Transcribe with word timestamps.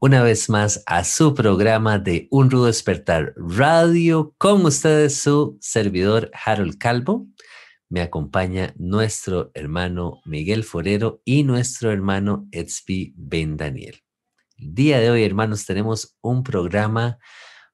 una 0.00 0.22
vez 0.22 0.48
más 0.48 0.82
a 0.86 1.02
su 1.02 1.34
programa 1.34 1.98
de 1.98 2.28
Un 2.30 2.50
Rudo 2.50 2.66
Despertar 2.66 3.34
Radio 3.36 4.32
con 4.38 4.64
ustedes 4.64 5.16
su 5.16 5.58
servidor 5.60 6.30
Harold 6.44 6.78
Calvo. 6.78 7.26
Me 7.88 8.00
acompaña 8.00 8.74
nuestro 8.76 9.50
hermano 9.54 10.20
Miguel 10.24 10.62
Forero 10.62 11.20
y 11.24 11.42
nuestro 11.42 11.90
hermano 11.90 12.46
Etzby 12.52 13.14
Ben 13.16 13.56
Daniel. 13.56 14.00
El 14.56 14.74
día 14.74 15.00
de 15.00 15.10
hoy, 15.10 15.24
hermanos, 15.24 15.66
tenemos 15.66 16.16
un 16.20 16.44
programa 16.44 17.18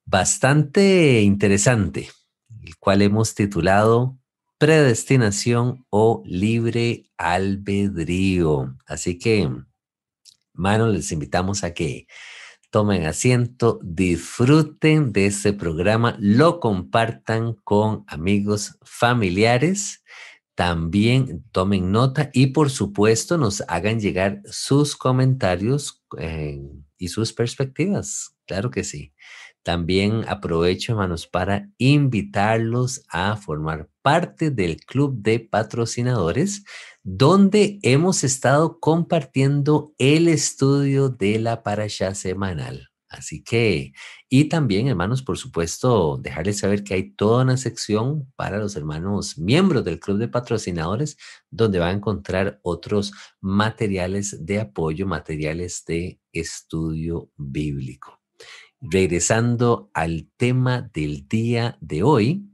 bastante 0.07 1.21
interesante, 1.21 2.09
el 2.63 2.77
cual 2.77 3.03
hemos 3.03 3.35
titulado 3.35 4.19
predestinación 4.57 5.85
o 5.91 6.23
libre 6.25 7.05
albedrío. 7.19 8.77
Así 8.87 9.19
que, 9.19 9.51
hermanos, 10.55 10.95
les 10.95 11.13
invitamos 11.13 11.65
a 11.65 11.75
que 11.75 12.07
tomen 12.71 13.07
asiento, 13.07 13.79
disfruten 13.83 15.13
de 15.13 15.27
este 15.27 15.53
programa, 15.53 16.17
lo 16.19 16.59
compartan 16.59 17.55
con 17.63 18.05
amigos, 18.09 18.79
familiares, 18.83 20.03
también 20.55 21.45
tomen 21.53 21.93
nota 21.93 22.31
y 22.33 22.49
por 22.49 22.71
supuesto 22.71 23.39
nos 23.39 23.63
hagan 23.69 24.01
llegar 24.01 24.41
sus 24.45 24.97
comentarios 24.97 26.03
eh, 26.19 26.61
y 26.97 27.09
sus 27.09 27.33
perspectivas. 27.33 28.37
Claro 28.47 28.71
que 28.71 28.85
sí. 28.85 29.13
También 29.63 30.25
aprovecho, 30.29 30.93
hermanos, 30.93 31.27
para 31.27 31.71
invitarlos 31.79 33.03
a 33.09 33.37
formar 33.37 33.89
parte 34.03 34.51
del 34.51 34.77
club 34.77 35.23
de 35.23 35.41
patrocinadores, 35.41 36.65
donde 37.05 37.79
hemos 37.83 38.25
estado 38.25 38.81
compartiendo 38.81 39.95
el 39.99 40.27
estudio 40.27 41.09
de 41.09 41.39
la 41.39 41.63
parasha 41.63 42.15
semanal. 42.15 42.89
Así 43.09 43.45
que, 43.45 43.93
y 44.29 44.47
también, 44.47 44.89
hermanos, 44.89 45.23
por 45.23 45.39
supuesto, 45.39 46.19
dejarles 46.21 46.59
saber 46.59 46.83
que 46.83 46.95
hay 46.95 47.13
toda 47.13 47.45
una 47.45 47.57
sección 47.57 48.33
para 48.35 48.59
los 48.59 48.75
hermanos 48.75 49.39
miembros 49.39 49.85
del 49.85 50.01
club 50.01 50.19
de 50.19 50.27
patrocinadores, 50.27 51.17
donde 51.49 51.79
va 51.79 51.89
a 51.89 51.93
encontrar 51.93 52.59
otros 52.63 53.13
materiales 53.41 54.45
de 54.45 54.59
apoyo, 54.59 55.07
materiales 55.07 55.85
de 55.87 56.21
estudio 56.33 57.31
bíblico 57.37 58.25
regresando 58.85 59.91
al 59.95 60.29
tema 60.37 60.91
del 60.93 61.27
día 61.27 61.79
de 61.81 62.03
hoy, 62.03 62.45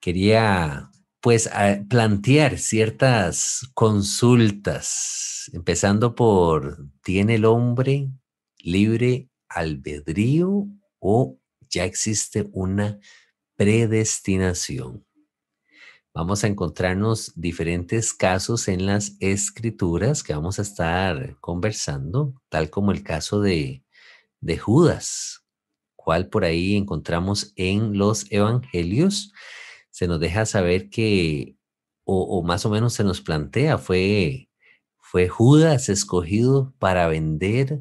quería 0.00 0.90
pues 1.24 1.48
plantear 1.88 2.58
ciertas 2.58 3.70
consultas, 3.72 5.50
empezando 5.54 6.14
por, 6.14 6.86
¿tiene 7.02 7.36
el 7.36 7.46
hombre 7.46 8.10
libre 8.58 9.30
albedrío 9.48 10.66
o 10.98 11.38
ya 11.70 11.86
existe 11.86 12.50
una 12.52 12.98
predestinación? 13.56 15.06
Vamos 16.12 16.44
a 16.44 16.48
encontrarnos 16.48 17.32
diferentes 17.36 18.12
casos 18.12 18.68
en 18.68 18.84
las 18.84 19.16
escrituras 19.18 20.22
que 20.22 20.34
vamos 20.34 20.58
a 20.58 20.62
estar 20.62 21.38
conversando, 21.40 22.34
tal 22.50 22.68
como 22.68 22.92
el 22.92 23.02
caso 23.02 23.40
de 23.40 23.82
de 24.42 24.58
Judas, 24.58 25.42
cual 25.96 26.28
por 26.28 26.44
ahí 26.44 26.76
encontramos 26.76 27.54
en 27.56 27.96
los 27.96 28.30
evangelios, 28.30 29.32
se 29.94 30.08
nos 30.08 30.18
deja 30.18 30.44
saber 30.44 30.90
que, 30.90 31.56
o, 32.02 32.42
más 32.42 32.66
o 32.66 32.70
menos 32.70 32.94
se 32.94 33.04
nos 33.04 33.20
plantea, 33.20 33.78
fue, 33.78 34.50
fue 34.98 35.28
Judas 35.28 35.88
escogido 35.88 36.74
para 36.80 37.06
vender 37.06 37.80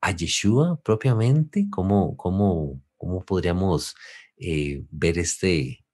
a 0.00 0.12
Yeshua 0.12 0.80
propiamente. 0.82 1.66
¿Cómo, 1.70 2.16
cómo, 2.16 2.80
cómo 2.96 3.22
podríamos 3.26 3.94
eh, 4.38 4.86
ver 4.90 5.18
este, 5.18 5.84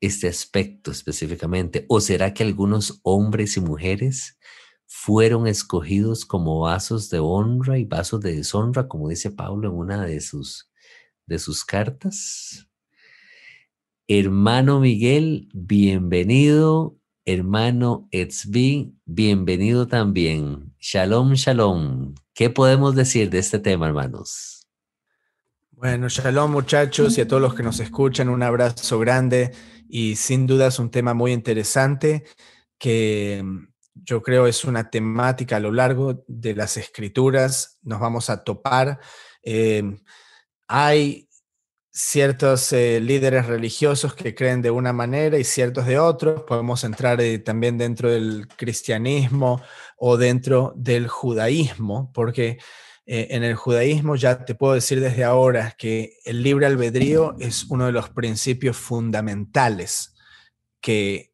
este 0.00 0.26
aspecto 0.26 0.90
específicamente? 0.90 1.86
¿O 1.88 2.00
será 2.00 2.34
que 2.34 2.42
algunos 2.42 2.98
hombres 3.04 3.56
y 3.56 3.60
mujeres 3.60 4.36
fueron 4.84 5.46
escogidos 5.46 6.24
como 6.24 6.58
vasos 6.58 7.08
de 7.08 7.20
honra 7.20 7.78
y 7.78 7.84
vasos 7.84 8.20
de 8.20 8.34
deshonra, 8.34 8.88
como 8.88 9.08
dice 9.10 9.30
Pablo 9.30 9.68
en 9.68 9.76
una 9.76 10.04
de 10.06 10.20
sus, 10.20 10.72
de 11.24 11.38
sus 11.38 11.64
cartas. 11.64 12.68
Hermano 14.06 14.80
Miguel, 14.80 15.48
bienvenido. 15.54 16.98
Hermano 17.24 18.06
Etzbi, 18.10 18.94
bienvenido 19.06 19.88
también. 19.88 20.74
Shalom, 20.78 21.32
shalom. 21.32 22.14
¿Qué 22.34 22.50
podemos 22.50 22.94
decir 22.94 23.30
de 23.30 23.38
este 23.38 23.58
tema, 23.58 23.86
hermanos? 23.86 24.68
Bueno, 25.70 26.10
shalom 26.10 26.52
muchachos 26.52 27.16
y 27.16 27.22
a 27.22 27.26
todos 27.26 27.40
los 27.40 27.54
que 27.54 27.62
nos 27.62 27.80
escuchan, 27.80 28.28
un 28.28 28.42
abrazo 28.42 28.98
grande 28.98 29.52
y 29.88 30.16
sin 30.16 30.46
duda 30.46 30.66
es 30.66 30.78
un 30.78 30.90
tema 30.90 31.14
muy 31.14 31.32
interesante 31.32 32.24
que 32.76 33.42
yo 33.94 34.22
creo 34.22 34.46
es 34.46 34.66
una 34.66 34.90
temática 34.90 35.56
a 35.56 35.60
lo 35.60 35.72
largo 35.72 36.22
de 36.28 36.54
las 36.54 36.76
escrituras, 36.76 37.78
nos 37.82 38.00
vamos 38.00 38.28
a 38.28 38.44
topar. 38.44 39.00
Em, 39.42 39.96
hay 40.68 41.30
ciertos 41.96 42.72
eh, 42.72 43.00
líderes 43.00 43.46
religiosos 43.46 44.14
que 44.14 44.34
creen 44.34 44.62
de 44.62 44.72
una 44.72 44.92
manera 44.92 45.38
y 45.38 45.44
ciertos 45.44 45.86
de 45.86 46.00
otros. 46.00 46.42
Podemos 46.42 46.82
entrar 46.82 47.20
eh, 47.20 47.38
también 47.38 47.78
dentro 47.78 48.10
del 48.10 48.48
cristianismo 48.48 49.62
o 49.96 50.16
dentro 50.16 50.72
del 50.74 51.06
judaísmo, 51.06 52.10
porque 52.12 52.58
eh, 53.06 53.28
en 53.30 53.44
el 53.44 53.54
judaísmo 53.54 54.16
ya 54.16 54.44
te 54.44 54.56
puedo 54.56 54.74
decir 54.74 54.98
desde 54.98 55.22
ahora 55.22 55.76
que 55.78 56.18
el 56.24 56.42
libre 56.42 56.66
albedrío 56.66 57.36
es 57.38 57.64
uno 57.70 57.86
de 57.86 57.92
los 57.92 58.10
principios 58.10 58.76
fundamentales 58.76 60.16
que 60.80 61.32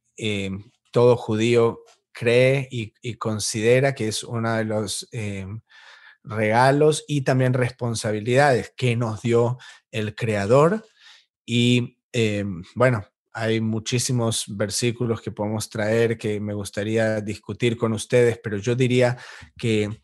todo 0.90 1.16
judío 1.16 1.80
cree 2.12 2.68
y, 2.70 3.14
considera 3.14 3.94
que 3.94 4.08
es 4.08 4.22
uno 4.22 4.54
de 4.54 4.64
los 4.64 5.08
regalos 6.22 7.04
y 7.08 7.22
también 7.22 7.54
responsabilidades 7.54 8.72
que 8.76 8.96
nos 8.96 9.22
dio 9.22 9.58
el 9.90 10.14
Creador. 10.14 10.86
Y 11.46 11.98
eh, 12.12 12.44
bueno, 12.74 13.04
hay 13.32 13.60
muchísimos 13.60 14.44
versículos 14.48 15.20
que 15.20 15.30
podemos 15.30 15.68
traer 15.70 16.18
que 16.18 16.40
me 16.40 16.54
gustaría 16.54 17.20
discutir 17.20 17.76
con 17.76 17.92
ustedes, 17.92 18.38
pero 18.42 18.56
yo 18.56 18.74
diría 18.74 19.16
que 19.56 20.00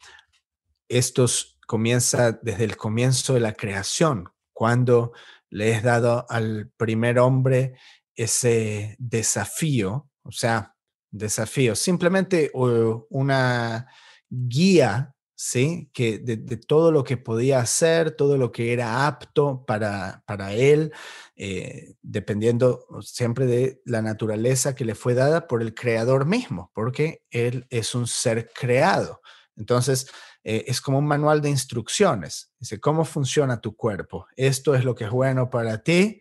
estos 0.89 1.59
comienza 1.67 2.33
desde 2.33 2.65
el 2.65 2.77
comienzo 2.77 3.35
de 3.35 3.41
la 3.41 3.55
creación, 3.55 4.29
cuando 4.53 5.13
le 5.51 5.73
es 5.73 5.83
dado 5.83 6.27
al 6.29 6.71
primer 6.77 7.19
hombre 7.19 7.75
ese 8.15 8.97
desafío, 8.99 10.09
o 10.23 10.33
sea, 10.33 10.75
desafíos, 11.11 11.79
simplemente 11.79 12.51
una 12.55 13.87
guía, 14.29 15.15
¿sí? 15.37 15.89
Que 15.93 16.19
de, 16.19 16.37
todo 16.57 16.91
lo 16.91 17.05
que 17.05 17.17
podía 17.17 17.61
hacer, 17.61 18.11
todo 18.11 18.37
lo 18.37 18.51
que 18.51 18.73
era 18.73 19.07
apto 19.07 19.65
para, 19.65 20.25
para 20.27 20.53
él, 20.55 20.93
eh, 21.37 21.95
dependiendo 22.03 22.85
siempre 23.03 23.47
de 23.47 23.81
la 23.85 24.03
naturaleza 24.03 24.75
que 24.75 24.85
le 24.85 24.97
fue 24.97 25.15
dada 25.15 25.47
por 25.47 25.63
el 25.63 25.75
creador 25.75 26.27
mismo, 26.27 26.73
porque 26.75 27.23
él 27.31 27.67
es 27.71 27.95
un 27.95 28.09
ser 28.09 28.51
creado. 28.53 29.21
Entonces, 29.55 30.11
eh, 30.43 30.65
es 30.67 30.81
como 30.81 30.99
un 30.99 31.07
manual 31.07 31.41
de 31.41 31.51
instrucciones. 31.51 32.53
Dice, 32.59 32.81
¿cómo 32.81 33.05
funciona 33.05 33.61
tu 33.61 33.77
cuerpo? 33.77 34.27
Esto 34.35 34.75
es 34.75 34.85
lo 34.85 34.97
que 34.97 35.05
es 35.05 35.11
bueno 35.11 35.49
para 35.51 35.83
ti 35.85 36.21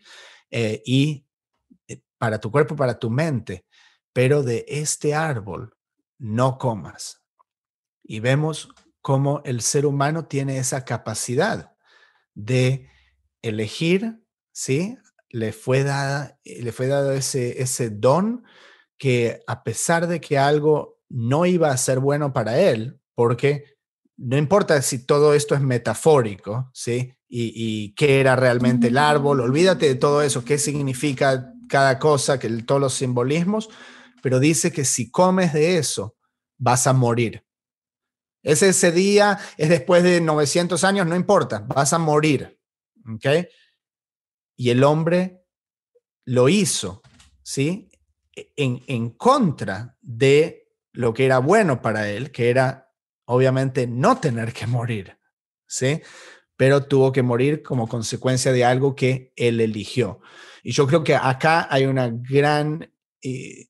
eh, 0.51 0.83
y 0.85 1.25
para 2.19 2.39
tu 2.39 2.51
cuerpo, 2.51 2.75
para 2.75 2.99
tu 2.99 3.09
mente 3.09 3.65
pero 4.15 4.43
de 4.43 4.63
este 4.69 5.13
árbol 5.13 5.75
no 6.17 6.57
comas. 6.57 7.21
Y 8.01 8.21
vemos 8.21 8.69
cómo 9.05 9.43
el 9.45 9.61
ser 9.61 9.85
humano 9.85 10.25
tiene 10.25 10.57
esa 10.57 10.83
capacidad 10.83 11.75
de 12.33 12.89
elegir, 13.43 14.19
¿sí? 14.51 14.97
Le 15.29 15.53
fue, 15.53 15.83
dada, 15.83 16.39
le 16.43 16.71
fue 16.71 16.87
dado 16.87 17.11
ese, 17.11 17.89
don 17.91 18.43
que 18.97 19.43
a 19.45 19.63
pesar 19.63 20.07
de 20.07 20.19
que 20.19 20.39
algo 20.39 21.03
no 21.07 21.45
iba 21.45 21.69
a 21.69 21.77
ser 21.77 21.99
bueno 21.99 22.33
para 22.33 22.59
él, 22.59 22.99
porque 23.13 23.77
no 24.17 24.37
importa 24.37 24.81
si 24.81 25.05
todo 25.05 25.35
esto 25.35 25.53
es 25.53 25.61
metafórico, 25.61 26.71
¿sí? 26.73 27.13
y, 27.29 27.93
qué 27.93 28.19
era 28.19 28.35
realmente 28.35 28.87
el 28.87 28.97
árbol, 28.97 29.39
olvídate 29.39 29.85
de 29.85 29.95
todo 29.95 30.23
eso, 30.23 30.43
qué 30.43 30.57
significa 30.57 31.53
cada 31.69 31.99
cosa, 31.99 32.39
que 32.39 32.49
todos 32.63 32.81
los 32.81 32.95
simbolismos, 32.95 33.69
pero 34.23 34.39
dice 34.39 34.71
que 34.71 34.83
si 34.83 35.11
comes 35.11 35.53
de 35.53 35.77
eso, 35.77 36.15
vas 36.57 36.87
a 36.87 36.93
morir. 36.93 37.44
Es 38.45 38.61
ese 38.61 38.91
día, 38.91 39.39
es 39.57 39.69
después 39.69 40.03
de 40.03 40.21
900 40.21 40.83
años, 40.83 41.07
no 41.07 41.15
importa, 41.15 41.65
vas 41.67 41.93
a 41.93 41.97
morir. 41.97 42.59
¿Ok? 43.11 43.25
Y 44.55 44.69
el 44.69 44.83
hombre 44.83 45.43
lo 46.25 46.47
hizo, 46.47 47.01
¿sí? 47.41 47.89
En, 48.55 48.83
en 48.85 49.09
contra 49.09 49.97
de 49.99 50.69
lo 50.91 51.11
que 51.11 51.25
era 51.25 51.39
bueno 51.39 51.81
para 51.81 52.07
él, 52.07 52.31
que 52.31 52.51
era 52.51 52.93
obviamente 53.25 53.87
no 53.87 54.19
tener 54.19 54.53
que 54.53 54.67
morir, 54.67 55.17
¿sí? 55.65 56.03
Pero 56.55 56.85
tuvo 56.85 57.11
que 57.11 57.23
morir 57.23 57.63
como 57.63 57.87
consecuencia 57.87 58.51
de 58.51 58.63
algo 58.63 58.95
que 58.95 59.33
él 59.35 59.59
eligió. 59.59 60.21
Y 60.61 60.71
yo 60.71 60.85
creo 60.85 61.03
que 61.03 61.15
acá 61.15 61.67
hay 61.67 61.87
una 61.87 62.11
gran, 62.11 62.93
eh, 63.23 63.69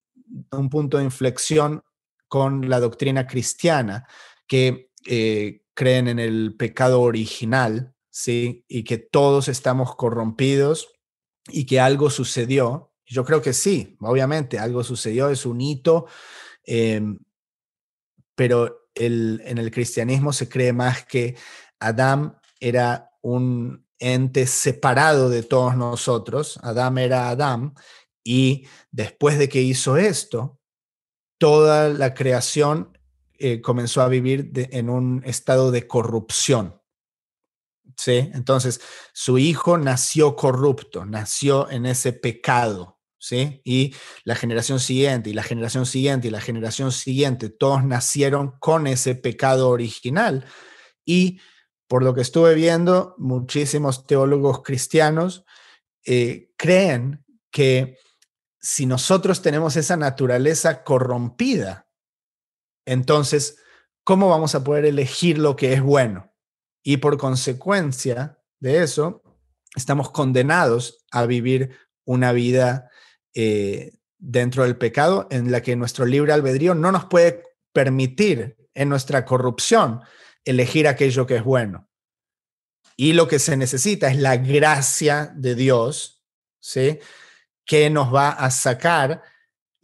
un 0.51 0.69
punto 0.69 0.97
de 0.97 1.05
inflexión 1.05 1.81
con 2.27 2.69
la 2.69 2.81
doctrina 2.81 3.25
cristiana, 3.25 4.05
que 4.47 4.91
eh, 5.05 5.61
creen 5.73 6.07
en 6.07 6.19
el 6.19 6.55
pecado 6.55 7.01
original, 7.01 7.93
¿sí? 8.09 8.65
Y 8.67 8.83
que 8.83 8.97
todos 8.97 9.47
estamos 9.47 9.95
corrompidos 9.95 10.89
y 11.47 11.65
que 11.65 11.79
algo 11.79 12.09
sucedió. 12.09 12.93
Yo 13.05 13.23
creo 13.23 13.41
que 13.41 13.53
sí, 13.53 13.97
obviamente, 13.99 14.57
algo 14.57 14.83
sucedió, 14.83 15.29
es 15.29 15.45
un 15.45 15.61
hito, 15.61 16.07
em, 16.63 17.19
pero 18.35 18.89
el, 18.95 19.41
en 19.45 19.57
el 19.57 19.71
cristianismo 19.71 20.33
se 20.33 20.49
cree 20.49 20.73
más 20.73 21.05
que 21.05 21.35
Adán 21.79 22.37
era 22.59 23.11
un 23.21 23.85
ente 23.99 24.47
separado 24.47 25.29
de 25.29 25.43
todos 25.43 25.75
nosotros, 25.75 26.59
Adán 26.63 26.97
era 26.97 27.29
Adán, 27.29 27.73
y 28.23 28.67
después 28.91 29.37
de 29.37 29.49
que 29.49 29.61
hizo 29.61 29.97
esto, 29.97 30.59
toda 31.37 31.89
la 31.89 32.13
creación 32.13 32.94
eh, 33.39 33.61
comenzó 33.61 34.01
a 34.01 34.07
vivir 34.07 34.51
en 34.53 34.89
un 34.89 35.21
estado 35.25 35.71
de 35.71 35.87
corrupción. 35.87 36.81
¿Sí? 37.97 38.29
Entonces, 38.33 38.81
su 39.13 39.37
hijo 39.37 39.77
nació 39.77 40.35
corrupto, 40.35 41.05
nació 41.05 41.69
en 41.69 41.85
ese 41.85 42.13
pecado, 42.13 42.99
¿sí? 43.19 43.61
Y 43.63 43.95
la 44.23 44.35
generación 44.35 44.79
siguiente, 44.79 45.29
y 45.29 45.33
la 45.33 45.43
generación 45.43 45.85
siguiente, 45.85 46.27
y 46.27 46.31
la 46.31 46.41
generación 46.41 46.91
siguiente, 46.91 47.49
todos 47.49 47.85
nacieron 47.85 48.57
con 48.59 48.87
ese 48.87 49.15
pecado 49.15 49.69
original. 49.69 50.45
Y 51.05 51.39
por 51.87 52.03
lo 52.03 52.13
que 52.13 52.21
estuve 52.21 52.53
viendo, 52.55 53.15
muchísimos 53.17 54.05
teólogos 54.07 54.61
cristianos 54.63 55.45
eh, 56.05 56.51
creen 56.57 57.23
que 57.51 57.97
si 58.59 58.85
nosotros 58.85 59.41
tenemos 59.41 59.75
esa 59.75 59.95
naturaleza 59.95 60.83
corrompida, 60.83 61.84
entonces, 62.85 63.57
¿cómo 64.03 64.29
vamos 64.29 64.55
a 64.55 64.63
poder 64.63 64.85
elegir 64.85 65.37
lo 65.37 65.55
que 65.55 65.73
es 65.73 65.81
bueno? 65.81 66.33
Y 66.83 66.97
por 66.97 67.17
consecuencia 67.17 68.39
de 68.59 68.83
eso, 68.83 69.23
estamos 69.75 70.11
condenados 70.11 71.05
a 71.11 71.25
vivir 71.25 71.77
una 72.05 72.31
vida 72.31 72.89
eh, 73.33 73.93
dentro 74.17 74.63
del 74.63 74.77
pecado 74.77 75.27
en 75.31 75.51
la 75.51 75.61
que 75.61 75.75
nuestro 75.75 76.05
libre 76.05 76.33
albedrío 76.33 76.75
no 76.75 76.91
nos 76.91 77.05
puede 77.05 77.43
permitir 77.73 78.55
en 78.73 78.89
nuestra 78.89 79.25
corrupción 79.25 80.01
elegir 80.43 80.87
aquello 80.87 81.25
que 81.25 81.37
es 81.37 81.43
bueno. 81.43 81.89
Y 82.95 83.13
lo 83.13 83.27
que 83.27 83.39
se 83.39 83.57
necesita 83.57 84.09
es 84.09 84.17
la 84.17 84.37
gracia 84.37 85.33
de 85.35 85.55
Dios, 85.55 86.23
¿sí? 86.59 86.99
que 87.65 87.89
nos 87.89 88.13
va 88.13 88.29
a 88.29 88.51
sacar 88.51 89.23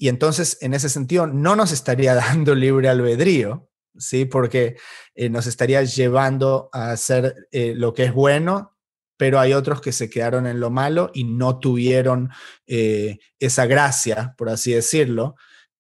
y 0.02 0.10
entonces 0.10 0.58
en 0.62 0.74
ese 0.74 0.90
sentido 0.90 1.28
no 1.28 1.56
nos 1.56 1.72
estaría 1.72 2.16
dando 2.16 2.56
libre 2.56 2.90
albedrío, 2.90 3.70
¿sí? 3.96 4.26
Porque 4.26 4.76
eh, 5.14 5.30
nos 5.30 5.46
estaría 5.46 5.84
llevando 5.84 6.72
a 6.74 6.90
hacer 6.90 7.36
eh, 7.52 7.74
lo 7.76 7.94
que 7.94 8.06
es 8.06 8.14
bueno, 8.14 8.76
pero 9.16 9.40
hay 9.40 9.54
otros 9.54 9.80
que 9.80 9.92
se 9.92 10.10
quedaron 10.10 10.48
en 10.48 10.60
lo 10.60 10.72
malo 10.72 11.12
y 11.14 11.24
no 11.26 11.60
tuvieron 11.60 12.32
eh, 12.66 13.20
esa 13.38 13.68
gracia, 13.68 14.34
por 14.40 14.50
así 14.50 14.74
decirlo, 14.74 15.36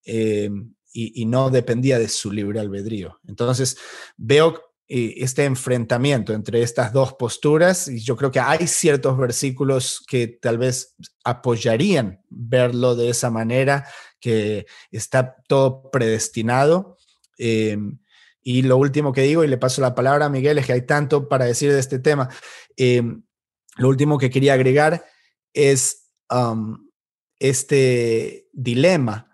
y, 0.05 0.51
y, 0.93 1.25
no 1.25 1.49
dependía 1.49 1.97
de 1.97 2.07
su 2.07 2.31
libre 2.31 2.59
albedrío. 2.59 3.19
Entonces 3.27 3.77
veo 4.17 4.70
este 4.93 5.45
enfrentamiento 5.45 6.33
entre 6.33 6.61
estas 6.61 6.91
dos 6.91 7.13
posturas 7.13 7.87
y 7.87 8.01
yo 8.01 8.17
creo 8.17 8.29
que 8.29 8.41
hay 8.41 8.67
ciertos 8.67 9.17
versículos 9.17 10.03
que 10.05 10.27
tal 10.27 10.57
vez 10.57 10.97
apoyarían 11.23 12.21
verlo 12.29 12.97
de 12.97 13.09
esa 13.09 13.29
manera, 13.31 13.87
que 14.19 14.65
está 14.91 15.37
todo 15.47 15.89
predestinado. 15.91 16.97
Eh, 17.37 17.77
y 18.43 18.63
lo 18.63 18.75
último 18.75 19.13
que 19.13 19.21
digo, 19.21 19.45
y 19.45 19.47
le 19.47 19.57
paso 19.57 19.81
la 19.81 19.95
palabra 19.95 20.25
a 20.25 20.29
Miguel, 20.29 20.57
es 20.57 20.65
que 20.65 20.73
hay 20.73 20.85
tanto 20.85 21.29
para 21.29 21.45
decir 21.45 21.71
de 21.71 21.79
este 21.79 21.99
tema. 21.99 22.27
Eh, 22.75 23.01
lo 23.77 23.87
último 23.87 24.17
que 24.17 24.29
quería 24.29 24.55
agregar 24.55 25.05
es 25.53 26.11
um, 26.29 26.89
este 27.39 28.49
dilema 28.51 29.31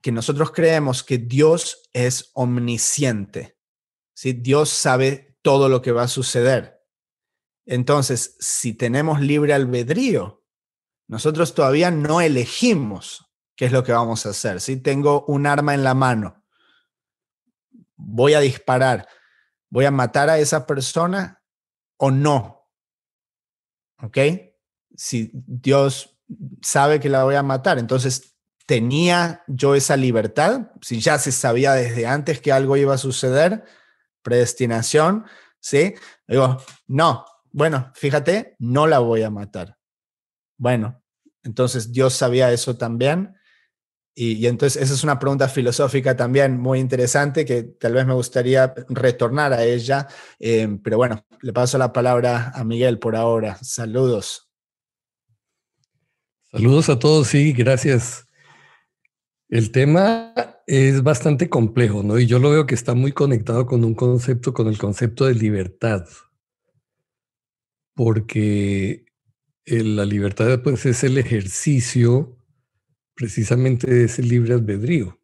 que 0.00 0.12
nosotros 0.12 0.50
creemos 0.50 1.02
que 1.04 1.18
Dios 1.18 1.90
es 1.92 2.30
omnisciente 2.32 3.59
Dios 4.22 4.68
sabe 4.68 5.38
todo 5.42 5.68
lo 5.68 5.80
que 5.80 5.92
va 5.92 6.02
a 6.02 6.08
suceder. 6.08 6.84
Entonces, 7.64 8.36
si 8.38 8.74
tenemos 8.74 9.20
libre 9.20 9.54
albedrío, 9.54 10.44
nosotros 11.08 11.54
todavía 11.54 11.90
no 11.90 12.20
elegimos 12.20 13.32
qué 13.56 13.64
es 13.64 13.72
lo 13.72 13.82
que 13.82 13.92
vamos 13.92 14.26
a 14.26 14.30
hacer. 14.30 14.60
Si 14.60 14.76
tengo 14.76 15.24
un 15.26 15.46
arma 15.46 15.72
en 15.74 15.84
la 15.84 15.94
mano, 15.94 16.44
voy 17.96 18.34
a 18.34 18.40
disparar, 18.40 19.08
voy 19.70 19.86
a 19.86 19.90
matar 19.90 20.28
a 20.28 20.38
esa 20.38 20.66
persona 20.66 21.42
o 21.96 22.10
no. 22.10 22.68
¿Ok? 24.02 24.18
Si 24.96 25.30
Dios 25.32 26.20
sabe 26.60 27.00
que 27.00 27.08
la 27.08 27.24
voy 27.24 27.36
a 27.36 27.42
matar, 27.42 27.78
entonces 27.78 28.36
tenía 28.66 29.42
yo 29.46 29.74
esa 29.74 29.96
libertad, 29.96 30.72
si 30.80 31.00
ya 31.00 31.18
se 31.18 31.32
sabía 31.32 31.72
desde 31.72 32.06
antes 32.06 32.40
que 32.40 32.52
algo 32.52 32.76
iba 32.76 32.94
a 32.94 32.98
suceder, 32.98 33.64
predestinación, 34.22 35.24
¿sí? 35.60 35.94
Digo, 36.26 36.58
no, 36.86 37.24
bueno, 37.52 37.90
fíjate, 37.94 38.56
no 38.58 38.86
la 38.86 39.00
voy 39.00 39.22
a 39.22 39.30
matar. 39.30 39.76
Bueno, 40.56 41.02
entonces 41.42 41.92
Dios 41.92 42.14
sabía 42.14 42.52
eso 42.52 42.76
también. 42.76 43.34
Y, 44.14 44.46
entonces 44.46 44.82
esa 44.82 44.92
es 44.92 45.04
una 45.04 45.18
pregunta 45.18 45.48
filosófica 45.48 46.16
también 46.16 46.58
muy 46.58 46.78
interesante 46.78 47.44
que 47.44 47.62
tal 47.62 47.94
vez 47.94 48.06
me 48.06 48.12
gustaría 48.12 48.74
retornar 48.88 49.52
a 49.52 49.64
ella. 49.64 50.08
Eh, 50.38 50.78
pero 50.82 50.98
bueno, 50.98 51.24
le 51.40 51.52
paso 51.52 51.78
la 51.78 51.92
palabra 51.92 52.52
a 52.54 52.64
Miguel 52.64 52.98
por 52.98 53.16
ahora. 53.16 53.56
Saludos. 53.62 54.50
Saludos 56.50 56.88
a 56.88 56.98
todos, 56.98 57.28
sí, 57.28 57.52
gracias. 57.52 58.26
El 59.48 59.70
tema 59.70 60.34
es 60.70 61.02
bastante 61.02 61.48
complejo, 61.48 62.04
¿no? 62.04 62.16
Y 62.20 62.26
yo 62.26 62.38
lo 62.38 62.50
veo 62.50 62.64
que 62.64 62.76
está 62.76 62.94
muy 62.94 63.10
conectado 63.10 63.66
con 63.66 63.84
un 63.84 63.94
concepto, 63.94 64.54
con 64.54 64.68
el 64.68 64.78
concepto 64.78 65.26
de 65.26 65.34
libertad. 65.34 66.06
Porque 67.92 69.04
la 69.66 70.04
libertad 70.04 70.62
pues, 70.62 70.86
es 70.86 71.02
el 71.02 71.18
ejercicio 71.18 72.38
precisamente 73.16 73.92
de 73.92 74.04
ese 74.04 74.22
libre 74.22 74.54
albedrío. 74.54 75.18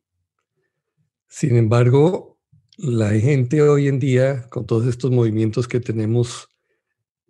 Sin 1.29 1.57
embargo, 1.57 2.41
la 2.77 3.11
gente 3.11 3.63
hoy 3.63 3.87
en 3.87 4.01
día, 4.01 4.49
con 4.49 4.67
todos 4.67 4.85
estos 4.89 5.13
movimientos 5.13 5.69
que 5.69 5.79
tenemos 5.79 6.49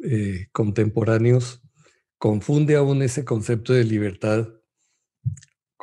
eh, 0.02 0.46
contemporáneos, 0.52 1.60
confunde 2.16 2.76
aún 2.76 3.02
ese 3.02 3.26
concepto 3.26 3.74
de 3.74 3.84
libertad 3.84 4.55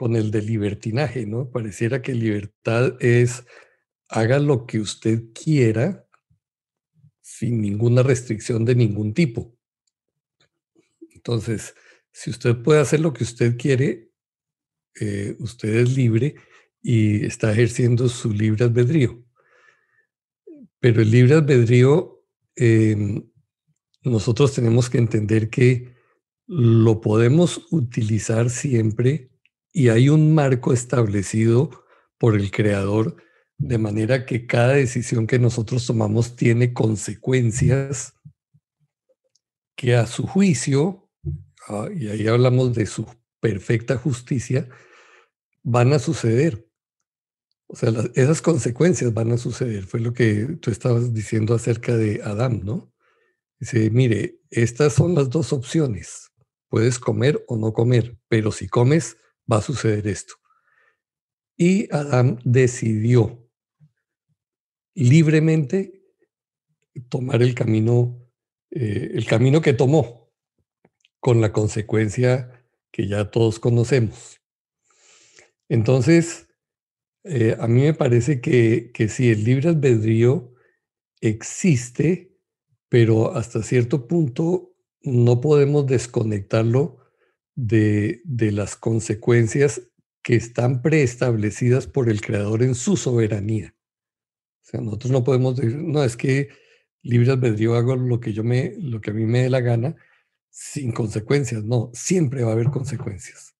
con 0.04 0.18
el 0.18 0.32
de 0.32 0.42
libertinaje, 0.42 1.26
¿no? 1.26 1.50
Pareciera 1.50 2.02
que 2.02 2.14
libertad 2.14 2.98
es 3.00 3.46
haga 4.10 4.38
lo 4.38 4.66
que 4.66 4.82
usted 4.82 5.32
quiera 5.34 6.06
sin 7.22 7.62
ninguna 7.62 8.04
restricción 8.04 8.66
de 8.66 8.76
ningún 8.76 9.14
tipo. 9.14 9.56
Entonces, 11.10 11.74
si 12.12 12.32
usted 12.32 12.58
puede 12.58 12.82
hacer 12.82 13.00
lo 13.00 13.14
que 13.14 13.24
usted 13.24 13.56
quiere, 13.56 14.12
eh, 15.00 15.38
usted 15.40 15.74
es 15.74 15.96
libre 15.96 16.36
y 16.82 17.26
está 17.26 17.54
ejerciendo 17.54 18.10
su 18.10 18.34
libre 18.34 18.66
albedrío. 18.66 19.24
Pero 20.82 21.02
el 21.02 21.12
libre 21.12 21.36
albedrío, 21.36 22.26
em, 22.58 23.24
nosotros 24.02 24.54
tenemos 24.54 24.90
que 24.90 24.98
entender 24.98 25.50
que 25.50 25.96
lo 26.46 27.00
podemos 27.00 27.68
utilizar 27.72 28.50
siempre 28.50 29.30
y 29.74 29.90
hay 29.90 30.08
un 30.08 30.34
marco 30.36 30.72
establecido 30.72 31.84
por 32.20 32.36
el 32.36 32.52
creador 32.52 33.18
de 33.58 33.78
manera 33.78 34.26
que 34.26 34.46
cada 34.46 34.74
decisión 34.74 35.26
que 35.26 35.40
nosotros 35.40 35.86
tomamos 35.86 36.36
tiene 36.36 36.74
consecuencias 36.74 38.14
que 39.76 39.96
a 39.96 40.06
su 40.06 40.28
juicio, 40.28 41.10
ah, 41.68 41.88
y 41.94 42.08
ahí 42.08 42.28
hablamos 42.28 42.76
de 42.76 42.86
su 42.86 43.06
perfecta 43.40 43.98
justicia, 43.98 44.70
van 45.64 45.92
a 45.94 46.00
suceder. 46.00 46.70
O 47.68 47.76
sea, 47.76 47.92
esas 48.14 48.42
consecuencias 48.42 49.14
van 49.14 49.32
a 49.32 49.38
suceder. 49.38 49.86
Fue 49.86 50.00
lo 50.00 50.14
que 50.14 50.58
tú 50.62 50.70
estabas 50.70 51.14
diciendo 51.14 51.56
acerca 51.56 51.98
de 51.98 52.22
Adán, 52.24 52.62
¿no? 52.64 52.94
Dice, 53.60 53.90
mire, 53.90 54.40
estas 54.52 54.94
son 54.94 55.16
las 55.16 55.30
dos 55.30 55.54
opciones. 55.54 56.32
Puedes 56.70 57.00
comer 57.00 57.44
o 57.48 57.58
no 57.58 57.74
comer, 57.74 58.18
pero 58.28 58.52
si 58.52 58.68
comes, 58.68 59.18
va 59.52 59.58
a 59.58 59.62
suceder 59.62 60.08
esto. 60.08 60.36
Y 61.56 61.94
Adán 61.94 62.40
decidió 62.44 63.48
libremente 64.96 66.04
tomar 67.10 67.42
el 67.42 67.56
camino, 67.56 68.30
eh, 68.72 69.12
el 69.14 69.26
camino 69.26 69.62
que 69.62 69.74
tomó, 69.74 70.32
con 71.20 71.42
la 71.42 71.52
consecuencia 71.54 72.66
que 72.92 73.08
ya 73.08 73.32
todos 73.32 73.60
conocemos. 73.60 74.42
Entonces, 75.70 76.48
eh, 77.24 77.56
a 77.60 77.68
mí 77.68 77.82
me 77.82 77.94
parece 77.94 78.42
que, 78.42 78.92
que 78.94 79.08
si 79.08 79.30
el 79.30 79.44
libre 79.44 79.70
albedrío 79.70 80.54
existe, 81.22 82.38
pero 82.90 83.36
hasta 83.36 83.64
cierto 83.64 84.08
punto 84.08 84.76
no 85.02 85.42
podemos 85.42 85.88
desconectarlo 85.88 87.03
de, 87.56 88.22
de 88.26 88.52
las 88.52 88.76
consecuencias 88.76 89.82
que 90.22 90.36
están 90.36 90.82
preestablecidas 90.82 91.88
por 91.88 92.10
el 92.10 92.22
creador 92.22 92.64
en 92.64 92.76
su 92.76 92.98
soberanía. 92.98 93.76
O 94.62 94.66
sea, 94.66 94.82
nosotros 94.82 95.12
no 95.12 95.24
podemos 95.24 95.58
decir, 95.58 95.76
no, 95.78 96.04
es 96.04 96.16
que 96.16 96.50
libre 97.02 97.32
albedrío 97.32 97.76
hago 97.76 97.96
lo 97.96 98.20
que 98.20 98.32
yo 98.32 98.44
me, 98.44 98.74
lo 98.80 99.02
que 99.02 99.12
a 99.12 99.14
mí 99.14 99.26
me 99.26 99.44
dé 99.44 99.50
la 99.50 99.60
gana, 99.60 99.96
sin 100.50 100.92
consecuencias. 100.92 101.64
No, 101.64 101.92
siempre 101.94 102.44
va 102.44 102.52
a 102.52 102.54
haber 102.54 102.70
consecuencias. 102.70 103.56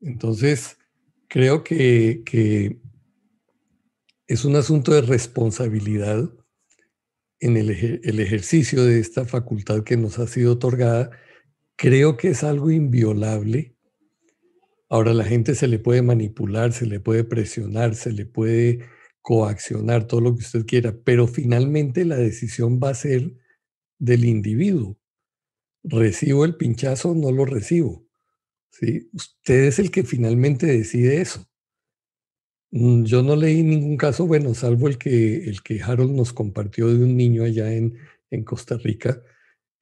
Entonces, 0.00 0.78
creo 1.28 1.62
que, 1.62 2.22
que 2.24 2.78
es 4.26 4.44
un 4.44 4.56
asunto 4.56 4.92
de 4.92 5.02
responsabilidad 5.02 6.30
en 7.40 7.56
el, 7.56 7.70
el, 8.02 8.20
ejercicio 8.20 8.84
de 8.84 9.00
esta 9.00 9.26
facultad 9.26 9.84
que 9.84 9.96
nos 9.96 10.18
ha 10.18 10.26
sido 10.26 10.52
otorgada. 10.52 11.10
Creo 11.76 12.16
que 12.16 12.28
es 12.28 12.44
algo 12.44 12.70
inviolable. 12.70 13.76
Ahora 14.88 15.12
la 15.12 15.24
gente 15.24 15.54
se 15.54 15.66
le 15.66 15.78
puede 15.78 16.02
manipular, 16.02 16.72
se 16.72 16.86
le 16.86 17.00
puede 17.00 17.24
presionar, 17.24 17.94
se 17.94 18.12
le 18.12 18.26
puede 18.26 18.86
coaccionar, 19.22 20.06
todo 20.06 20.20
lo 20.20 20.34
que 20.34 20.44
usted 20.44 20.66
quiera, 20.66 20.94
pero 21.02 21.26
finalmente 21.26 22.04
la 22.04 22.16
decisión 22.16 22.78
va 22.82 22.90
a 22.90 22.94
ser 22.94 23.32
del 23.98 24.24
individuo. 24.24 24.98
¿Recibo 25.82 26.44
el 26.44 26.56
pinchazo 26.56 27.10
o 27.10 27.14
no 27.14 27.32
lo 27.32 27.44
recibo? 27.44 28.06
¿Sí? 28.70 29.08
Usted 29.12 29.64
es 29.64 29.78
el 29.78 29.90
que 29.90 30.04
finalmente 30.04 30.66
decide 30.66 31.20
eso. 31.20 31.48
Mm, 32.70 33.04
yo 33.04 33.22
no 33.22 33.36
leí 33.36 33.62
ningún 33.62 33.96
caso, 33.96 34.26
bueno, 34.26 34.52
salvo 34.54 34.88
el 34.88 34.98
que, 34.98 35.44
el 35.44 35.62
que 35.62 35.82
Harold 35.82 36.12
nos 36.12 36.32
compartió 36.32 36.88
de 36.88 37.02
un 37.02 37.16
niño 37.16 37.44
allá 37.44 37.72
en, 37.72 37.96
en 38.30 38.44
Costa 38.44 38.76
Rica, 38.76 39.22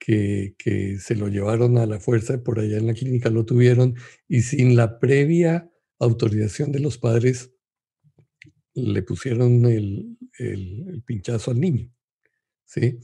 que, 0.04 0.98
se 1.00 1.14
lo 1.14 1.28
llevaron 1.28 1.78
a 1.78 1.86
la 1.86 2.00
fuerza, 2.00 2.42
por 2.42 2.58
allá 2.58 2.78
en 2.78 2.86
la 2.86 2.94
clínica 2.94 3.30
lo 3.30 3.44
tuvieron, 3.44 3.94
y 4.28 4.42
sin 4.42 4.76
la 4.76 4.98
previa 4.98 5.70
autorización 5.98 6.72
de 6.72 6.80
los 6.80 6.98
padres, 6.98 7.52
le 8.74 9.02
pusieron 9.02 9.64
el, 9.66 10.16
pinchazo 11.06 11.52
al 11.52 11.60
niño. 11.60 11.90
¿sí? 12.64 12.98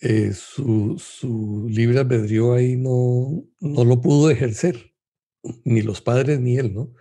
Eh, 0.00 0.32
su, 0.34 0.96
su, 0.98 1.66
libre 1.70 2.00
albedrío 2.00 2.52
ahí 2.52 2.76
no, 2.76 3.46
no 3.60 3.84
lo 3.84 4.00
pudo 4.00 4.30
ejercer, 4.30 4.92
ni 5.64 5.80
los 5.80 6.02
padres 6.02 6.40
ni 6.40 6.58
él, 6.58 6.74
¿no? 6.74 6.92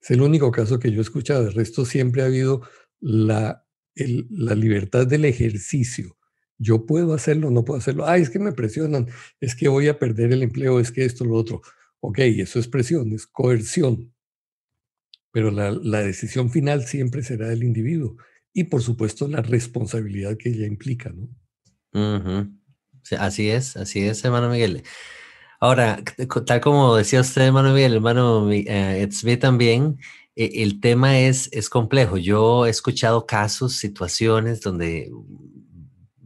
Es 0.00 0.10
el 0.10 0.22
único 0.22 0.50
caso 0.50 0.78
que 0.78 0.90
yo 0.90 0.98
he 0.98 1.02
escuchado. 1.02 1.44
De 1.44 1.50
resto, 1.50 1.84
siempre 1.84 2.22
ha 2.22 2.26
habido 2.26 2.62
la, 3.00 3.64
la 3.94 4.54
libertad 4.56 5.06
del 5.06 5.24
ejercicio. 5.24 6.16
Yo 6.62 6.86
puedo 6.86 7.14
hacerlo, 7.14 7.50
no 7.50 7.64
puedo 7.64 7.78
hacerlo. 7.78 8.06
Ay, 8.06 8.22
es 8.22 8.30
que 8.30 8.38
me 8.38 8.52
presionan, 8.52 9.08
es 9.40 9.54
que 9.54 9.68
voy 9.68 9.88
a 9.88 9.98
perder 9.98 10.32
el 10.32 10.42
empleo, 10.42 10.80
es 10.80 10.92
que 10.92 11.04
esto, 11.04 11.24
lo 11.24 11.34
otro. 11.34 11.62
Ok, 12.00 12.18
eso 12.20 12.58
es 12.58 12.68
presión, 12.68 13.12
es 13.12 13.26
coerción 13.26 14.12
pero 15.32 15.50
la, 15.50 16.02
decisión 16.02 16.50
final 16.50 16.84
siempre 16.84 17.22
será 17.22 17.48
del 17.48 17.64
individuo 17.64 18.16
y 18.52 18.64
por 18.64 18.82
supuesto 18.82 19.26
la 19.26 19.40
responsabilidad 19.40 20.36
que 20.36 20.50
ella 20.50 20.66
implica, 20.66 21.10
¿no? 21.10 21.28
así 23.18 23.50
es, 23.50 23.76
así 23.76 24.00
es, 24.06 24.24
hermano 24.24 24.50
Miguel. 24.50 24.82
Ahora, 25.58 26.02
tal 26.46 26.60
como 26.60 26.96
decía 26.96 27.20
usted, 27.22 27.42
hermano 27.42 27.72
Miguel, 27.72 27.94
hermano 27.94 28.50
eh, 28.52 29.08
también, 29.40 29.98
e, 30.36 30.62
el 30.62 30.80
tema 30.80 31.18
es, 31.18 31.48
es 31.52 31.70
complejo. 31.70 32.18
Yo 32.18 32.66
he 32.66 32.70
escuchado 32.70 33.26
casos, 33.26 33.74
situaciones 33.76 34.60
donde 34.60 35.10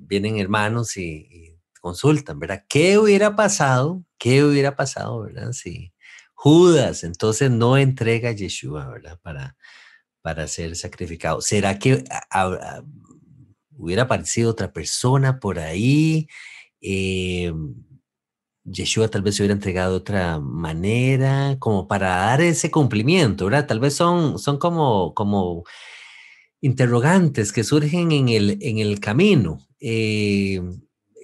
vienen 0.07 0.39
hermanos 0.39 0.97
y, 0.97 1.53
consultan, 1.81 2.41
¿verdad? 2.41 2.65
¿Qué 2.69 2.99
hubiera 2.99 3.37
pasado? 3.37 4.03
¿Qué 4.19 4.43
hubiera 4.43 4.75
pasado, 4.75 5.21
verdad? 5.23 5.53
Si, 5.53 5.93
Judas 6.37 7.03
entonces 7.03 7.51
no 7.51 7.79
entrega 7.79 8.29
a 8.29 8.33
Yeshua, 8.33 8.89
¿verdad? 8.89 9.19
Para, 9.23 9.57
para 10.21 10.47
ser 10.47 10.77
sacrificado. 10.77 11.41
¿Será 11.41 11.79
que 11.79 12.05
hubiera 13.75 14.03
aparecido 14.03 14.51
otra 14.51 14.73
persona 14.73 15.41
por 15.41 15.59
ahí? 15.59 16.29
Eh, 16.81 17.53
Yeshua 18.65 19.09
tal 19.09 19.23
vez 19.23 19.37
se 19.37 19.43
hubiera 19.43 19.55
entregado 19.55 19.93
de 19.93 19.97
otra 19.99 20.39
manera, 20.39 21.57
como 21.59 21.89
para 21.89 22.09
dar 22.17 22.43
ese 22.43 22.71
cumplimiento, 22.71 23.47
¿verdad? 23.47 23.67
Tal 23.67 23.81
vez 23.81 23.95
son, 23.95 24.39
son 24.39 24.59
como, 24.59 25.15
como 25.15 25.65
interrogantes 26.61 27.53
que 27.53 27.65
surgen 27.65 28.13
en 28.13 28.29
el, 28.29 28.59
en 28.61 28.79
el 28.79 29.01
camino. 29.01 29.66
Eh, 29.81 30.61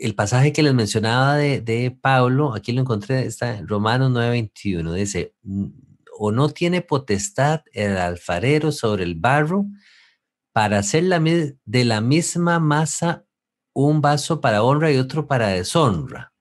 el 0.01 0.15
pasaje 0.15 0.53
que 0.53 0.63
les 0.63 0.75
mencionaba 0.75 1.37
de, 1.37 1.97
Pablo, 2.01 2.55
aquí 2.55 2.73
lo 2.73 2.81
encontré, 2.81 3.25
está 3.25 3.57
en 3.59 3.69
Romanos 3.69 4.11
9:21, 4.11 4.93
dice, 4.95 5.35
o 6.19 6.33
no 6.33 6.49
tiene 6.49 6.83
potestad 6.83 7.63
el 7.73 7.97
alfarero 7.97 8.73
sobre 8.73 9.05
el 9.05 9.15
barro 9.15 9.67
para 10.53 10.79
hacer 10.79 11.05
la, 11.05 11.21
de 11.21 11.85
la 11.85 12.01
misma 12.01 12.59
masa 12.59 13.25
un 13.75 14.01
vaso 14.01 14.41
para 14.41 14.63
honra 14.63 14.93
y 14.93 14.99
otro 14.99 15.27
para 15.27 15.49
deshonra. 15.49 16.33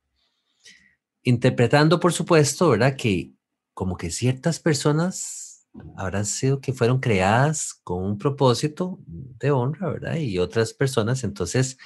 Interpretando, 1.23 1.99
por 1.99 2.13
supuesto, 2.13 2.69
¿verdad? 2.69 2.95
Que 2.95 3.33
como 3.73 3.95
que 3.95 4.11
ciertas 4.11 4.59
personas 4.59 5.67
habrán 5.95 6.25
sido 6.25 6.59
que 6.59 6.73
fueron 6.73 6.99
creadas 6.99 7.73
con 7.83 8.03
un 8.03 8.17
propósito 8.17 8.99
de 9.07 9.51
honra, 9.51 9.89
¿verdad? 9.89 10.15
Y 10.15 10.39
otras 10.39 10.73
personas, 10.73 11.23
entonces, 11.23 11.77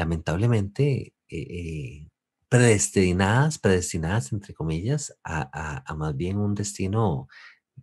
lamentablemente, 0.00 1.12
eh, 1.28 2.08
predestinadas, 2.48 3.58
predestinadas, 3.58 4.32
entre 4.32 4.54
comillas, 4.54 5.14
a, 5.22 5.84
más 5.94 6.16
bien 6.16 6.38
un 6.38 6.54
destino 6.54 7.28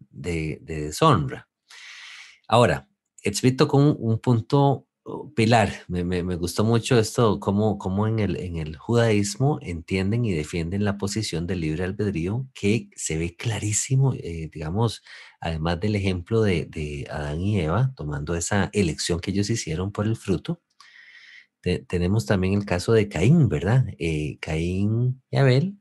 de, 0.10 0.60
deshonra. 0.62 1.48
Ahora, 2.48 2.90
explico 3.22 3.68
con 3.68 3.96
un, 4.00 4.20
punto 4.20 4.88
oh, 5.04 5.32
pilar. 5.36 5.72
Me, 5.88 6.24
gustó 6.38 6.64
mucho 6.64 6.98
esto, 6.98 7.40
cómo, 7.40 7.78
cómo 7.78 8.08
en, 8.08 8.18
el, 8.18 8.36
en 8.38 8.58
el 8.58 8.78
judaísmo 8.78 9.60
entienden 9.62 10.26
y 10.26 10.34
defienden 10.34 10.84
la 10.84 10.98
posición 10.98 11.46
del 11.46 11.62
libre 11.62 11.84
albedrío, 11.84 12.48
que 12.56 12.90
se 12.96 13.18
ve 13.18 13.36
clarísimo, 13.38 14.16
eh, 14.16 14.50
digamos, 14.52 15.04
además 15.40 15.80
del 15.80 15.96
ejemplo 15.96 16.42
de, 16.42 16.66
de 16.66 17.08
Adán 17.12 17.42
y 17.42 17.60
Eva, 17.62 17.94
tomando 17.96 18.36
esa 18.36 18.72
elección 18.74 19.20
que 19.20 19.32
ellos 19.32 19.52
hicieron 19.52 19.92
por 19.92 20.08
el 20.08 20.18
fruto, 20.18 20.62
tenemos 21.88 22.26
también 22.26 22.54
el 22.54 22.66
caso 22.66 22.94
de 22.94 23.10
Caín, 23.10 23.50
¿verdad? 23.50 23.86
Eh, 24.00 24.38
Caín 24.40 25.22
y 25.30 25.38
Abel. 25.38 25.78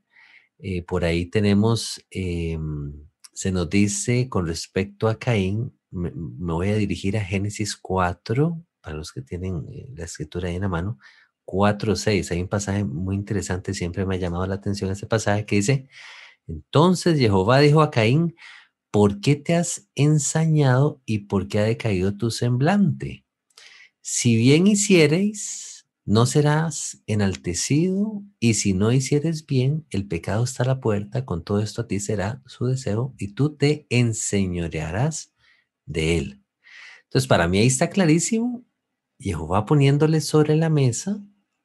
Eh, 0.59 0.83
por 0.83 1.05
ahí 1.05 1.27
tenemos, 1.27 2.03
em, 2.11 2.93
se 3.33 3.51
nos 3.51 3.69
dice 3.69 4.29
con 4.29 4.47
respecto 4.47 5.07
a 5.07 5.19
Caín, 5.19 5.77
me, 5.91 6.11
voy 6.13 6.69
a 6.69 6.75
dirigir 6.75 7.17
a 7.17 7.23
Génesis 7.23 7.75
4, 7.77 8.63
para 8.81 8.95
los 8.97 9.11
que 9.11 9.21
tienen 9.21 9.67
eh, 9.71 9.89
la 9.95 10.05
escritura 10.05 10.49
ahí 10.49 10.55
en 10.55 10.61
la 10.63 10.69
mano, 10.69 10.99
4, 11.45 11.95
6. 11.95 12.31
Hay 12.31 12.41
un 12.41 12.47
pasaje 12.49 12.83
muy 12.83 13.15
interesante, 13.15 13.73
siempre 13.73 14.05
me 14.05 14.15
ha 14.15 14.19
llamado 14.19 14.45
la 14.47 14.55
atención 14.55 14.91
ese 14.91 15.07
pasaje 15.07 15.45
que 15.45 15.57
dice, 15.57 15.89
entonces 16.47 17.19
Jehová 17.19 17.59
dijo 17.59 17.81
a 17.81 17.91
Caín, 17.91 18.35
¿por 18.91 19.21
qué 19.21 19.35
te 19.35 19.55
has 19.55 19.89
ensañado 19.95 21.01
y 21.05 21.19
por 21.19 21.47
qué 21.47 21.59
ha 21.59 21.63
decaído 21.63 22.17
tu 22.17 22.31
semblante? 22.31 23.25
Si 24.01 24.35
bien 24.37 24.67
hiciereis, 24.67 25.76
no 26.07 26.25
serás 26.25 27.03
enaltecido, 27.05 28.23
y 28.39 28.53
si 28.53 28.73
no 28.73 28.93
hicieres 28.93 29.45
bien, 29.45 29.85
el 29.89 30.07
pecado 30.07 30.45
está 30.45 30.63
a 30.63 30.67
la 30.67 30.79
puerta, 30.79 31.25
con 31.25 31.43
todo 31.43 31.59
esto 31.59 31.81
a 31.81 31.87
ti 31.87 31.99
será 31.99 32.41
su 32.45 32.65
deseo, 32.65 33.13
y 33.17 33.33
tú 33.33 33.57
te 33.57 33.85
enseñorearás 33.89 35.33
de 35.85 36.17
él. 36.17 36.45
Entonces, 37.03 37.27
para 37.27 37.49
mí 37.49 37.59
ahí 37.59 37.67
está 37.67 37.89
clarísimo, 37.89 38.65
Jehová 39.19 39.65
poniéndole 39.65 40.21
sobre 40.21 40.55
la 40.55 40.69
mesa 40.69 41.21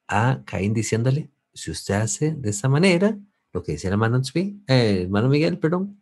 a 0.09 0.43
Caín 0.45 0.73
diciéndole, 0.73 1.31
si 1.53 1.71
usted 1.71 1.93
hace 1.93 2.35
de 2.35 2.49
esta 2.49 2.67
manera, 2.67 3.17
lo 3.53 3.63
que 3.63 3.71
dice 3.71 3.87
el 3.87 3.93
hermano, 3.93 4.21
eh, 4.35 5.03
hermano 5.03 5.29
Miguel, 5.29 5.57
perdón, 5.57 6.01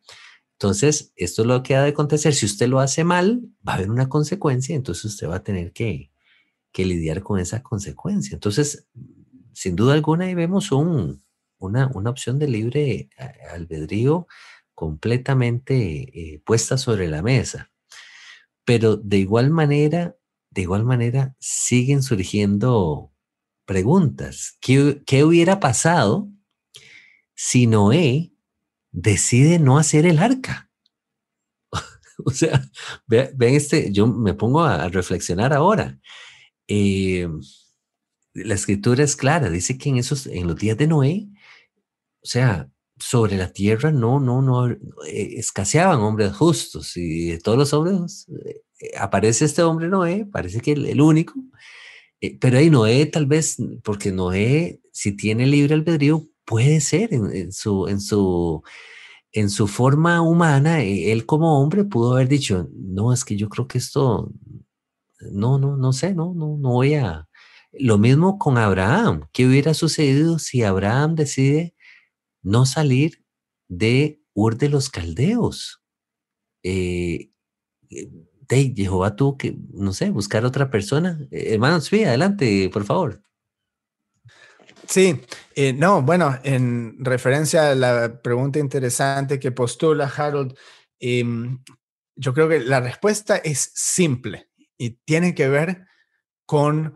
entonces 0.54 1.14
esto 1.16 1.44
es 1.44 1.48
lo 1.48 1.62
que 1.62 1.76
ha 1.76 1.84
de 1.84 1.90
acontecer. 1.90 2.34
Si 2.34 2.46
usted 2.46 2.68
lo 2.68 2.80
hace 2.80 3.04
mal, 3.04 3.42
va 3.68 3.74
a 3.74 3.76
haber 3.76 3.92
una 3.92 4.10
consecuencia, 4.10 4.76
entonces 4.76 5.06
usted 5.06 5.28
va 5.28 5.38
a 5.38 5.44
tener 5.44 5.74
que, 5.74 6.11
que 6.72 6.86
lidiar 6.86 7.22
con 7.22 7.40
esa 7.40 7.62
consecuencia. 7.64 8.36
Entonces, 8.36 8.88
sin 9.54 9.76
duda 9.76 9.94
alguna, 9.94 10.26
ahí 10.26 10.36
vemos 10.36 10.72
un, 10.72 11.24
una, 11.58 11.92
una 11.94 12.10
opción 12.10 12.40
de 12.40 12.48
libre 12.48 13.10
eh, 13.18 13.34
albedrío 13.54 14.28
completamente 14.74 15.76
eh, 16.36 16.42
puesta 16.46 16.78
sobre 16.78 17.08
la 17.08 17.22
mesa. 17.22 17.72
Pero 18.66 18.98
de 18.98 19.18
igual 19.18 19.50
manera, 19.50 20.16
de 20.50 20.62
igual 20.64 20.84
manera, 20.86 21.36
siguen 21.40 22.04
surgiendo 22.04 23.12
preguntas. 23.66 24.58
¿Qué, 24.62 25.02
qué 25.06 25.24
hubiera 25.24 25.60
pasado 25.60 26.30
si 27.36 27.68
Noé 27.68 28.34
decide 28.92 29.60
no 29.60 29.78
hacer 29.78 30.06
el 30.06 30.20
arca? 30.20 30.72
o 32.26 32.32
sea, 32.32 32.62
vean 33.08 33.36
este, 33.40 33.92
yo 33.92 34.08
me 34.08 34.34
pongo 34.34 34.64
a, 34.64 34.90
reflexionar 34.90 35.54
ahora. 35.54 36.00
Eh, 36.74 37.28
la 38.34 38.54
escritura 38.54 39.04
es 39.04 39.18
clara, 39.18 39.50
dice 39.50 39.78
que 39.78 39.90
en 39.90 39.98
esos, 39.98 40.26
en 40.26 40.48
los 40.48 40.56
días 40.56 40.78
de 40.78 40.88
Noé, 40.88 41.28
o 42.24 42.26
sea, 42.26 42.70
sobre 42.98 43.36
la 43.36 43.52
tierra 43.52 43.92
no, 43.92 44.22
no, 44.22 44.42
no, 44.42 44.70
eh, 44.70 44.78
escaseaban 45.36 46.00
hombres 46.00 46.34
justos. 46.34 46.96
Y 46.96 47.32
de 47.32 47.40
todos 47.40 47.58
los 47.58 47.74
hombres 47.74 48.28
eh, 48.80 48.92
aparece 48.98 49.44
este 49.46 49.64
hombre 49.64 49.90
Noé, 49.90 50.26
parece 50.32 50.62
que 50.62 50.72
el, 50.72 51.02
único, 51.02 51.34
pero 52.40 52.58
ahí 52.58 52.70
Noé 52.70 53.06
tal 53.08 53.26
vez, 53.26 53.58
porque 53.84 54.14
Noé, 54.14 54.80
si 54.94 55.12
tiene 55.12 55.48
libre 55.48 55.74
albedrío, 55.74 56.26
puede 56.46 56.80
ser 56.80 57.14
en, 57.14 57.52
su, 57.52 57.88
en 57.90 58.00
su, 58.00 58.64
en 59.34 59.50
su 59.50 59.68
forma 59.68 60.22
humana, 60.22 60.84
él 60.84 61.26
como 61.26 61.62
hombre 61.62 61.84
pudo 61.84 62.14
haber 62.14 62.30
dicho, 62.30 62.70
no, 62.74 63.12
es 63.12 63.26
que 63.26 63.36
yo 63.36 63.50
creo 63.50 63.68
que 63.68 63.78
esto, 63.78 64.32
no, 65.32 65.60
no, 65.60 65.78
no 65.78 65.94
sé, 65.94 66.14
no, 66.14 66.34
no, 66.34 66.58
no 66.58 66.70
voy 66.70 66.96
a, 66.96 67.28
lo 67.74 67.98
mismo 67.98 68.38
con 68.38 68.58
Abraham. 68.58 69.28
¿Qué 69.32 69.46
hubiera 69.48 69.74
sucedido 69.74 70.40
si 70.40 70.64
Abraham 70.64 71.16
decide 71.16 71.76
no 72.42 72.66
salir 72.66 73.24
de 73.68 74.22
Ur 74.34 74.58
de 74.58 74.70
los 74.70 74.90
Caldeos? 74.90 75.82
Eh, 76.64 77.32
eh 77.90 78.10
de 78.48 78.74
Jehová 78.76 79.16
tuvo 79.16 79.38
que, 79.38 79.56
no 79.72 79.94
sé, 79.94 80.10
buscar 80.10 80.44
otra 80.44 80.70
persona. 80.70 81.18
Eh, 81.32 81.54
hermanos, 81.54 81.92
adelante, 81.94 82.70
por 82.74 82.84
favor. 82.84 83.24
Sí, 84.90 85.22
eh, 85.56 85.72
no, 85.72 86.02
bueno, 86.02 86.38
en 86.44 86.98
referencia 87.00 87.72
a 87.72 87.76
la 87.76 88.22
pregunta 88.22 88.60
interesante 88.60 89.40
que 89.40 89.54
postula 89.54 90.12
Harold, 90.14 90.54
em, 91.00 91.64
yo 92.18 92.34
creo 92.34 92.50
que 92.50 92.60
la 92.60 92.82
respuesta 92.82 93.38
es 93.38 93.72
simple 93.74 94.51
y 94.82 94.98
tiene 95.06 95.36
que 95.36 95.48
ver 95.48 95.86
con 96.48 96.96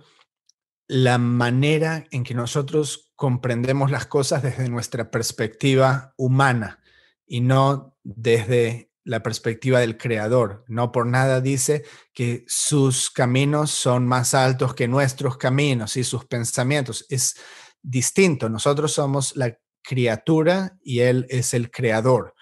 la 0.88 1.20
manera 1.20 2.04
en 2.10 2.24
que 2.24 2.34
nosotros 2.34 3.12
comprendemos 3.16 3.92
las 3.92 4.08
cosas 4.08 4.42
desde 4.42 4.70
nuestra 4.70 5.12
perspectiva 5.12 6.16
humana 6.18 6.82
y 7.28 7.42
no 7.42 7.96
desde 8.02 8.92
la 9.04 9.22
perspectiva 9.22 9.82
del 9.82 9.98
creador. 9.98 10.66
No 10.68 10.92
por 10.92 11.06
nada 11.06 11.42
dice 11.42 11.84
que 12.12 12.44
sus 12.48 13.12
caminos 13.12 13.70
son 13.70 14.08
más 14.08 14.34
altos 14.34 14.74
que 14.74 14.88
nuestros 14.88 15.38
caminos 15.38 15.96
y 15.96 16.04
sus 16.04 16.26
pensamientos. 16.26 17.06
Es 17.10 17.36
distinto. 17.84 18.50
Nosotros 18.50 18.94
somos 18.94 19.36
la 19.36 19.60
criatura 19.84 20.76
y 20.82 21.02
él 21.02 21.28
es 21.30 21.54
el 21.54 21.70
creador. 21.70 22.34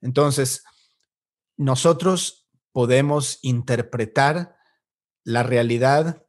Entonces, 0.00 0.64
nosotros 1.58 2.48
podemos 2.72 3.40
interpretar 3.42 4.56
la 5.24 5.42
realidad 5.42 6.26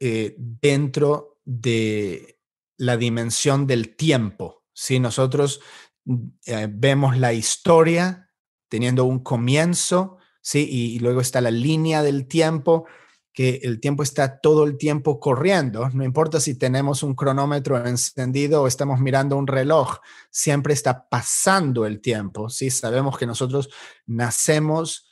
eh, 0.00 0.34
dentro 0.38 1.40
de 1.44 2.40
la 2.76 2.96
dimensión 2.96 3.66
del 3.66 3.96
tiempo. 3.96 4.64
Si 4.72 4.98
nosotros 4.98 5.60
mm, 6.04 6.16
eh, 6.46 6.68
vemos 6.70 7.16
la 7.18 7.32
historia 7.32 8.30
teniendo 8.68 9.04
un 9.04 9.20
comienzo, 9.20 10.18
¿sí? 10.40 10.68
y, 10.68 10.98
luego 10.98 11.20
está 11.20 11.40
la 11.40 11.50
línea 11.50 12.02
del 12.02 12.26
tiempo, 12.26 12.86
que 13.32 13.60
el 13.64 13.80
tiempo 13.80 14.02
está 14.02 14.40
todo 14.40 14.64
el 14.64 14.78
tiempo 14.78 15.18
corriendo. 15.18 15.88
No 15.90 16.04
importa 16.04 16.40
si 16.40 16.56
tenemos 16.56 17.02
un 17.02 17.14
cronómetro 17.14 17.84
encendido 17.84 18.62
o 18.62 18.66
estamos 18.68 19.00
mirando 19.00 19.36
un 19.36 19.48
reloj, 19.48 19.98
siempre 20.30 20.72
está 20.72 21.08
pasando 21.08 21.84
el 21.84 22.00
tiempo. 22.00 22.48
¿sí? 22.48 22.70
Sabemos 22.70 23.18
que 23.18 23.26
nosotros 23.26 23.70
nacemos, 24.06 25.08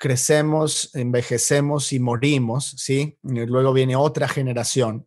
crecemos, 0.00 0.90
envejecemos 0.94 1.92
y 1.92 2.00
morimos, 2.00 2.74
¿sí? 2.78 3.18
Y 3.22 3.44
luego 3.44 3.74
viene 3.74 3.96
otra 3.96 4.28
generación 4.28 5.06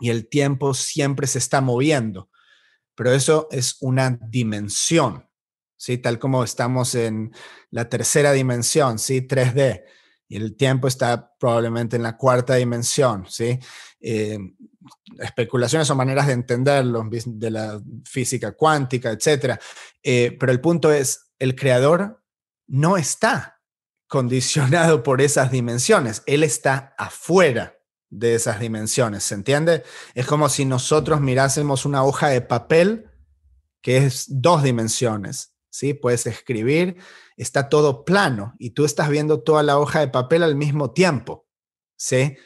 y 0.00 0.08
el 0.08 0.30
tiempo 0.30 0.72
siempre 0.72 1.26
se 1.26 1.38
está 1.38 1.60
moviendo. 1.60 2.30
Pero 2.94 3.12
eso 3.12 3.48
es 3.50 3.76
una 3.82 4.18
dimensión, 4.28 5.28
¿sí? 5.76 5.98
Tal 5.98 6.18
como 6.18 6.42
estamos 6.42 6.94
en 6.94 7.34
la 7.70 7.90
tercera 7.90 8.32
dimensión, 8.32 8.98
¿sí? 8.98 9.20
3D. 9.20 9.84
Y 10.26 10.36
el 10.36 10.56
tiempo 10.56 10.88
está 10.88 11.34
probablemente 11.38 11.96
en 11.96 12.02
la 12.02 12.16
cuarta 12.16 12.54
dimensión, 12.54 13.26
¿sí? 13.28 13.58
Eh, 14.00 14.38
especulaciones 15.18 15.90
o 15.90 15.94
maneras 15.94 16.28
de 16.28 16.32
entenderlo 16.32 17.06
de 17.10 17.50
la 17.50 17.78
física 18.06 18.52
cuántica, 18.52 19.10
etc. 19.10 19.60
Eh, 20.02 20.34
pero 20.40 20.50
el 20.50 20.62
punto 20.62 20.90
es, 20.90 21.30
el 21.38 21.54
creador 21.54 22.24
no 22.66 22.96
está 22.96 23.59
condicionado 24.10 25.04
por 25.04 25.20
esas 25.20 25.52
dimensiones. 25.52 26.24
Él 26.26 26.42
está 26.42 26.96
afuera 26.98 27.78
de 28.10 28.34
esas 28.34 28.58
dimensiones, 28.58 29.22
¿se 29.22 29.36
entiende? 29.36 29.84
Es 30.14 30.26
como 30.26 30.48
si 30.48 30.64
nosotros 30.64 31.20
mirásemos 31.20 31.86
una 31.86 32.02
hoja 32.02 32.28
de 32.28 32.40
papel 32.40 33.08
que 33.80 33.98
es 33.98 34.26
dos 34.28 34.64
dimensiones, 34.64 35.54
¿sí? 35.70 35.94
Puedes 35.94 36.26
escribir, 36.26 36.96
está 37.36 37.68
todo 37.68 38.04
plano 38.04 38.54
y 38.58 38.70
tú 38.70 38.84
estás 38.84 39.08
viendo 39.10 39.44
toda 39.44 39.62
la 39.62 39.78
hoja 39.78 40.00
de 40.00 40.08
papel 40.08 40.42
al 40.42 40.56
mismo 40.56 40.92
tiempo, 40.92 41.46
¿sí? 41.96 42.36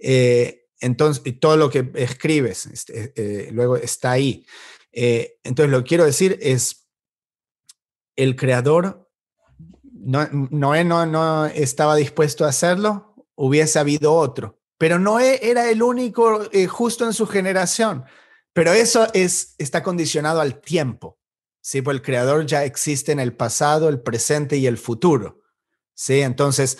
Eh, 0.00 0.66
entonces, 0.80 1.22
y 1.24 1.34
todo 1.34 1.56
lo 1.56 1.70
que 1.70 1.92
escribes 1.94 2.66
este, 2.66 3.12
eh, 3.14 3.50
luego 3.52 3.76
está 3.76 4.10
ahí. 4.10 4.44
Eh, 4.90 5.38
entonces, 5.44 5.70
lo 5.70 5.78
que 5.84 5.88
quiero 5.90 6.04
decir 6.04 6.40
es, 6.42 6.88
el 8.16 8.34
creador 8.34 9.07
Noé 10.08 10.84
no, 10.84 11.04
no 11.04 11.46
estaba 11.46 11.94
dispuesto 11.94 12.44
a 12.44 12.48
hacerlo, 12.48 13.14
hubiese 13.34 13.78
habido 13.78 14.14
otro. 14.14 14.58
Pero 14.78 14.98
Noé 14.98 15.40
era 15.42 15.70
el 15.70 15.82
único 15.82 16.48
eh, 16.52 16.66
justo 16.66 17.04
en 17.04 17.12
su 17.12 17.26
generación. 17.26 18.04
Pero 18.52 18.72
eso 18.72 19.06
es, 19.12 19.54
está 19.58 19.82
condicionado 19.82 20.40
al 20.40 20.60
tiempo. 20.60 21.18
¿sí? 21.60 21.82
Pues 21.82 21.96
el 21.96 22.02
creador 22.02 22.46
ya 22.46 22.64
existe 22.64 23.12
en 23.12 23.20
el 23.20 23.34
pasado, 23.34 23.88
el 23.88 24.00
presente 24.00 24.56
y 24.56 24.66
el 24.66 24.78
futuro. 24.78 25.42
¿sí? 25.94 26.22
Entonces, 26.22 26.78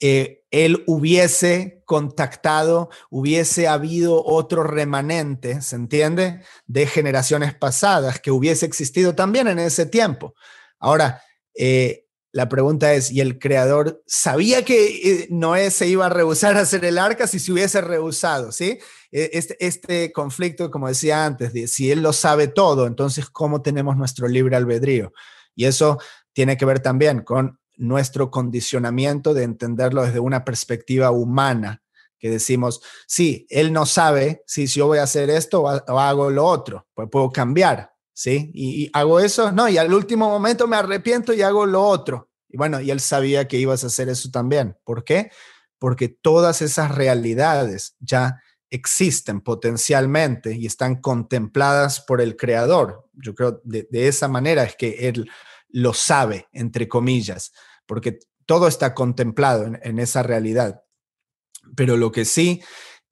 eh, 0.00 0.44
él 0.50 0.84
hubiese 0.86 1.82
contactado, 1.86 2.90
hubiese 3.08 3.66
habido 3.66 4.24
otro 4.24 4.62
remanente, 4.62 5.62
¿se 5.62 5.76
entiende? 5.76 6.42
De 6.66 6.86
generaciones 6.86 7.54
pasadas 7.54 8.20
que 8.20 8.30
hubiese 8.30 8.66
existido 8.66 9.14
también 9.14 9.48
en 9.48 9.58
ese 9.58 9.86
tiempo. 9.86 10.34
Ahora, 10.78 11.22
eh, 11.54 12.07
la 12.32 12.48
pregunta 12.48 12.92
es, 12.92 13.10
¿y 13.10 13.20
el 13.20 13.38
creador 13.38 14.02
sabía 14.06 14.64
que 14.64 14.86
eh, 14.86 15.28
Noé 15.30 15.70
se 15.70 15.88
iba 15.88 16.06
a 16.06 16.10
rehusar 16.10 16.56
a 16.56 16.60
hacer 16.60 16.84
el 16.84 16.98
arca 16.98 17.26
si 17.26 17.38
se 17.38 17.52
hubiese 17.52 17.80
rehusado? 17.80 18.52
¿sí? 18.52 18.78
E, 19.10 19.30
este, 19.32 19.56
este 19.64 20.12
conflicto, 20.12 20.70
como 20.70 20.88
decía 20.88 21.24
antes, 21.24 21.52
de, 21.52 21.66
si 21.68 21.90
él 21.90 22.02
lo 22.02 22.12
sabe 22.12 22.48
todo, 22.48 22.86
entonces, 22.86 23.30
¿cómo 23.30 23.62
tenemos 23.62 23.96
nuestro 23.96 24.28
libre 24.28 24.56
albedrío? 24.56 25.12
Y 25.54 25.64
eso 25.64 25.98
tiene 26.32 26.56
que 26.56 26.66
ver 26.66 26.80
también 26.80 27.22
con 27.22 27.58
nuestro 27.76 28.30
condicionamiento 28.30 29.32
de 29.32 29.44
entenderlo 29.44 30.02
desde 30.02 30.20
una 30.20 30.44
perspectiva 30.44 31.10
humana, 31.10 31.82
que 32.18 32.30
decimos, 32.30 32.82
sí, 33.06 33.46
él 33.48 33.72
no 33.72 33.86
sabe 33.86 34.42
si 34.46 34.66
yo 34.66 34.88
voy 34.88 34.98
a 34.98 35.04
hacer 35.04 35.30
esto 35.30 35.62
o 35.62 35.98
hago 35.98 36.30
lo 36.30 36.44
otro, 36.44 36.86
pues 36.92 37.08
puedo 37.10 37.30
cambiar, 37.30 37.92
¿sí? 38.18 38.50
Y, 38.52 38.90
hago 38.94 39.20
eso, 39.20 39.52
no, 39.52 39.68
y 39.68 39.78
al 39.78 39.94
último 39.94 40.28
momento 40.28 40.66
me 40.66 40.74
arrepiento 40.74 41.32
y 41.32 41.42
hago 41.42 41.66
lo 41.66 41.84
otro. 41.84 42.32
Y 42.48 42.56
bueno, 42.56 42.80
y 42.80 42.90
él 42.90 42.98
sabía 42.98 43.46
que 43.46 43.58
ibas 43.58 43.84
a 43.84 43.86
hacer 43.86 44.08
eso 44.08 44.28
también. 44.32 44.76
¿Por 44.82 45.04
qué? 45.04 45.30
Porque 45.78 46.08
todas 46.08 46.60
esas 46.60 46.92
realidades 46.92 47.94
ya 48.00 48.42
existen 48.70 49.40
potencialmente 49.40 50.56
y 50.56 50.66
están 50.66 51.00
contempladas 51.00 52.00
por 52.00 52.20
el 52.20 52.36
creador. 52.36 53.08
Yo 53.12 53.36
creo 53.36 53.60
de, 53.62 53.86
de 53.88 54.08
esa 54.08 54.26
manera 54.26 54.64
es 54.64 54.74
que 54.74 55.08
él 55.08 55.30
lo 55.68 55.94
sabe, 55.94 56.48
entre 56.52 56.88
comillas, 56.88 57.52
porque 57.86 58.18
todo 58.46 58.66
está 58.66 58.94
contemplado 58.94 59.64
en, 59.80 59.98
esa 60.00 60.24
realidad. 60.24 60.82
Pero 61.76 61.96
lo 61.96 62.10
que 62.10 62.24
sí 62.24 62.62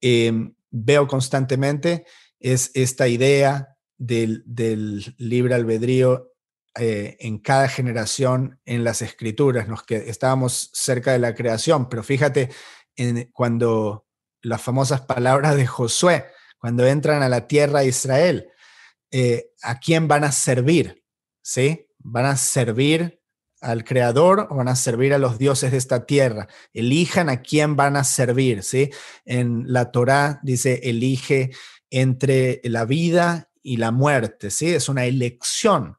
em, 0.01 0.53
veo 0.69 1.07
constantemente 1.07 2.05
es 2.41 2.71
esta 2.73 3.07
idea 3.07 3.76
del, 3.97 5.15
libre 5.17 5.55
albedrío 5.55 6.33
eh, 6.79 7.17
en 7.19 7.39
cada 7.39 7.67
generación 7.67 8.59
en 8.65 8.83
las 8.83 9.01
escrituras, 9.01 9.67
nos 9.67 9.83
que 9.83 10.09
estábamos 10.09 10.69
cerca 10.73 11.11
de 11.11 11.19
la 11.19 11.33
creación, 11.33 11.89
pero 11.89 12.03
fíjate 12.03 12.49
en, 12.95 13.29
cuando 13.33 14.05
las 14.41 14.61
famosas 14.61 15.01
palabras 15.01 15.55
de 15.55 15.65
Josué, 15.65 16.25
cuando 16.59 16.85
entran 16.85 17.23
a 17.23 17.29
la 17.29 17.47
tierra 17.47 17.79
de 17.79 17.87
Israel, 17.87 18.49
eh, 19.11 19.51
¿a 19.63 19.79
quién 19.79 20.07
van 20.07 20.23
a 20.23 20.31
servir? 20.31 21.03
¿Sí? 21.41 21.87
¿Van 21.99 22.25
a 22.25 22.35
servir 22.35 23.21
al 23.61 23.83
Creador 23.83 24.47
o 24.51 24.55
van 24.55 24.67
a 24.67 24.75
servir 24.75 25.13
a 25.13 25.17
los 25.17 25.37
dioses 25.37 25.71
de 25.71 25.77
esta 25.77 26.05
tierra? 26.05 26.47
Elijan 26.73 27.29
a 27.29 27.41
quién 27.41 27.75
van 27.75 27.95
a 27.95 28.03
servir, 28.03 28.63
¿sí? 28.63 28.91
En 29.25 29.63
la 29.67 29.91
Torá 29.91 30.39
dice, 30.43 30.81
elige 30.83 31.51
entre 31.89 32.59
la 32.63 32.85
vida 32.85 33.49
y 33.67 33.75
la 33.75 33.91
muerte, 33.91 34.49
¿sí? 34.49 34.73
Es 34.73 34.87
una 34.87 35.03
elección. 35.03 35.97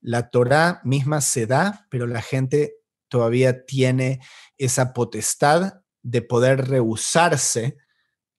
La 0.00 0.30
Torá 0.30 0.80
misma 0.82 1.20
se 1.20 1.46
da, 1.46 1.86
pero 1.90 2.06
la 2.06 2.22
gente 2.22 2.76
todavía 3.08 3.66
tiene 3.66 4.20
esa 4.56 4.94
potestad 4.94 5.74
de 6.02 6.22
poder 6.22 6.68
rehusarse 6.68 7.76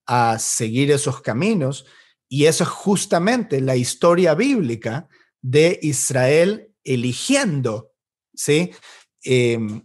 a 0.07 0.39
seguir 0.39 0.89
esos 0.89 1.21
caminos. 1.21 1.85
Y 2.27 2.45
eso 2.45 2.63
es 2.63 2.71
justamente 2.71 3.61
la 3.61 3.75
historia 3.75 4.33
bíblica 4.33 5.07
de 5.39 5.77
Israel 5.83 6.73
eligiendo, 6.83 7.91
¿sí? 8.33 8.71
Em, 9.23 9.83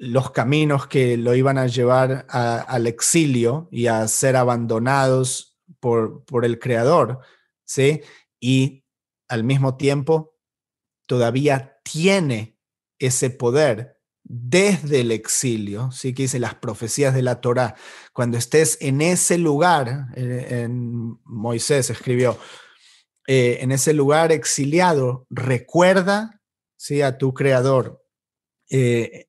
los 0.00 0.32
caminos 0.32 0.88
que 0.88 1.16
lo 1.16 1.36
iban 1.36 1.56
a 1.56 1.68
llevar 1.68 2.26
al 2.28 2.88
exilio 2.88 3.68
y 3.70 3.86
a 3.86 4.08
ser 4.08 4.34
abandonados 4.34 5.56
por, 5.78 6.24
por 6.24 6.44
el 6.44 6.58
Creador, 6.58 7.20
¿sí? 7.68 8.00
Y 8.40 8.84
al 9.28 9.44
mismo 9.44 9.76
tiempo 9.76 10.34
todavía 11.06 11.78
tiene 11.84 12.58
ese 12.98 13.30
poder 13.30 13.98
desde 14.24 15.00
el 15.00 15.12
exilio, 15.12 15.90
sí 15.90 16.12
que 16.12 16.24
dice 16.24 16.38
las 16.38 16.54
profecías 16.54 17.14
de 17.14 17.22
la 17.22 17.40
Torá, 17.40 17.76
cuando 18.12 18.36
estés 18.36 18.76
en 18.80 19.00
ese 19.00 19.38
lugar, 19.38 20.08
eh, 20.16 20.62
en 20.64 21.18
Moisés 21.24 21.88
escribió, 21.88 22.38
eh, 23.26 23.58
en 23.60 23.72
ese 23.72 23.94
lugar 23.94 24.32
exiliado, 24.32 25.26
recuerda 25.30 26.42
¿sí? 26.76 27.00
a 27.00 27.16
tu 27.16 27.32
creador, 27.32 28.04
eh, 28.70 29.28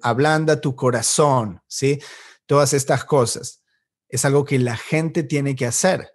ablanda 0.00 0.62
tu 0.62 0.76
corazón, 0.76 1.60
¿sí? 1.66 2.00
todas 2.46 2.72
estas 2.72 3.04
cosas. 3.04 3.62
Es 4.08 4.24
algo 4.24 4.44
que 4.44 4.58
la 4.58 4.76
gente 4.76 5.22
tiene 5.22 5.54
que 5.56 5.66
hacer. 5.66 6.11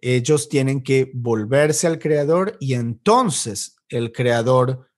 Ellos 0.00 0.48
tienen 0.48 0.82
que 0.82 1.10
volverse 1.14 1.86
al 1.86 1.98
creador 1.98 2.56
y 2.60 2.74
entonces 2.74 3.76
el 3.88 4.12
creador 4.12 4.90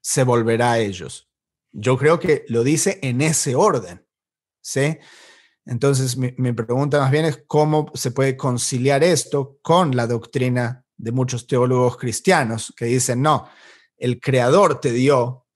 se 0.00 0.24
volverá 0.24 0.72
a 0.72 0.78
ellos. 0.78 1.28
Yo 1.72 1.96
creo 1.96 2.20
que 2.20 2.44
lo 2.48 2.64
dice 2.64 2.98
en 3.02 3.22
ese 3.22 3.54
orden, 3.54 4.06
¿sí? 4.60 4.98
Entonces, 5.64 6.16
mi, 6.16 6.52
pregunta 6.52 6.98
más 6.98 7.10
bien 7.10 7.24
es 7.24 7.44
cómo 7.46 7.90
se 7.94 8.10
puede 8.10 8.36
conciliar 8.36 9.04
esto 9.04 9.58
con 9.62 9.94
la 9.94 10.06
doctrina 10.06 10.84
de 10.96 11.12
muchos 11.12 11.46
teólogos 11.46 11.96
cristianos 11.96 12.74
que 12.76 12.86
dicen, 12.86 13.22
no, 13.22 13.48
el 13.96 14.20
creador 14.20 14.80
te 14.80 14.92
dio, 14.92 15.46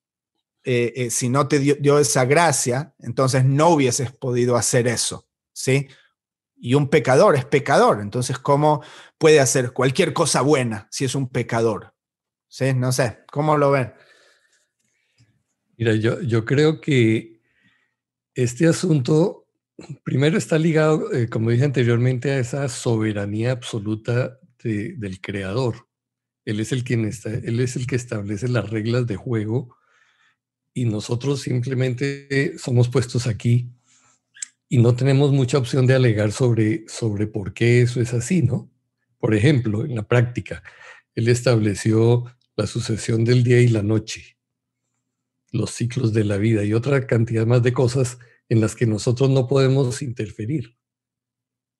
eh, 0.65 0.93
eh, 0.97 1.11
si 1.11 1.29
no 1.29 1.49
te 1.49 1.59
dio, 1.59 1.99
esa 1.99 2.25
gracia, 2.25 2.95
entonces 3.01 3.45
no 3.45 3.71
hubieses 3.71 4.13
podido 4.13 4.57
hacer 4.57 4.87
eso, 4.87 5.29
¿sí? 5.53 5.89
Y 6.57 6.75
un 6.75 6.89
pecador 6.89 7.37
es 7.37 7.45
pecador, 7.45 8.01
entonces, 8.01 8.39
¿cómo 8.39 8.83
puede 9.19 9.41
hacer 9.41 9.73
cualquier 9.73 10.13
cosa 10.13 10.41
buena 10.41 10.89
si 10.91 11.05
es 11.05 11.15
un 11.15 11.29
pecador? 11.29 11.95
¿Sí? 12.49 12.73
No 12.75 12.93
sé, 12.93 13.19
¿cómo 13.31 13.59
lo 13.59 13.71
ven? 13.71 13.93
Mira, 15.77 15.95
yo, 15.95 16.21
yo 16.23 16.45
creo 16.45 16.81
que 16.81 17.41
este 18.35 18.67
asunto 18.67 19.47
primero 20.05 20.39
está 20.39 20.59
ligado, 20.59 21.13
eh, 21.13 21.29
como 21.29 21.51
dije 21.51 21.65
anteriormente, 21.65 22.31
a 22.31 22.39
esa 22.39 22.69
soberanía 22.69 23.53
absoluta 23.53 24.39
del 24.63 25.21
creador. 25.21 25.87
Él 26.45 26.59
es, 26.59 26.73
el 26.73 26.83
quien 26.83 27.05
está, 27.05 27.31
él 27.31 27.61
es 27.61 27.77
el 27.77 27.87
que 27.87 27.95
establece 27.95 28.49
las 28.49 28.69
reglas 28.69 29.07
de 29.07 29.15
juego 29.15 29.77
y 30.75 30.87
nosotros 30.87 31.41
simplemente 31.43 32.59
somos 32.59 32.89
puestos 32.89 33.29
aquí 33.29 33.76
y 34.69 34.79
no 34.79 34.97
tenemos 34.97 35.33
mucha 35.33 35.59
opción 35.59 35.87
de 35.87 35.95
alegar 35.95 36.33
sobre, 36.33 36.85
sobre 36.89 37.27
por 37.27 37.55
qué 37.55 37.83
eso 37.83 38.01
es 38.01 38.13
así, 38.15 38.43
¿no? 38.43 38.71
Por 39.19 39.35
ejemplo, 39.35 39.85
en 39.85 39.95
la 39.95 40.07
práctica, 40.07 40.63
él 41.15 41.29
estableció 41.29 42.25
la 42.57 42.67
sucesión 42.67 43.25
del 43.25 43.45
día 43.45 43.61
y 43.61 43.69
la 43.69 43.83
noche 43.83 44.37
los 45.57 45.71
ciclos 45.71 46.13
de 46.13 46.25
la 46.25 46.37
vida 46.37 46.65
y 46.65 46.75
otra 46.75 47.07
cantidad 47.07 47.47
más 47.47 47.63
de 47.63 47.73
cosas 47.73 48.19
en 48.49 48.61
las 48.61 48.77
que 48.77 48.87
nosotros 48.87 49.31
no 49.31 49.47
podemos 49.47 50.03
interferir. 50.03 50.77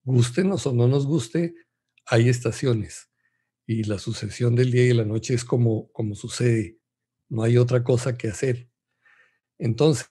Gustenos 0.03 0.65
o 0.67 0.73
no 0.73 0.87
nos 0.87 1.05
guste, 1.05 1.55
hay 2.05 2.29
estaciones 2.29 3.09
y 3.65 3.83
la 3.83 3.99
sucesión 3.99 4.55
del 4.55 4.71
día 4.71 4.85
y 4.85 4.93
la 4.93 5.05
noche 5.05 5.33
es 5.33 5.43
como, 5.43 5.91
como 5.91 6.15
sucede. 6.15 6.79
No 7.29 7.43
hay 7.43 7.57
otra 7.57 7.83
cosa 7.83 8.17
que 8.17 8.29
hacer. 8.29 8.69
Entonces, 9.57 10.09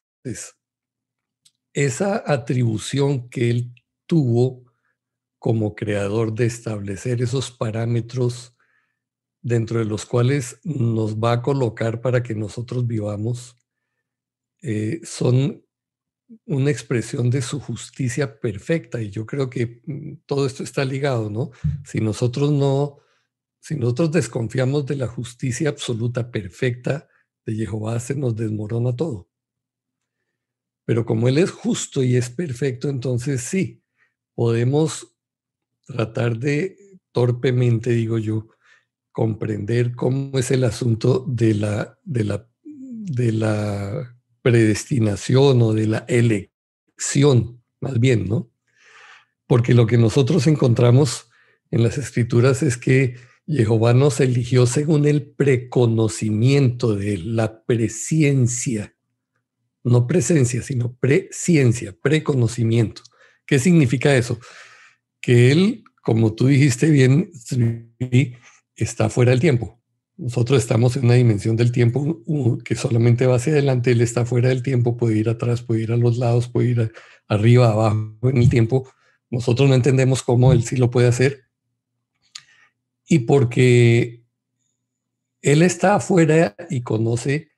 esa 1.76 2.24
atribución 2.26 3.28
que 3.28 3.50
él 3.50 3.74
tuvo 4.06 4.64
como 5.38 5.74
creador 5.74 6.32
de 6.34 6.46
establecer 6.46 7.20
esos 7.20 7.50
parámetros 7.50 8.56
dentro 9.42 9.78
de 9.78 9.84
los 9.84 10.06
cuales 10.06 10.58
nos 10.64 11.18
va 11.18 11.32
a 11.32 11.42
colocar 11.42 12.00
para 12.00 12.22
que 12.22 12.34
nosotros 12.34 12.86
vivamos, 12.86 13.58
eh, 14.62 15.00
son 15.04 15.62
una 16.46 16.70
expresión 16.70 17.28
de 17.28 17.42
su 17.42 17.60
justicia 17.60 18.40
perfecta. 18.40 19.02
Y 19.02 19.10
yo 19.10 19.26
creo 19.26 19.50
que 19.50 19.82
mm, 19.84 20.24
todo 20.24 20.46
esto 20.46 20.62
está 20.62 20.82
ligado, 20.82 21.28
¿no? 21.28 21.50
Si 21.84 22.00
nosotros 22.00 22.50
no, 22.50 23.00
si 23.60 23.76
nosotros 23.76 24.12
desconfiamos 24.12 24.86
de 24.86 24.96
la 24.96 25.08
justicia 25.08 25.68
absoluta 25.68 26.30
perfecta 26.30 27.06
de 27.44 27.54
Jehová, 27.54 28.00
se 28.00 28.14
nos 28.14 28.34
desmorona 28.34 28.96
todo. 28.96 29.28
Pero 30.86 31.04
como 31.04 31.28
Él 31.28 31.36
es 31.36 31.50
justo 31.50 32.02
y 32.02 32.16
es 32.16 32.30
perfecto, 32.30 32.88
entonces 32.88 33.42
sí, 33.42 33.82
podemos 34.34 35.14
tratar 35.86 36.38
de 36.38 36.76
torpemente, 37.12 37.90
digo 37.90 38.18
yo, 38.18 38.48
comprender 39.12 39.94
cómo 39.94 40.38
es 40.38 40.50
el 40.50 40.64
asunto 40.64 41.24
de 41.28 41.54
la, 41.54 41.98
de 42.04 42.24
la, 42.24 42.48
de 42.62 43.32
la 43.32 44.16
predestinación 44.42 45.62
o 45.62 45.72
de 45.72 45.86
la 45.86 46.04
elección, 46.08 47.62
más 47.80 47.98
bien, 47.98 48.28
¿no? 48.28 48.50
Porque 49.46 49.74
lo 49.74 49.86
que 49.86 49.98
nosotros 49.98 50.46
encontramos 50.46 51.28
en 51.70 51.82
las 51.82 51.98
escrituras 51.98 52.62
es 52.62 52.76
que 52.76 53.16
Jehová 53.46 53.94
nos 53.94 54.20
eligió 54.20 54.66
según 54.66 55.06
el 55.06 55.30
preconocimiento 55.30 56.96
de 56.96 57.18
la 57.18 57.64
presciencia, 57.64 58.95
no 59.90 60.06
presencia, 60.06 60.62
sino 60.62 60.94
presciencia, 60.94 61.94
preconocimiento. 62.02 63.02
¿Qué 63.46 63.58
significa 63.58 64.16
eso? 64.16 64.38
Que 65.20 65.52
Él, 65.52 65.84
como 66.02 66.34
tú 66.34 66.48
dijiste 66.48 66.90
bien, 66.90 67.30
está 68.74 69.08
fuera 69.08 69.30
del 69.30 69.40
tiempo. 69.40 69.80
Nosotros 70.16 70.58
estamos 70.58 70.96
en 70.96 71.04
una 71.04 71.14
dimensión 71.14 71.56
del 71.56 71.72
tiempo 71.72 72.18
que 72.64 72.74
solamente 72.74 73.26
va 73.26 73.36
hacia 73.36 73.52
adelante, 73.52 73.90
él 73.90 74.00
está 74.00 74.24
fuera 74.24 74.48
del 74.48 74.62
tiempo, 74.62 74.96
puede 74.96 75.18
ir 75.18 75.28
atrás, 75.28 75.60
puede 75.60 75.82
ir 75.82 75.92
a 75.92 75.96
los 75.98 76.16
lados, 76.16 76.48
puede 76.48 76.70
ir 76.70 76.92
arriba, 77.28 77.70
abajo 77.70 78.18
en 78.22 78.38
el 78.38 78.48
tiempo. 78.48 78.88
Nosotros 79.28 79.68
no 79.68 79.74
entendemos 79.74 80.22
cómo 80.22 80.52
él 80.52 80.64
sí 80.64 80.76
lo 80.76 80.90
puede 80.90 81.08
hacer. 81.08 81.44
Y 83.06 83.20
porque 83.20 84.24
él 85.42 85.62
está 85.62 85.96
afuera 85.96 86.56
y 86.70 86.80
conoce 86.80 87.50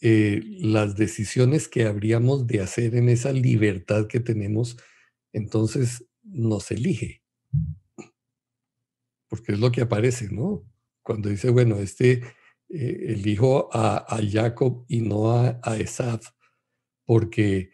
eh, 0.00 0.42
las 0.44 0.96
decisiones 0.96 1.68
que 1.68 1.84
habríamos 1.84 2.46
de 2.46 2.60
hacer 2.60 2.94
en 2.94 3.08
esa 3.08 3.32
libertad 3.32 4.06
que 4.06 4.20
tenemos, 4.20 4.76
entonces 5.32 6.06
nos 6.22 6.70
elige 6.70 7.20
porque 9.30 9.52
es 9.52 9.60
lo 9.60 9.70
que 9.70 9.80
aparece, 9.80 10.28
¿no? 10.30 10.68
Cuando 11.02 11.30
dice, 11.30 11.48
bueno, 11.50 11.76
este 11.76 12.22
eh, 12.68 13.04
elijo 13.08 13.70
a, 13.72 13.98
a, 13.98 14.20
Jacob 14.28 14.84
y 14.88 15.00
no 15.00 15.30
a, 15.30 15.60
a 15.62 15.78
Esaf, 15.78 16.26
porque 17.06 17.70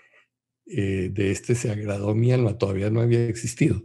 eh, 0.66 1.10
de 1.12 1.30
este 1.32 1.54
se 1.54 1.70
agradó 1.70 2.14
mi 2.14 2.30
alma, 2.30 2.58
todavía 2.58 2.90
no 2.90 3.00
había 3.00 3.26
existido. 3.26 3.82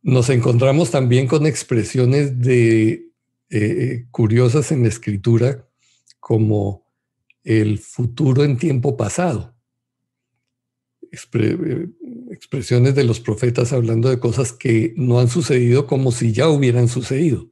Nos 0.00 0.30
encontramos 0.30 0.90
también 0.90 1.26
con 1.26 1.46
expresiones 1.46 2.40
de, 2.40 3.10
eh, 3.50 4.06
curiosas 4.10 4.72
en 4.72 4.82
la 4.82 4.88
escritura, 4.88 5.68
como 6.18 6.87
el 7.48 7.78
futuro 7.78 8.44
en 8.44 8.58
tiempo 8.58 8.94
pasado. 8.98 9.54
expresiones 12.30 12.94
de 12.94 13.04
los 13.04 13.20
profetas 13.20 13.72
hablando 13.72 14.10
de 14.10 14.18
cosas 14.20 14.52
que 14.52 14.92
no 14.98 15.18
han 15.18 15.28
sucedido 15.28 15.86
como 15.86 16.12
si 16.12 16.32
ya 16.32 16.50
hubieran 16.50 16.88
sucedido. 16.88 17.50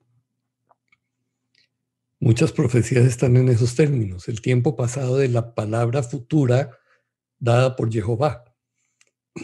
Muchas 2.20 2.52
profecías 2.52 3.06
están 3.06 3.38
en 3.38 3.48
esos 3.48 3.74
términos, 3.74 4.28
el 4.28 4.42
tiempo 4.42 4.76
pasado 4.76 5.16
de 5.16 5.28
la 5.28 5.54
palabra 5.54 6.02
futura 6.02 6.78
dada 7.38 7.74
por 7.74 7.90
Jehová. 7.90 8.44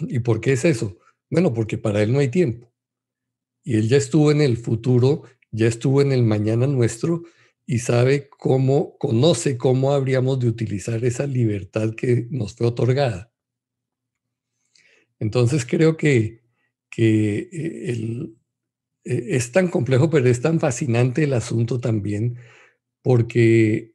¿Y 0.03 0.19
por 0.19 0.43
qué 0.43 0.53
es 0.53 0.67
eso? 0.67 0.99
Bueno, 1.31 1.55
porque 1.55 1.79
para 1.79 2.03
él 2.03 2.13
no 2.13 2.19
hay 2.19 2.29
tiempo. 2.29 2.71
Y 3.65 3.77
él 3.77 3.89
ya 3.89 3.97
estuvo 3.97 4.31
en 4.31 4.43
el 4.43 4.59
futuro, 4.59 5.23
ya 5.51 5.67
estuvo 5.67 6.03
en 6.03 6.13
el 6.13 6.25
mañana 6.25 6.67
nuestro 6.67 7.23
y 7.73 7.79
sabe 7.79 8.29
cómo, 8.29 8.99
conoce 8.99 9.57
cómo 9.57 9.95
habríamos 9.95 10.39
de 10.39 10.47
utilizar 10.47 11.03
esa 11.07 11.27
libertad 11.27 11.95
que 11.95 12.27
nos 12.31 12.55
fue 12.55 12.67
otorgada. 12.67 13.33
Entonces 15.19 15.65
creo 15.65 15.97
que, 15.97 16.43
que 16.91 17.49
eh, 17.51 18.29
eh, 19.05 19.27
es 19.31 19.53
tan 19.53 19.69
complejo, 19.69 20.11
pero 20.11 20.29
es 20.29 20.43
tan 20.43 20.61
fascinante 20.61 21.25
el 21.25 21.33
asunto 21.33 21.81
también, 21.81 22.37
porque 23.01 23.95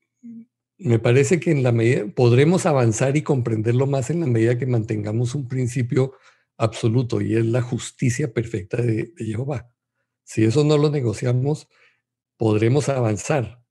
me 0.79 0.97
parece 0.97 1.39
que 1.39 1.51
en 1.51 1.61
la 1.61 1.71
medida 1.71 2.07
podremos 2.07 2.65
avanzar 2.65 3.15
y 3.15 3.21
comprenderlo 3.21 3.85
más 3.85 4.09
en 4.09 4.21
la 4.21 4.25
medida 4.25 4.57
que 4.57 4.65
mantengamos 4.65 5.35
un 5.35 5.47
principio 5.47 6.13
absoluto 6.57 7.21
y 7.21 7.35
es 7.35 7.45
la 7.45 7.61
justicia 7.61 8.33
perfecta 8.33 8.81
de, 8.81 9.13
Jehová. 9.17 9.71
Si 10.23 10.45
eso 10.45 10.63
no 10.63 10.79
lo 10.79 10.89
negociamos, 10.89 11.69
podremos 12.37 12.89
avanzar 12.89 13.66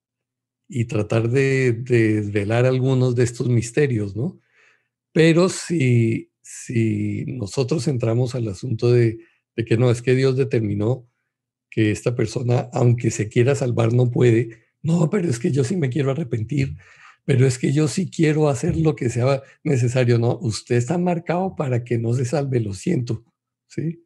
y 0.69 0.87
tratar 0.87 1.31
de, 1.31 1.73
desvelar 1.73 2.67
algunos 2.67 3.15
de 3.15 3.25
estos 3.25 3.49
misterios, 3.49 4.17
¿no? 4.17 4.41
Pero 5.13 5.49
si, 5.49 6.33
si 6.43 7.25
nosotros 7.27 7.89
entramos 7.89 8.35
al 8.35 8.49
asunto 8.49 8.93
de, 8.93 9.19
de 9.57 9.65
que 9.65 9.77
no, 9.77 9.91
es 9.91 10.03
que 10.03 10.15
Dios 10.15 10.37
determinó 10.37 11.09
que 11.71 11.91
esta 11.91 12.15
persona, 12.15 12.69
aunque 12.73 13.11
se 13.11 13.29
quiera 13.29 13.55
salvar, 13.55 13.93
no 13.93 14.11
puede, 14.11 14.67
no, 14.83 15.11
pero 15.11 15.29
es 15.29 15.39
que 15.39 15.51
yo 15.51 15.65
sí 15.65 15.77
me 15.77 15.91
quiero 15.91 16.11
arrepentir, 16.11 16.77
pero 17.25 17.47
es 17.47 17.59
que 17.59 17.73
yo 17.73 17.89
sí 17.89 18.09
quiero 18.09 18.49
hacer 18.49 18.77
lo 18.77 18.95
que 18.95 19.11
sea 19.11 19.43
necesario. 19.65 20.19
No, 20.19 20.39
usted 20.41 20.77
está 20.77 20.97
marcado 20.97 21.57
para 21.57 21.85
que 21.85 21.99
no 21.99 22.15
se 22.15 22.25
salve, 22.25 22.61
lo 22.61 22.73
siento, 22.73 23.25
¿sí? 23.67 24.06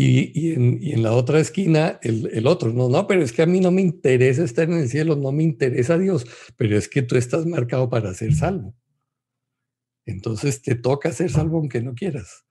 Y, 0.00 0.52
en, 0.52 1.02
la 1.02 1.10
otra 1.10 1.40
esquina, 1.40 1.98
el, 2.02 2.46
otro, 2.46 2.72
no, 2.72 2.88
no, 2.88 3.08
pero 3.08 3.20
es 3.20 3.32
que 3.32 3.42
a 3.42 3.46
mí 3.46 3.58
no 3.58 3.72
me 3.72 3.80
interesa 3.80 4.44
estar 4.44 4.70
en 4.70 4.78
el 4.78 4.88
cielo, 4.88 5.16
no 5.16 5.32
me 5.32 5.42
interesa 5.42 5.98
Dios, 5.98 6.24
pero 6.56 6.78
es 6.78 6.88
que 6.88 7.02
tú 7.02 7.16
estás 7.16 7.46
marcado 7.46 7.88
para 7.90 8.14
ser 8.14 8.32
salvo. 8.32 8.76
Entonces 10.06 10.62
te 10.62 10.76
toca 10.76 11.10
ser 11.10 11.32
salvo 11.32 11.58
aunque 11.58 11.82
no 11.82 11.96
quieras. 11.96 12.44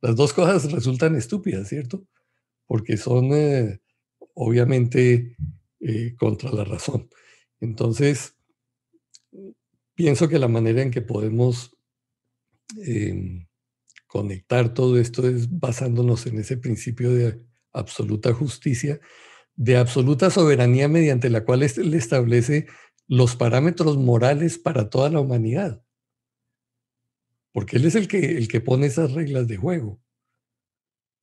Las 0.00 0.16
dos 0.16 0.32
cosas 0.32 0.72
resultan 0.72 1.14
estúpidas, 1.14 1.68
¿cierto? 1.68 2.04
Porque 2.66 2.96
son 2.96 3.26
eh, 3.32 3.78
obviamente 4.34 5.36
eh, 5.78 6.16
contra 6.16 6.50
la 6.50 6.64
razón. 6.64 7.08
Entonces, 7.60 8.34
pienso 9.94 10.28
que 10.28 10.40
la 10.40 10.48
manera 10.48 10.82
en 10.82 10.90
que 10.90 11.02
podemos 11.02 11.76
em, 12.84 13.47
conectar 14.08 14.74
todo 14.74 14.98
esto 14.98 15.28
es 15.28 15.48
basándonos 15.60 16.26
en 16.26 16.40
ese 16.40 16.56
principio 16.56 17.12
de 17.12 17.40
absoluta 17.72 18.34
justicia, 18.34 19.00
de 19.54 19.76
absoluta 19.76 20.30
soberanía 20.30 20.88
mediante 20.88 21.30
la 21.30 21.44
cual 21.44 21.62
él 21.62 21.94
establece 21.94 22.66
los 23.06 23.36
parámetros 23.36 23.96
morales 23.96 24.58
para 24.58 24.90
toda 24.90 25.10
la 25.10 25.20
humanidad. 25.20 25.82
Porque 27.52 27.76
Él 27.76 27.86
es 27.86 27.94
el 27.94 28.06
que, 28.06 28.36
el 28.36 28.48
que 28.48 28.60
pone 28.60 28.86
esas 28.86 29.12
reglas 29.12 29.48
de 29.48 29.56
juego. 29.56 30.00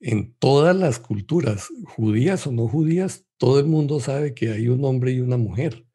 En 0.02 0.36
todas 0.38 0.76
las 0.76 1.00
culturas, 1.00 1.69
judías 1.86 2.45
o 2.48 2.52
no 2.52 2.67
judías, 2.67 3.26
todo 3.38 3.60
el 3.60 3.67
mundo 3.67 4.00
sabe 4.00 4.34
que 4.34 4.52
hay 4.52 4.67
un 4.67 4.84
hombre 4.84 5.12
y 5.12 5.19
una 5.19 5.38
mujer 5.38 5.86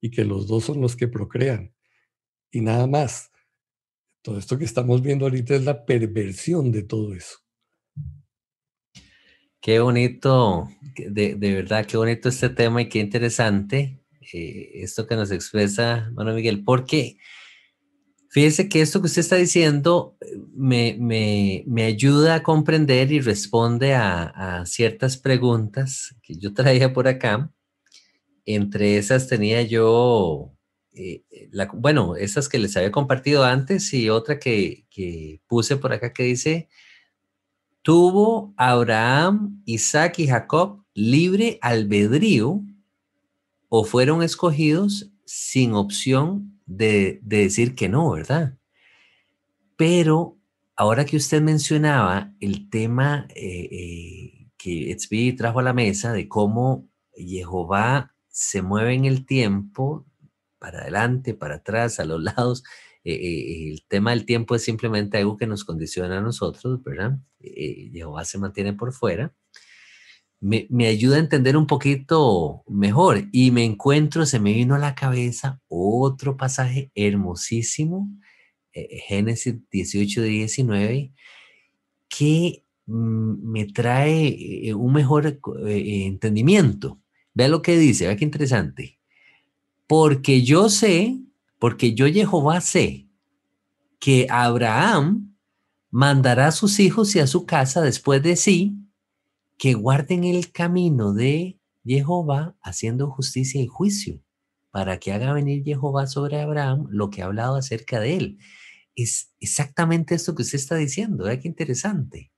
y 0.00 0.10
que 0.10 0.24
los 0.24 0.46
dos 0.46 0.64
son 0.64 0.80
los 0.80 0.96
que 0.96 1.08
procrean 1.08 1.74
y 2.50 2.60
nada 2.60 2.86
más. 2.86 3.29
Todo 4.22 4.38
esto 4.38 4.58
que 4.58 4.64
estamos 4.64 5.02
viendo 5.02 5.24
ahorita 5.24 5.54
es 5.54 5.64
la 5.64 5.84
perversión 5.84 6.70
de 6.70 6.82
todo 6.82 7.14
eso. 7.14 7.38
Qué 9.60 9.78
bonito, 9.80 10.68
de, 10.96 11.34
verdad, 11.36 11.84
qué 11.84 11.96
bonito 11.98 12.30
este 12.30 12.48
tema 12.48 12.80
y 12.80 12.88
qué 12.88 12.98
interesante 12.98 14.02
eh, 14.32 14.70
esto 14.74 15.06
que 15.06 15.16
nos 15.16 15.30
expresa 15.30 16.10
Manuel 16.14 16.36
Miguel, 16.36 16.64
porque 16.64 17.18
fíjese 18.30 18.70
que 18.70 18.80
esto 18.80 19.00
que 19.00 19.06
usted 19.06 19.20
está 19.20 19.36
diciendo 19.36 20.16
eh, 20.20 21.64
me, 21.66 21.84
ayuda 21.84 22.36
a 22.36 22.42
comprender 22.42 23.12
y 23.12 23.20
responde 23.20 23.94
a, 23.94 24.64
ciertas 24.64 25.18
preguntas 25.18 26.14
que 26.22 26.36
yo 26.36 26.54
traía 26.54 26.92
por 26.92 27.06
acá. 27.08 27.50
Entre 28.46 28.96
esas 28.96 29.28
tenía 29.28 29.62
yo, 29.62 30.54
eh, 30.92 31.24
bueno, 31.74 32.16
esas 32.16 32.48
que 32.48 32.58
les 32.58 32.76
había 32.76 32.90
compartido 32.90 33.44
antes 33.44 33.92
y 33.94 34.08
otra 34.10 34.38
que, 34.38 34.86
que 34.90 35.40
puse 35.46 35.76
por 35.76 35.92
acá 35.92 36.12
que 36.12 36.24
dice, 36.24 36.68
tuvo 37.82 38.54
Abraham, 38.56 39.62
Isaac 39.64 40.18
y 40.18 40.26
Jacob 40.26 40.84
libre 40.94 41.58
albedrío 41.62 42.62
o 43.68 43.84
fueron 43.84 44.22
escogidos 44.22 45.10
sin 45.24 45.74
opción 45.74 46.60
de, 46.66 47.20
decir 47.22 47.74
que 47.74 47.88
no, 47.88 48.10
¿verdad? 48.10 48.58
Pero 49.76 50.36
ahora 50.76 51.04
que 51.04 51.16
usted 51.16 51.40
mencionaba 51.40 52.34
el 52.40 52.68
tema 52.68 53.26
eh, 53.34 53.68
eh, 53.70 54.48
que 54.56 54.90
Etzvi 54.90 55.32
trajo 55.34 55.60
a 55.60 55.62
la 55.62 55.72
mesa 55.72 56.12
de 56.12 56.28
cómo 56.28 56.88
Jehová 57.14 58.14
se 58.28 58.62
mueve 58.62 58.94
en 58.94 59.04
el 59.04 59.24
tiempo, 59.24 60.06
para 60.60 60.82
adelante, 60.82 61.34
para 61.34 61.56
atrás, 61.56 61.98
a 61.98 62.04
los 62.04 62.22
lados, 62.22 62.62
eh, 63.04 63.72
el 63.72 63.84
tema 63.88 64.10
del 64.10 64.24
tiempo 64.26 64.54
es 64.54 64.62
simplemente 64.62 65.18
algo 65.18 65.36
que 65.36 65.48
nos 65.48 65.64
condiciona 65.64 66.18
a 66.18 66.22
nosotros, 66.22 66.82
¿verdad? 66.84 67.18
Jehová 67.40 68.24
se 68.24 68.38
mantiene 68.38 68.74
por 68.74 68.92
fuera 68.92 69.34
me, 70.40 70.86
ayuda 70.86 71.16
a 71.16 71.20
entender 71.20 71.56
un 71.56 71.66
poquito 71.66 72.64
mejor 72.66 73.28
y 73.30 73.50
me 73.50 73.64
encuentro, 73.64 74.26
se 74.26 74.40
me 74.40 74.52
vino 74.52 74.74
a 74.74 74.78
la 74.78 74.94
cabeza 74.94 75.60
otro 75.68 76.36
pasaje 76.36 76.90
hermosísimo, 76.94 78.10
eh, 78.72 79.00
Génesis 79.06 79.56
18 79.70 80.22
19, 80.22 81.12
que 82.08 82.64
mm, 82.86 83.52
me 83.52 83.66
trae 83.66 84.68
eh, 84.68 84.74
un 84.74 84.92
mejor 84.92 85.26
eh, 85.26 86.06
entendimiento. 86.06 87.00
Vea 87.34 87.48
lo 87.48 87.62
que 87.62 87.78
dice, 87.78 88.06
vea 88.06 88.16
qué 88.16 88.24
interesante. 88.24 88.99
Porque 89.90 90.42
yo 90.42 90.68
sé, 90.68 91.18
porque 91.58 91.94
yo 91.94 92.06
Jehová 92.06 92.60
sé, 92.60 93.08
que 93.98 94.28
Abraham 94.30 95.36
mandará 95.90 96.46
a 96.46 96.52
sus 96.52 96.78
hijos 96.78 97.16
y 97.16 97.18
a 97.18 97.26
su 97.26 97.44
casa 97.44 97.82
después 97.82 98.22
de 98.22 98.36
sí 98.36 98.76
que 99.58 99.74
guarden 99.74 100.22
el 100.22 100.52
camino 100.52 101.12
de 101.12 101.58
Jehová 101.84 102.56
haciendo 102.62 103.10
justicia 103.10 103.60
y 103.60 103.66
juicio, 103.66 104.22
para 104.70 105.00
que 105.00 105.12
haga 105.12 105.32
venir 105.32 105.64
Jehová 105.64 106.06
sobre 106.06 106.40
Abraham 106.40 106.86
lo 106.90 107.10
que 107.10 107.22
ha 107.22 107.24
hablado 107.24 107.56
acerca 107.56 107.98
de 107.98 108.16
él. 108.16 108.38
Es 108.94 109.34
exactamente 109.40 110.14
esto 110.14 110.36
que 110.36 110.42
usted 110.42 110.60
está 110.60 110.76
diciendo, 110.76 111.24
¿verdad? 111.24 111.42
Qué 111.42 111.48
interesante. 111.48 112.30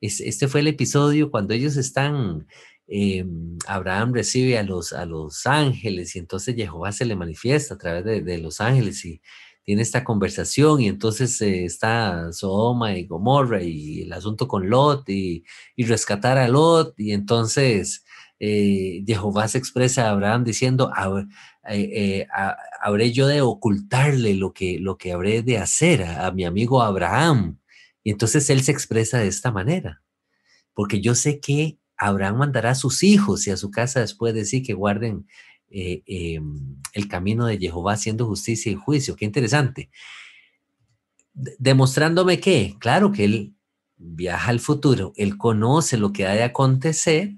este 0.00 0.46
fue 0.46 0.60
el 0.60 0.68
episodio 0.68 1.32
cuando 1.32 1.52
ellos 1.52 1.76
están, 1.76 2.46
em, 2.92 3.56
Abraham 3.66 4.12
recibe 4.12 4.58
a 4.58 4.62
los, 4.62 4.92
a 4.92 5.06
los 5.06 5.46
ángeles 5.46 6.14
y 6.14 6.18
entonces 6.18 6.54
Jehová 6.54 6.92
se 6.92 7.06
le 7.06 7.16
manifiesta 7.16 7.74
a 7.74 7.78
través 7.78 8.24
de, 8.24 8.38
los 8.38 8.60
ángeles 8.60 9.04
y 9.06 9.22
tiene 9.64 9.80
esta 9.82 10.04
conversación 10.04 10.80
y 10.82 10.88
entonces 10.88 11.40
eh, 11.40 11.64
está 11.64 12.32
Sodoma 12.32 12.94
y 12.96 13.06
Gomorra 13.06 13.62
y 13.62 14.02
el 14.02 14.12
asunto 14.12 14.46
con 14.46 14.68
Lot 14.68 15.08
y, 15.08 15.44
rescatar 15.78 16.36
a 16.36 16.48
Lot 16.48 16.94
y 16.98 17.12
entonces 17.12 18.04
eh, 18.38 19.02
Jehová 19.06 19.48
se 19.48 19.58
expresa 19.58 20.08
a 20.08 20.10
Abraham 20.10 20.44
diciendo, 20.44 20.90
eh, 21.70 22.26
habré 22.82 23.12
yo 23.12 23.26
de 23.26 23.40
ocultarle 23.40 24.34
lo 24.34 24.52
que, 24.52 24.78
lo 24.78 24.98
que 24.98 25.12
habré 25.12 25.42
de 25.42 25.58
hacer 25.58 26.02
a, 26.02 26.26
a 26.26 26.32
mi 26.32 26.44
amigo 26.44 26.82
Abraham. 26.82 27.58
Y 28.04 28.10
entonces 28.10 28.50
él 28.50 28.62
se 28.62 28.72
expresa 28.72 29.18
de 29.18 29.28
esta 29.28 29.52
manera, 29.52 30.02
porque 30.74 31.00
yo 31.00 31.14
sé 31.14 31.40
que 31.40 31.78
Abraham 32.08 32.38
mandará 32.38 32.70
a 32.70 32.74
sus 32.74 33.02
hijos 33.02 33.46
y 33.46 33.50
a 33.50 33.56
su 33.56 33.70
casa 33.70 34.00
después 34.00 34.34
de 34.34 34.44
sí 34.44 34.62
que 34.62 34.74
guarden 34.74 35.26
eh, 35.70 36.02
em, 36.06 36.76
el 36.92 37.08
camino 37.08 37.46
de 37.46 37.58
Jehová 37.58 37.94
haciendo 37.94 38.26
justicia 38.26 38.70
y 38.70 38.74
juicio. 38.74 39.16
Qué 39.16 39.24
interesante. 39.24 39.90
demostrándome 41.58 42.40
que, 42.40 42.76
claro 42.78 43.10
que 43.10 43.24
él 43.24 43.54
viaja 43.96 44.50
al 44.50 44.60
futuro, 44.60 45.12
él 45.16 45.38
conoce 45.38 45.96
lo 45.96 46.12
que 46.12 46.26
ha 46.26 46.32
de 46.34 46.42
acontecer 46.42 47.36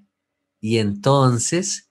y 0.61 0.79
entonces 0.79 1.91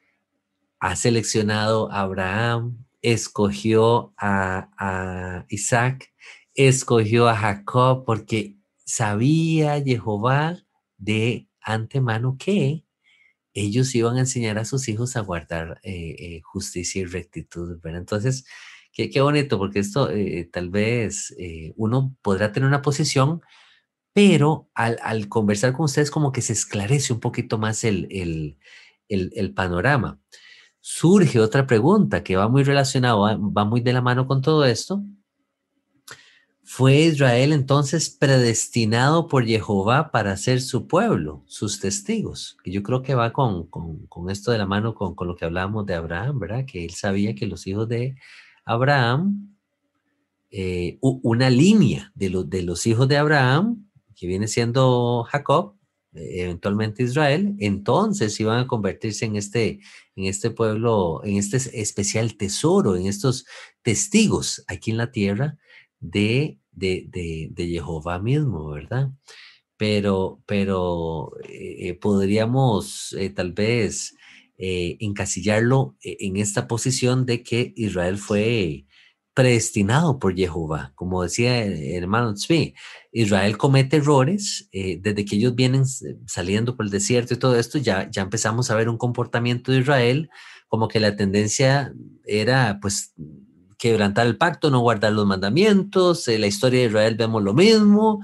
ha 0.79 0.95
seleccionado 0.97 1.91
a 1.91 2.01
Abraham, 2.01 2.85
escogió 3.01 4.13
a, 4.17 4.69
a 4.77 5.45
Isaac, 5.47 6.11
escogió 6.55 7.29
a 7.29 7.37
Jacob 7.37 8.03
porque 8.05 8.57
sabía 8.83 9.81
Jehová 9.81 10.57
de 10.97 11.47
antemano 11.63 12.37
que 12.39 12.85
ellos 13.53 13.93
iban 13.95 14.17
a 14.17 14.21
enseñar 14.21 14.57
a 14.57 14.65
sus 14.65 14.87
hijos 14.89 15.15
a 15.15 15.21
guardar 15.21 15.79
eh, 15.83 16.15
eh, 16.19 16.41
justicia 16.43 17.01
y 17.01 17.05
rectitud. 17.05 17.79
Entonces, 17.85 18.45
qué, 18.91 19.09
bonito, 19.21 19.57
porque 19.57 19.79
esto 19.79 20.09
eh, 20.09 20.49
tal 20.51 20.69
vez 20.69 21.35
uno 21.75 22.15
podrá 22.21 22.51
tener 22.51 22.67
una 22.67 22.81
posición, 22.81 23.41
pero 24.13 24.69
al, 24.75 25.29
conversar 25.29 25.73
con 25.73 25.85
ustedes 25.85 26.11
como 26.11 26.31
que 26.31 26.41
se 26.41 26.53
esclarece 26.53 27.13
un 27.13 27.19
poquito 27.19 27.57
más 27.57 27.83
el, 27.83 28.07
el, 28.11 28.57
el, 29.09 29.53
panorama. 29.53 30.19
Surge 30.79 31.39
otra 31.39 31.67
pregunta 31.67 32.23
que 32.23 32.35
va 32.35 32.49
muy 32.49 32.63
relacionada, 32.63 33.37
va 33.37 33.65
muy 33.65 33.81
de 33.81 33.93
la 33.93 34.01
mano 34.01 34.27
con 34.27 34.41
todo 34.41 34.65
esto, 34.65 35.03
¿Fue 36.75 37.01
Israel 37.01 37.53
entonces 37.53 38.09
predestinado 38.09 39.27
por 39.27 39.45
Jehová 39.45 40.09
para 40.09 40.35
ser 40.37 40.59
su 40.59 40.87
pueblo, 40.87 41.43
sus 41.45 41.79
testigos? 41.79 42.57
Que 42.63 42.71
yo 42.71 42.81
creo 42.81 43.03
que 43.03 43.13
va 43.13 43.31
con, 43.31 43.67
con, 43.67 44.31
esto 44.31 44.49
de 44.49 44.57
la 44.57 44.65
mano 44.65 44.95
con, 44.95 45.13
con, 45.13 45.27
lo 45.27 45.35
que 45.35 45.45
hablábamos 45.45 45.85
de 45.85 45.93
Abraham, 45.93 46.39
¿verdad? 46.39 46.65
Que 46.65 46.83
él 46.83 46.95
sabía 46.95 47.35
que 47.35 47.45
los 47.45 47.67
hijos 47.67 47.87
de 47.87 48.15
Abraham, 48.65 49.55
eh, 50.49 50.97
una 51.01 51.51
línea 51.51 52.11
de, 52.15 52.43
de 52.47 52.63
los 52.63 52.87
hijos 52.87 53.07
de 53.07 53.17
Abraham, 53.17 53.87
que 54.15 54.25
viene 54.25 54.47
siendo 54.47 55.27
Jacob, 55.29 55.75
eventualmente 56.11 57.03
Israel, 57.03 57.55
entonces 57.59 58.39
iban 58.39 58.57
a 58.61 58.67
convertirse 58.67 59.25
en 59.25 59.35
este, 59.35 59.79
en 60.15 60.25
este 60.25 60.49
pueblo, 60.49 61.21
en 61.23 61.37
este 61.37 61.57
especial 61.79 62.35
tesoro, 62.35 62.95
en 62.95 63.05
estos 63.05 63.45
testigos 63.83 64.63
aquí 64.67 64.89
en 64.89 64.97
la 64.97 65.11
tierra 65.11 65.59
de, 65.99 66.57
de, 66.75 67.49
de, 67.51 67.67
Jehová 67.67 68.19
mismo, 68.19 68.69
¿verdad? 68.69 69.11
Pero, 69.77 70.41
pero 70.45 71.31
eh, 71.47 71.93
podríamos 71.95 73.13
eh, 73.19 73.29
tal 73.29 73.53
vez 73.53 74.15
eh, 74.57 74.97
encasillarlo 74.99 75.97
en 76.01 76.37
esta 76.37 76.67
posición 76.67 77.25
de 77.25 77.43
que 77.43 77.73
Israel 77.75 78.17
fue 78.17 78.85
predestinado 79.33 80.19
por 80.19 80.35
Jehová. 80.35 80.93
Como 80.95 81.23
decía 81.23 81.63
el 81.65 82.03
hermano 82.03 82.35
Tzvi, 82.35 82.75
Israel 83.11 83.57
comete 83.57 83.97
errores 83.97 84.69
desde 84.71 85.25
que 85.25 85.37
ellos 85.37 85.55
vienen 85.55 85.85
saliendo 86.27 86.75
por 86.77 86.85
el 86.85 86.91
desierto 86.91 87.33
y 87.33 87.37
todo 87.37 87.57
esto, 87.57 87.79
ya, 87.79 88.09
ya 88.11 88.21
empezamos 88.21 88.69
a 88.69 88.75
ver 88.75 88.89
un 88.89 88.97
comportamiento 88.97 89.71
de 89.71 89.79
Israel 89.79 90.29
como 90.67 90.87
que 90.87 90.99
la 90.99 91.15
tendencia 91.15 91.93
era 92.25 92.79
pues 92.81 93.13
quebrantar 93.83 94.25
el 94.27 94.37
pacto, 94.37 94.69
no 94.69 94.79
guardar 94.79 95.11
los 95.11 95.25
mandamientos, 95.25 96.29
en 96.29 96.39
la 96.39 96.47
historia 96.47 96.79
de 96.79 96.85
Israel 96.85 97.15
vemos 97.15 97.43
lo 97.43 97.53
mismo, 97.53 98.23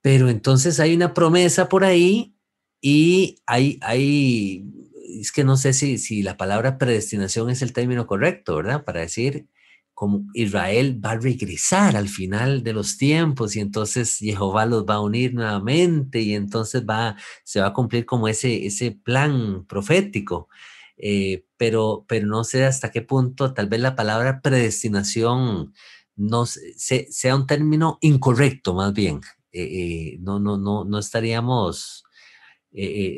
pero 0.00 0.28
entonces 0.28 0.80
hay 0.80 0.96
una 0.96 1.14
promesa 1.14 1.68
por 1.68 1.84
ahí 1.84 2.34
y 2.80 3.36
hay, 3.46 3.78
hay 3.82 4.66
es 5.20 5.30
que 5.30 5.44
no 5.44 5.56
sé 5.56 5.72
si, 5.72 5.96
si 5.96 6.24
la 6.24 6.36
palabra 6.36 6.76
predestinación 6.76 7.50
es 7.50 7.62
el 7.62 7.72
término 7.72 8.08
correcto, 8.08 8.56
¿verdad? 8.56 8.82
Para 8.84 9.02
decir 9.02 9.46
como 9.94 10.24
Israel 10.34 11.00
va 11.04 11.12
a 11.12 11.18
regresar 11.20 11.94
al 11.94 12.08
final 12.08 12.64
de 12.64 12.72
los 12.72 12.96
tiempos 12.98 13.54
y 13.54 13.60
entonces 13.60 14.16
Jehová 14.16 14.66
los 14.66 14.84
va 14.84 14.94
a 14.94 15.00
unir 15.00 15.34
nuevamente 15.34 16.18
y 16.18 16.34
entonces 16.34 16.84
va, 16.84 17.14
se 17.44 17.60
va 17.60 17.68
a 17.68 17.72
cumplir 17.72 18.06
como 18.06 18.26
ese, 18.26 18.66
ese 18.66 18.90
plan 18.90 19.64
profético. 19.68 20.48
Eh, 20.96 21.46
pero, 21.56 22.04
pero 22.08 22.26
no 22.26 22.44
sé 22.44 22.64
hasta 22.64 22.90
qué 22.90 23.02
punto 23.02 23.54
tal 23.54 23.68
vez 23.68 23.80
la 23.80 23.96
palabra 23.96 24.40
predestinación 24.40 25.74
no 26.16 26.46
sea 26.46 27.36
un 27.36 27.46
término 27.46 27.98
incorrecto 28.00 28.74
más 28.74 28.92
bien. 28.92 29.20
Eh, 29.52 29.62
eh, 29.62 30.18
no, 30.20 30.38
no, 30.38 30.58
no, 30.58 30.84
no 30.84 30.98
estaríamos 30.98 32.04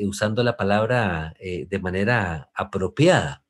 usando 0.03 0.43
la 0.43 0.57
palabra 0.57 1.33
de 1.41 1.79
manera 1.79 2.51
apropiada. 2.57 3.45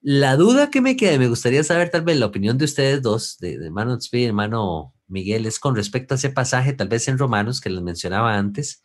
La 0.00 0.34
duda 0.34 0.68
que 0.68 0.80
me 0.80 0.96
queda, 0.96 1.16
me 1.16 1.28
gustaría 1.28 1.62
saber 1.62 1.90
tal 1.90 2.02
vez 2.02 2.18
la 2.18 2.26
opinión 2.26 2.58
de 2.58 2.64
ustedes 2.64 3.02
dos, 3.02 3.38
de, 3.38 3.54
hermano 3.54 3.96
Tzvi 3.96 4.24
hermano 4.24 4.94
Miguel, 5.06 5.46
es 5.46 5.60
con 5.60 5.76
respecto 5.76 6.14
a 6.14 6.16
ese 6.16 6.30
pasaje, 6.30 6.72
tal 6.72 6.88
vez 6.88 7.06
en 7.06 7.18
Romanos, 7.18 7.60
que 7.60 7.70
les 7.70 7.82
mencionaba 7.82 8.36
antes, 8.36 8.82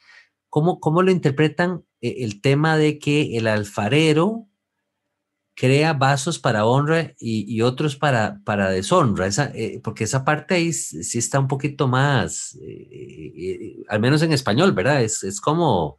¿cómo, 0.48 0.80
cómo 0.80 1.02
lo 1.02 1.10
interpretan 1.10 1.84
el 2.02 2.40
tema 2.42 2.78
de 2.78 3.00
que 3.00 3.36
el 3.38 3.48
alfarero 3.48 4.49
crea 5.60 5.92
vasos 5.92 6.40
para 6.40 6.66
honra 6.66 7.16
y, 7.20 7.62
otros 7.64 7.98
para, 7.98 8.40
para 8.46 8.70
deshonra, 8.70 9.28
esa, 9.28 9.52
eh, 9.54 9.82
porque 9.84 10.06
esa 10.06 10.24
parte 10.24 10.56
ahí 10.56 10.72
sí 10.72 11.18
está 11.18 11.38
un 11.38 11.50
poquito 11.50 11.86
más, 11.86 12.58
eh, 12.62 13.34
eh, 13.36 13.84
al 13.90 14.00
menos 14.00 14.22
en 14.22 14.32
español, 14.32 14.72
¿verdad? 14.72 15.04
Es, 15.04 15.22
es, 15.22 15.42
como, 15.42 15.98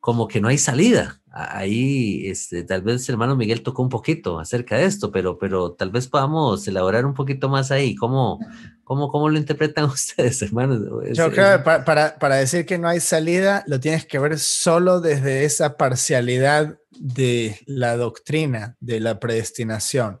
como 0.00 0.28
que 0.28 0.40
no 0.40 0.48
hay 0.48 0.58
salida. 0.58 1.20
Ahí 1.30 2.26
este, 2.26 2.64
tal 2.64 2.82
vez 2.82 3.08
el 3.08 3.14
hermano 3.14 3.36
Miguel 3.36 3.62
tocó 3.62 3.82
un 3.82 3.88
poquito 3.88 4.40
acerca 4.40 4.76
de 4.76 4.86
esto, 4.86 5.12
pero, 5.12 5.38
pero 5.38 5.72
tal 5.72 5.90
vez 5.90 6.08
podamos 6.08 6.66
elaborar 6.66 7.04
un 7.04 7.14
poquito 7.14 7.48
más 7.48 7.70
ahí. 7.70 7.94
¿Cómo, 7.94 8.40
cómo, 8.84 9.08
cómo 9.08 9.28
lo 9.28 9.38
interpretan 9.38 9.84
ustedes, 9.86 10.40
hermanos? 10.42 10.80
Yo 11.12 11.30
creo 11.30 11.58
que 11.58 11.62
para, 11.62 12.18
para 12.18 12.36
decir 12.36 12.66
que 12.66 12.78
no 12.78 12.88
hay 12.88 13.00
salida, 13.00 13.64
lo 13.66 13.78
tienes 13.80 14.06
que 14.06 14.18
ver 14.18 14.38
solo 14.38 15.00
desde 15.00 15.44
esa 15.44 15.76
parcialidad 15.76 16.78
de 16.98 17.60
la 17.66 17.96
doctrina 17.96 18.76
de 18.80 19.00
la 19.00 19.20
predestinación. 19.20 20.20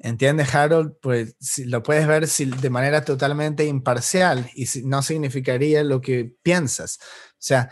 ¿Entiendes, 0.00 0.54
Harold? 0.54 0.94
Pues 1.02 1.34
lo 1.64 1.82
puedes 1.82 2.06
ver 2.06 2.28
de 2.28 2.70
manera 2.70 3.04
totalmente 3.04 3.64
imparcial 3.64 4.48
y 4.54 4.66
no 4.84 5.02
significaría 5.02 5.82
lo 5.82 6.00
que 6.00 6.32
piensas. 6.42 6.98
O 7.32 7.40
sea, 7.40 7.70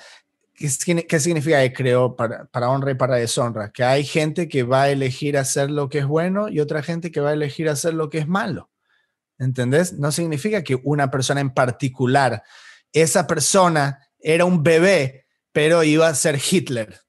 ¿qué, 0.56 1.20
significa 1.20 1.60
que 1.60 1.72
creó 1.72 2.16
para, 2.16 2.46
para 2.46 2.70
honra 2.70 2.92
y 2.92 2.94
para 2.94 3.16
deshonra? 3.16 3.70
Que 3.70 3.84
hay 3.84 4.04
gente 4.04 4.48
que 4.48 4.62
va 4.62 4.84
a 4.84 4.90
elegir 4.90 5.36
hacer 5.36 5.70
lo 5.70 5.88
que 5.88 5.98
es 5.98 6.06
bueno 6.06 6.48
y 6.48 6.60
otra 6.60 6.82
gente 6.82 7.10
que 7.10 7.20
va 7.20 7.30
a 7.30 7.34
elegir 7.34 7.68
hacer 7.68 7.94
lo 7.94 8.10
que 8.10 8.18
es 8.18 8.28
malo. 8.28 8.70
¿Entendés? 9.38 9.92
No 9.92 10.12
significa 10.12 10.64
que 10.64 10.80
una 10.82 11.10
persona 11.10 11.40
en 11.40 11.50
particular, 11.50 12.42
esa 12.92 13.26
persona 13.26 14.00
era 14.18 14.46
un 14.46 14.62
bebé, 14.62 15.26
pero 15.52 15.82
iba 15.84 16.08
a 16.08 16.14
ser 16.14 16.40
Hitler. 16.50 17.00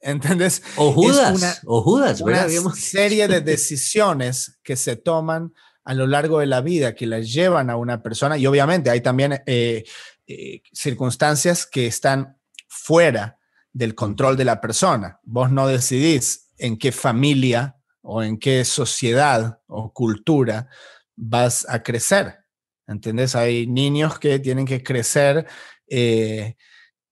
¿Entendés? 0.00 0.62
O 0.76 0.92
Judas, 0.92 1.36
una, 1.36 1.54
o 1.64 1.82
Judas, 1.82 2.20
una 2.20 2.48
serie 2.74 3.28
de 3.28 3.40
decisiones 3.40 4.58
que 4.62 4.76
se 4.76 4.96
toman 4.96 5.52
a 5.84 5.94
lo 5.94 6.06
largo 6.06 6.40
de 6.40 6.46
la 6.46 6.60
vida 6.60 6.94
que 6.94 7.06
las 7.06 7.32
llevan 7.32 7.70
a 7.70 7.76
una 7.76 8.02
persona 8.02 8.36
y 8.36 8.46
obviamente 8.46 8.90
hay 8.90 9.00
también 9.00 9.40
eh, 9.46 9.84
eh, 10.26 10.62
circunstancias 10.72 11.64
que 11.64 11.86
están 11.86 12.35
fuera 12.76 13.38
del 13.72 13.94
control 13.94 14.36
de 14.36 14.44
la 14.44 14.60
persona. 14.60 15.20
Vos 15.24 15.50
no 15.50 15.66
decidís 15.66 16.50
en 16.58 16.78
qué 16.78 16.92
familia 16.92 17.76
o 18.02 18.22
en 18.22 18.38
qué 18.38 18.64
sociedad 18.64 19.60
o 19.66 19.92
cultura 19.92 20.68
vas 21.14 21.66
a 21.68 21.82
crecer. 21.82 22.36
¿Entendés? 22.86 23.34
Hay 23.34 23.66
niños 23.66 24.18
que 24.18 24.38
tienen 24.38 24.64
que 24.64 24.82
crecer 24.82 25.46
eh, 25.88 26.56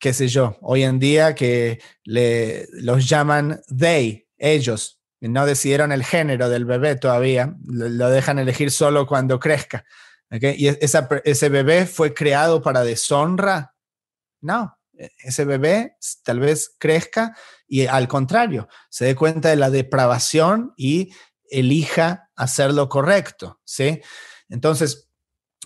qué 0.05 0.13
sé 0.13 0.29
yo, 0.29 0.59
hoy 0.61 0.83
en 0.83 0.99
día 0.99 1.35
que 1.35 1.81
le, 2.05 2.69
los 2.73 3.09
llaman 3.09 3.63
they, 3.75 4.29
ellos, 4.37 5.01
no 5.21 5.47
decidieron 5.47 5.93
el 5.93 6.05
género 6.05 6.51
del 6.51 6.67
bebé 6.67 6.97
todavía, 6.97 7.57
lo, 7.65 8.11
dejan 8.11 8.39
elegir 8.39 8.71
solo 8.71 9.07
cuando 9.07 9.41
crezca. 9.41 9.87
¿Y 10.31 10.67
esa, 10.67 11.09
ese 11.25 11.49
bebé 11.49 11.87
fue 11.87 12.13
creado 12.13 12.61
para 12.61 12.85
deshonra? 12.85 13.75
No, 14.43 14.77
ese 15.19 15.45
bebé 15.45 15.97
tal 16.23 16.41
vez 16.41 16.75
crezca 16.79 17.37
y 17.67 17.87
al 17.87 18.09
contrario, 18.09 18.69
se 18.91 19.07
dé 19.07 19.15
cuenta 19.15 19.49
de 19.49 19.57
la 19.57 19.71
depravación 19.71 20.73
y 20.77 21.13
elija 21.51 22.31
hacer 22.37 22.73
lo 22.73 22.89
correcto, 22.89 23.61
¿sí? 23.65 24.01
Entonces, 24.49 25.09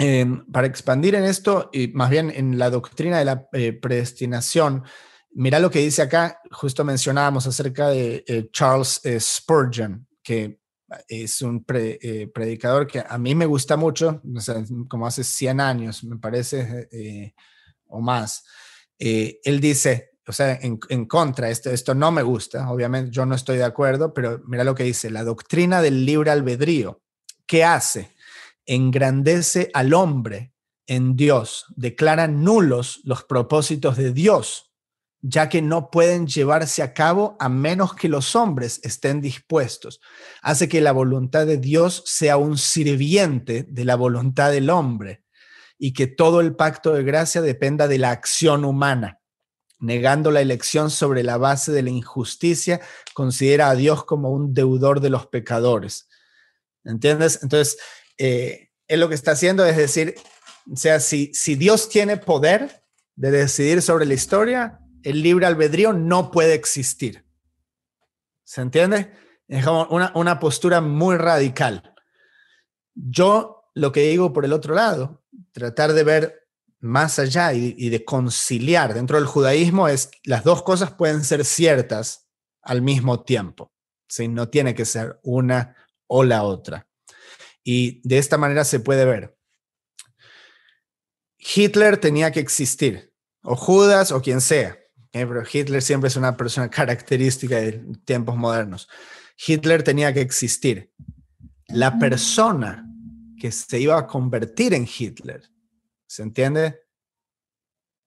Em, 0.01 0.47
para 0.53 0.68
expandir 0.68 1.16
en 1.16 1.24
esto, 1.24 1.70
y 1.72 1.89
más 1.89 2.09
bien 2.09 2.31
en 2.31 2.57
la 2.57 2.70
doctrina 2.70 3.18
de 3.18 3.24
la 3.24 3.49
eh, 3.53 3.72
predestinación, 3.72 4.85
mira 5.33 5.59
lo 5.59 5.70
que 5.70 5.81
dice 5.81 6.03
acá, 6.03 6.41
justo 6.53 6.85
mencionábamos 6.85 7.49
acerca 7.49 7.89
de 7.89 8.24
eh, 8.29 8.49
Charles 8.53 9.01
eh, 9.05 9.18
Spurgeon, 9.18 10.07
que 10.22 10.61
es 11.09 11.43
un 11.43 11.64
predicador 11.64 12.87
que 12.87 13.05
a 13.07 13.18
mí 13.18 13.35
me 13.35 13.45
gusta 13.45 13.76
mucho, 13.76 14.22
como 14.89 15.07
hace 15.07 15.22
100 15.22 15.61
años, 15.61 16.03
me 16.03 16.16
parece, 16.16 17.35
o 17.89 18.01
más. 18.01 18.43
Él 18.99 19.61
dice, 19.61 20.11
o 20.27 20.33
sea, 20.33 20.59
en, 20.61 20.79
en, 20.89 21.07
contra, 21.07 21.51
esto, 21.51 21.71
esto 21.71 21.95
no 21.95 22.11
me 22.11 22.23
gusta, 22.23 22.71
obviamente 22.71 23.11
yo 23.11 23.25
no 23.27 23.35
estoy 23.35 23.57
de 23.57 23.65
acuerdo, 23.65 24.13
pero 24.13 24.43
mira 24.47 24.65
lo 24.65 24.75
que 24.75 24.85
dice, 24.85 25.11
la 25.11 25.25
doctrina 25.25 25.81
del 25.81 26.05
libre 26.05 26.31
albedrío, 26.31 27.01
¿qué 27.47 27.65
hace? 27.65 28.11
engrandece 28.69 29.71
al 29.73 29.95
hombre 29.95 30.53
en 30.87 31.17
Dios, 31.17 31.65
declara 31.75 32.29
nulos 32.29 33.01
los 33.03 33.25
propósitos 33.25 33.97
de 33.97 34.13
Dios, 34.13 34.71
ya 35.21 35.49
que 35.49 35.63
no 35.63 35.91
pueden 35.91 36.27
llevarse 36.27 36.83
a 36.83 36.95
cabo 36.95 37.37
a 37.41 37.49
menos 37.49 37.95
que 37.95 38.09
los 38.09 38.37
hombres 38.37 38.81
estén 38.85 39.21
dispuestos. 39.21 40.01
Hace 40.43 40.69
que 40.69 40.81
la 40.81 40.93
voluntad 40.93 41.47
de 41.47 41.57
Dios 41.57 42.03
sea 42.07 42.37
un 42.37 42.57
sirviente 42.57 43.65
de 43.69 43.85
la 43.85 43.97
voluntad 43.97 44.53
del 44.53 44.71
hombre 44.71 45.25
y 45.79 45.93
que 45.93 46.07
todo 46.09 46.41
el 46.41 46.57
pacto 46.57 46.93
de 46.93 47.05
gracia 47.05 47.41
dependa 47.41 47.89
de 47.89 47.99
la 47.99 48.11
acción 48.11 48.64
humana. 48.64 49.20
Negando 49.79 50.33
la 50.33 50.41
elección 50.41 50.91
sobre 50.91 51.22
la 51.22 51.37
base 51.37 51.70
de 51.70 51.83
la 51.83 51.91
injusticia, 51.91 52.81
considera 53.14 53.70
a 53.70 53.76
Dios 53.76 54.05
como 54.05 54.31
un 54.31 54.53
deudor 54.53 55.01
de 55.01 55.11
los 55.11 55.26
pecadores. 55.29 56.09
¿Entiendes? 56.85 57.41
Entonces, 57.43 57.79
eh, 58.18 58.70
él 58.89 59.01
lo 59.01 59.09
que 59.09 59.14
está 59.14 59.33
haciendo 59.33 59.64
es 59.64 59.76
decir, 59.76 60.16
o 60.70 60.76
sea, 60.76 60.99
si, 60.99 61.33
si 61.33 61.55
Dios 61.55 61.89
tiene 61.89 62.16
poder 62.16 62.83
de 63.14 63.31
decidir 63.31 63.83
sobre 63.83 64.05
la 64.05 64.14
historia, 64.14 64.81
el 65.05 65.22
libre 65.22 65.47
albedrío 65.47 65.93
no 65.93 66.31
puede 66.33 66.55
existir. 66.55 67.24
¿Se 68.45 68.61
entiende? 68.62 69.12
Es 69.47 69.64
como 69.64 69.87
una, 69.91 70.11
una 70.14 70.41
postura 70.41 70.81
muy 70.81 71.16
radical. 71.16 71.95
Yo 72.95 73.70
lo 73.74 73.93
que 73.93 74.03
digo 74.03 74.33
por 74.33 74.45
el 74.45 74.53
otro 74.53 74.74
lado, 74.74 75.22
tratar 75.59 75.93
de 75.93 76.05
ver 76.05 76.49
más 76.81 77.19
allá 77.19 77.53
y, 77.53 77.89
de 77.89 78.05
conciliar 78.05 78.95
dentro 78.95 79.17
del 79.17 79.27
judaísmo 79.27 79.89
es 79.89 80.11
las 80.25 80.45
dos 80.45 80.63
cosas 80.63 80.93
pueden 80.93 81.25
ser 81.25 81.45
ciertas 81.45 82.29
al 82.63 82.83
mismo 82.83 83.25
tiempo. 83.25 83.73
¿sí? 84.09 84.29
No 84.29 84.49
tiene 84.49 84.75
que 84.75 84.85
ser 84.85 85.19
una 85.23 85.77
o 86.07 86.23
la 86.25 86.45
otra. 86.45 86.87
Y 87.65 88.01
de 88.09 88.19
esta 88.19 88.39
manera 88.39 88.65
se 88.65 88.81
puede 88.81 89.05
ver. 89.05 89.37
Hitler 91.39 91.99
tenía 91.99 92.31
que 92.31 92.41
existir, 92.41 93.13
o 93.43 93.57
Judas 93.57 94.13
o 94.13 94.23
quien 94.23 94.41
sea. 94.41 94.79
¿eh? 95.13 95.27
Pero 95.27 95.43
Hitler 95.51 95.83
siempre 95.83 96.09
es 96.09 96.17
una 96.17 96.37
persona 96.37 96.71
característica 96.71 97.57
de 97.57 97.85
tiempos 98.05 98.37
modernos. 98.37 98.89
Hitler 99.47 99.83
tenía 99.83 100.13
que 100.13 100.21
existir. 100.21 100.93
La 101.69 101.99
persona 101.99 102.88
que 103.39 103.53
se 103.53 103.78
iba 103.80 103.99
a 103.99 104.07
convertir 104.07 104.74
en 104.74 104.86
Hitler, 104.86 105.43
¿se 106.07 106.22
entiende? 106.22 106.80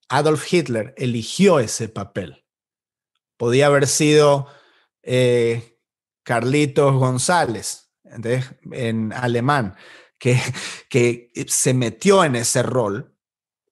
Adolf 0.09 0.51
Hitler 0.51 0.93
eligió 0.97 1.59
ese 1.59 1.87
papel. 1.87 2.45
Podía 3.37 3.67
haber 3.67 3.87
sido 3.87 4.47
eh, 5.01 5.79
Carlitos 6.23 6.93
González, 6.95 7.91
en 8.71 9.13
alemán, 9.13 9.75
que, 10.19 10.39
que 10.89 11.31
se 11.47 11.73
metió 11.73 12.23
en 12.23 12.35
ese 12.35 12.61
rol, 12.61 13.17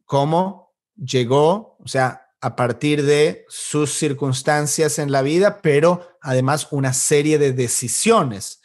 como 0.05 0.73
llegó, 0.95 1.77
o 1.79 1.87
sea, 1.87 2.29
a 2.41 2.55
partir 2.55 3.03
de 3.03 3.45
sus 3.49 3.91
circunstancias 3.91 4.97
en 4.97 5.11
la 5.11 5.21
vida, 5.21 5.61
pero 5.61 6.17
además 6.21 6.67
una 6.71 6.93
serie 6.93 7.37
de 7.37 7.51
decisiones 7.51 8.61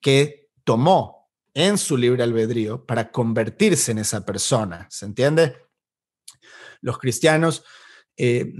que 0.00 0.50
tomó 0.64 1.15
en 1.56 1.78
su 1.78 1.96
libre 1.96 2.22
albedrío 2.22 2.84
para 2.84 3.10
convertirse 3.10 3.90
en 3.90 3.98
esa 3.98 4.26
persona. 4.26 4.86
¿Se 4.90 5.06
entiende? 5.06 5.56
Los 6.82 6.98
cristianos 6.98 7.64
eh, 8.18 8.52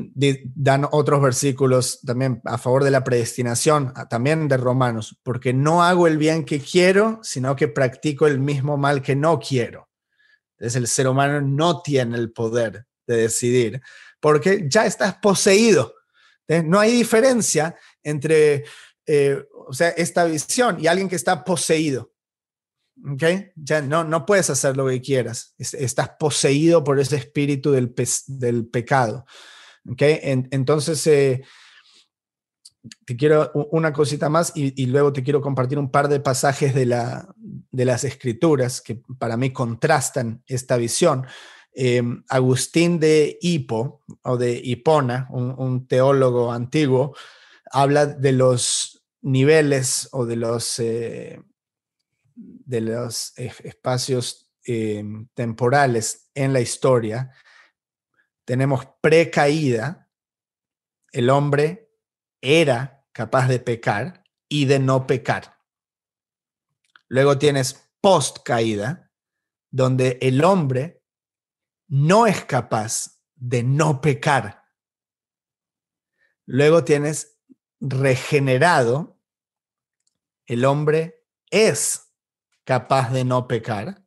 dan 0.54 0.88
otros 0.90 1.20
versículos 1.20 2.00
también 2.00 2.40
a 2.46 2.56
favor 2.56 2.84
de 2.84 2.90
la 2.90 3.04
predestinación, 3.04 3.92
también 4.08 4.48
de 4.48 4.56
Romanos, 4.56 5.20
porque 5.22 5.52
no 5.52 5.82
hago 5.84 6.06
el 6.06 6.16
bien 6.16 6.46
que 6.46 6.58
quiero, 6.58 7.20
sino 7.22 7.54
que 7.54 7.68
practico 7.68 8.26
el 8.26 8.38
mismo 8.38 8.78
mal 8.78 9.02
que 9.02 9.14
no 9.14 9.38
quiero. 9.38 9.90
Entonces 10.52 10.76
el 10.76 10.86
ser 10.86 11.06
humano 11.06 11.42
no 11.42 11.82
tiene 11.82 12.16
el 12.16 12.32
poder 12.32 12.86
de 13.06 13.16
decidir 13.18 13.82
porque 14.20 14.64
ya 14.70 14.86
estás 14.86 15.16
poseído. 15.16 15.94
No 16.48 16.80
hay 16.80 16.92
diferencia 16.92 17.76
entre, 18.02 18.64
eh, 19.04 19.44
o 19.68 19.74
sea, 19.74 19.90
esta 19.90 20.24
visión 20.24 20.78
y 20.80 20.86
alguien 20.86 21.10
que 21.10 21.16
está 21.16 21.44
poseído. 21.44 22.15
¿Ok? 23.04 23.22
Ya 23.56 23.82
no, 23.82 24.04
no 24.04 24.24
puedes 24.26 24.50
hacer 24.50 24.76
lo 24.76 24.86
que 24.86 25.00
quieras. 25.00 25.54
Estás 25.58 26.10
poseído 26.18 26.82
por 26.82 26.98
ese 26.98 27.16
espíritu 27.16 27.72
del, 27.72 27.94
del 28.26 28.66
pecado. 28.66 29.26
¿Ok? 29.88 30.02
entonces, 30.02 31.06
eh, 31.06 31.42
te 33.04 33.16
quiero 33.16 33.50
una 33.70 33.92
cosita 33.92 34.28
más 34.28 34.52
y, 34.54 34.86
luego 34.86 35.12
te 35.12 35.22
quiero 35.22 35.40
compartir 35.40 35.78
un 35.78 35.90
par 35.90 36.08
de 36.08 36.20
pasajes 36.20 36.74
de, 36.74 36.86
la, 36.86 37.32
de 37.36 37.84
las 37.84 38.04
escrituras 38.04 38.80
que 38.80 39.00
para 39.18 39.36
mí 39.36 39.52
contrastan 39.52 40.42
esta 40.46 40.76
visión. 40.76 41.26
Em, 41.72 42.24
Agustín 42.28 42.98
de 42.98 43.38
Hipo 43.40 44.02
o 44.22 44.36
de 44.36 44.60
Hipona, 44.62 45.28
un, 45.30 45.86
teólogo 45.86 46.52
antiguo, 46.52 47.14
habla 47.70 48.06
de 48.06 48.32
los 48.32 49.04
niveles 49.22 50.08
o 50.12 50.24
de 50.24 50.36
los, 50.36 50.78
eh, 50.78 51.42
de 52.36 52.80
los 52.82 53.32
espacios 53.38 54.52
em, 54.64 55.28
temporales 55.34 56.30
en 56.34 56.52
la 56.52 56.60
historia. 56.60 57.32
Tenemos 58.44 58.86
precaída, 59.00 60.10
el 61.12 61.30
hombre 61.30 61.90
era 62.40 63.04
capaz 63.12 63.48
de 63.48 63.58
pecar 63.58 64.22
y 64.48 64.66
de 64.66 64.78
no 64.78 65.06
pecar. 65.06 65.58
Luego 67.08 67.38
tienes 67.38 67.88
post 68.00 68.38
caída, 68.44 69.10
donde 69.70 70.18
el 70.20 70.44
hombre 70.44 71.02
no 71.88 72.26
es 72.26 72.44
capaz 72.44 73.20
de 73.34 73.62
no 73.62 74.00
pecar. 74.00 74.64
Luego 76.44 76.84
tienes 76.84 77.40
regenerado, 77.80 79.20
el 80.46 80.64
hombre 80.64 81.26
es 81.50 82.05
capaz 82.66 83.12
de 83.12 83.24
no 83.24 83.48
pecar. 83.48 84.02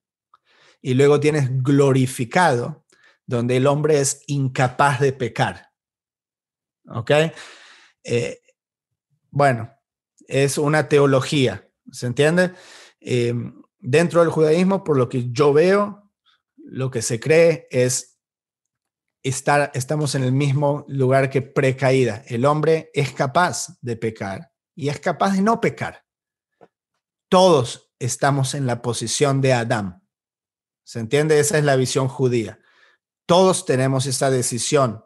Y 0.82 0.94
luego 0.94 1.20
tienes 1.20 1.64
glorificado, 1.64 2.86
donde 3.26 3.58
el 3.58 3.66
hombre 3.66 4.00
es 4.00 4.22
incapaz 4.28 5.00
de 5.00 5.14
pecar. 5.14 5.72
¿Ok? 6.88 7.12
Eh, 8.04 8.42
bueno, 9.32 9.72
es 10.28 10.58
una 10.58 10.88
teología, 10.88 11.68
¿se 11.92 12.06
entiende? 12.06 12.54
Eh, 13.00 13.34
dentro 13.80 14.22
del 14.22 14.30
judaísmo, 14.30 14.84
por 14.84 14.98
lo 14.98 15.10
que 15.10 15.32
yo 15.32 15.54
veo, 15.54 16.12
lo 16.58 16.92
que 16.92 17.02
se 17.02 17.20
cree 17.20 17.68
es 17.72 18.20
estar, 19.24 19.72
estamos 19.74 20.16
en 20.16 20.24
el 20.24 20.32
mismo 20.32 20.86
lugar 20.88 21.30
que 21.30 21.42
precaída. 21.42 22.24
El 22.28 22.46
hombre 22.46 22.92
es 22.94 23.12
capaz 23.14 23.78
de 23.82 23.96
pecar 23.96 24.52
y 24.76 24.90
es 24.90 25.00
capaz 25.00 25.34
de 25.34 25.42
no 25.42 25.62
pecar. 25.62 26.06
Todos 27.30 27.89
estamos 28.00 28.56
en 28.56 28.66
la 28.66 28.82
posición 28.82 29.42
de 29.42 29.54
Adán. 29.54 30.04
¿Se 30.84 31.00
entiende? 31.00 31.40
Esa 31.40 31.58
es 31.58 31.64
la 31.64 31.76
visión 31.76 32.08
judía. 32.08 32.60
Todos 33.26 33.66
tenemos 33.66 34.06
esa 34.06 34.32
decisión. 34.32 35.04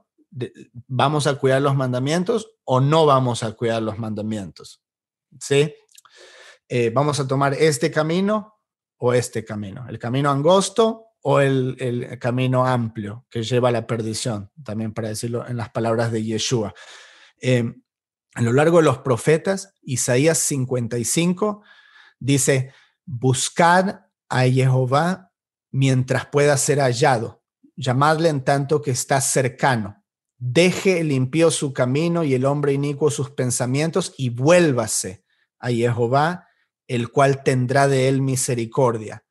¿Vamos 0.87 1.27
a 1.27 1.35
cuidar 1.35 1.61
los 1.61 1.75
mandamientos 1.75 2.55
o 2.63 2.79
no 2.79 3.05
vamos 3.05 3.43
a 3.43 3.51
cuidar 3.51 3.83
los 3.83 3.99
mandamientos? 3.99 4.81
¿Sí? 5.39 5.73
Eh, 6.69 6.89
¿Vamos 6.89 7.19
a 7.19 7.27
tomar 7.27 7.53
este 7.53 7.91
camino 7.91 8.61
o 8.97 9.13
este 9.13 9.43
camino? 9.43 9.85
El 9.89 9.99
camino 9.99 10.31
angosto 10.31 11.07
o 11.21 11.39
el, 11.39 12.17
camino 12.19 12.65
amplio 12.65 13.25
que 13.29 13.43
lleva 13.43 13.69
a 13.69 13.71
la 13.71 13.87
perdición, 13.87 14.51
también 14.63 14.93
para 14.93 15.09
decirlo 15.09 15.47
en 15.47 15.57
las 15.57 15.69
palabras 15.69 16.11
de 16.11 16.23
Yeshua. 16.23 16.73
Em, 17.37 17.83
a 18.35 18.41
lo 18.41 18.53
largo 18.53 18.77
de 18.77 18.83
los 18.83 18.99
profetas, 18.99 19.73
Isaías 19.81 20.37
55 20.39 21.63
dice, 22.19 22.73
buscad 23.05 24.01
a 24.29 24.41
Jehová 24.43 25.31
mientras 25.71 26.27
pueda 26.27 26.57
ser 26.57 26.79
hallado, 26.79 27.43
llamadle 27.75 28.29
en 28.29 28.43
tanto 28.43 28.81
que 28.81 28.91
está 28.91 29.21
cercano. 29.21 30.03
Deje 30.37 30.99
el 30.99 31.11
impío 31.11 31.51
su 31.51 31.73
camino 31.73 32.23
y 32.23 32.33
el 32.33 32.45
hombre 32.45 32.73
inicuo 32.73 33.09
sus 33.09 33.31
pensamientos 33.31 34.13
y 34.17 34.29
vuélvase 34.29 35.23
a 35.59 35.69
Jehová, 35.69 36.47
el 36.87 37.09
cual 37.09 37.43
tendrá 37.43 37.87
de 37.87 38.09
él 38.09 38.21
misericordia. 38.21 39.23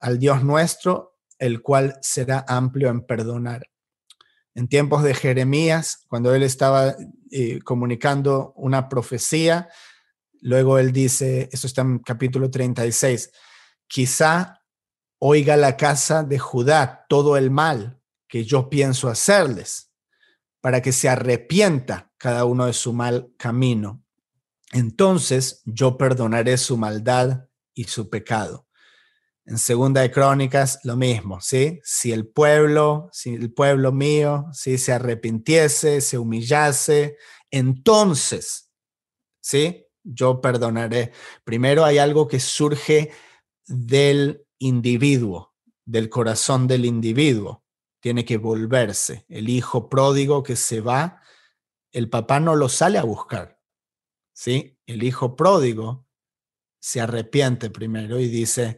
Al 0.00 0.18
Dios 0.18 0.44
nuestro, 0.44 1.18
el 1.38 1.62
cual 1.62 1.98
será 2.02 2.44
amplio 2.46 2.90
en 2.90 3.06
perdonar. 3.06 3.68
En 4.54 4.68
tiempos 4.68 5.02
de 5.02 5.14
Jeremías, 5.14 6.04
cuando 6.08 6.34
él 6.34 6.42
estaba 6.42 6.94
eh, 7.30 7.60
comunicando 7.62 8.52
una 8.56 8.88
profecía, 8.88 9.68
luego 10.44 10.78
él 10.78 10.92
dice, 10.92 11.48
esto 11.50 11.66
está 11.66 11.80
en 11.80 11.98
capítulo 12.00 12.50
36, 12.50 13.30
quizá 13.86 14.60
oiga 15.18 15.56
la 15.56 15.76
casa 15.76 16.22
de 16.22 16.38
Judá 16.38 17.06
todo 17.08 17.38
el 17.38 17.50
mal 17.50 17.98
que 18.28 18.44
yo 18.44 18.68
pienso 18.68 19.08
hacerles, 19.08 19.90
para 20.60 20.82
que 20.82 20.92
se 20.92 21.08
arrepienta 21.08 22.12
cada 22.18 22.44
uno 22.44 22.66
de 22.66 22.74
su 22.74 22.92
mal 22.92 23.32
camino. 23.38 24.04
Entonces 24.72 25.62
yo 25.64 25.96
perdonaré 25.96 26.58
su 26.58 26.76
maldad 26.76 27.48
y 27.72 27.84
su 27.84 28.10
pecado. 28.10 28.66
En 29.46 29.58
Segunda 29.58 30.02
de 30.02 30.10
Crónicas, 30.10 30.80
lo 30.84 30.96
mismo, 30.96 31.40
¿sí? 31.40 31.80
Si 31.84 32.12
el 32.12 32.26
pueblo, 32.26 33.08
si 33.12 33.34
el 33.34 33.52
pueblo 33.52 33.92
mío, 33.92 34.46
si 34.52 34.76
se 34.78 34.92
arrepintiese, 34.92 36.00
se 36.00 36.18
humillase, 36.18 37.16
entonces, 37.50 38.70
¿sí? 39.40 39.83
Yo 40.04 40.40
perdonaré. 40.40 41.12
Primero 41.42 41.84
hay 41.84 41.98
algo 41.98 42.28
que 42.28 42.38
surge 42.38 43.10
del 43.66 44.46
individuo, 44.58 45.54
del 45.84 46.08
corazón 46.08 46.66
del 46.66 46.84
individuo. 46.84 47.64
Tiene 48.00 48.24
que 48.24 48.36
volverse. 48.36 49.24
El 49.28 49.48
hijo 49.48 49.88
pródigo 49.88 50.42
que 50.42 50.56
se 50.56 50.80
va, 50.80 51.20
el 51.90 52.08
papá 52.08 52.38
no 52.38 52.54
lo 52.54 52.68
sale 52.68 52.98
a 52.98 53.04
buscar. 53.04 53.58
¿sí? 54.34 54.78
El 54.86 55.02
hijo 55.02 55.36
pródigo 55.36 56.06
se 56.80 57.00
arrepiente 57.00 57.70
primero 57.70 58.20
y 58.20 58.28
dice, 58.28 58.76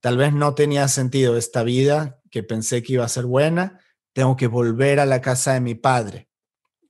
tal 0.00 0.18
vez 0.18 0.34
no 0.34 0.54
tenía 0.54 0.86
sentido 0.88 1.38
esta 1.38 1.62
vida 1.62 2.20
que 2.30 2.42
pensé 2.42 2.82
que 2.82 2.94
iba 2.94 3.04
a 3.04 3.08
ser 3.08 3.24
buena, 3.24 3.80
tengo 4.12 4.36
que 4.36 4.48
volver 4.48 5.00
a 5.00 5.06
la 5.06 5.22
casa 5.22 5.54
de 5.54 5.60
mi 5.60 5.74
padre. 5.74 6.28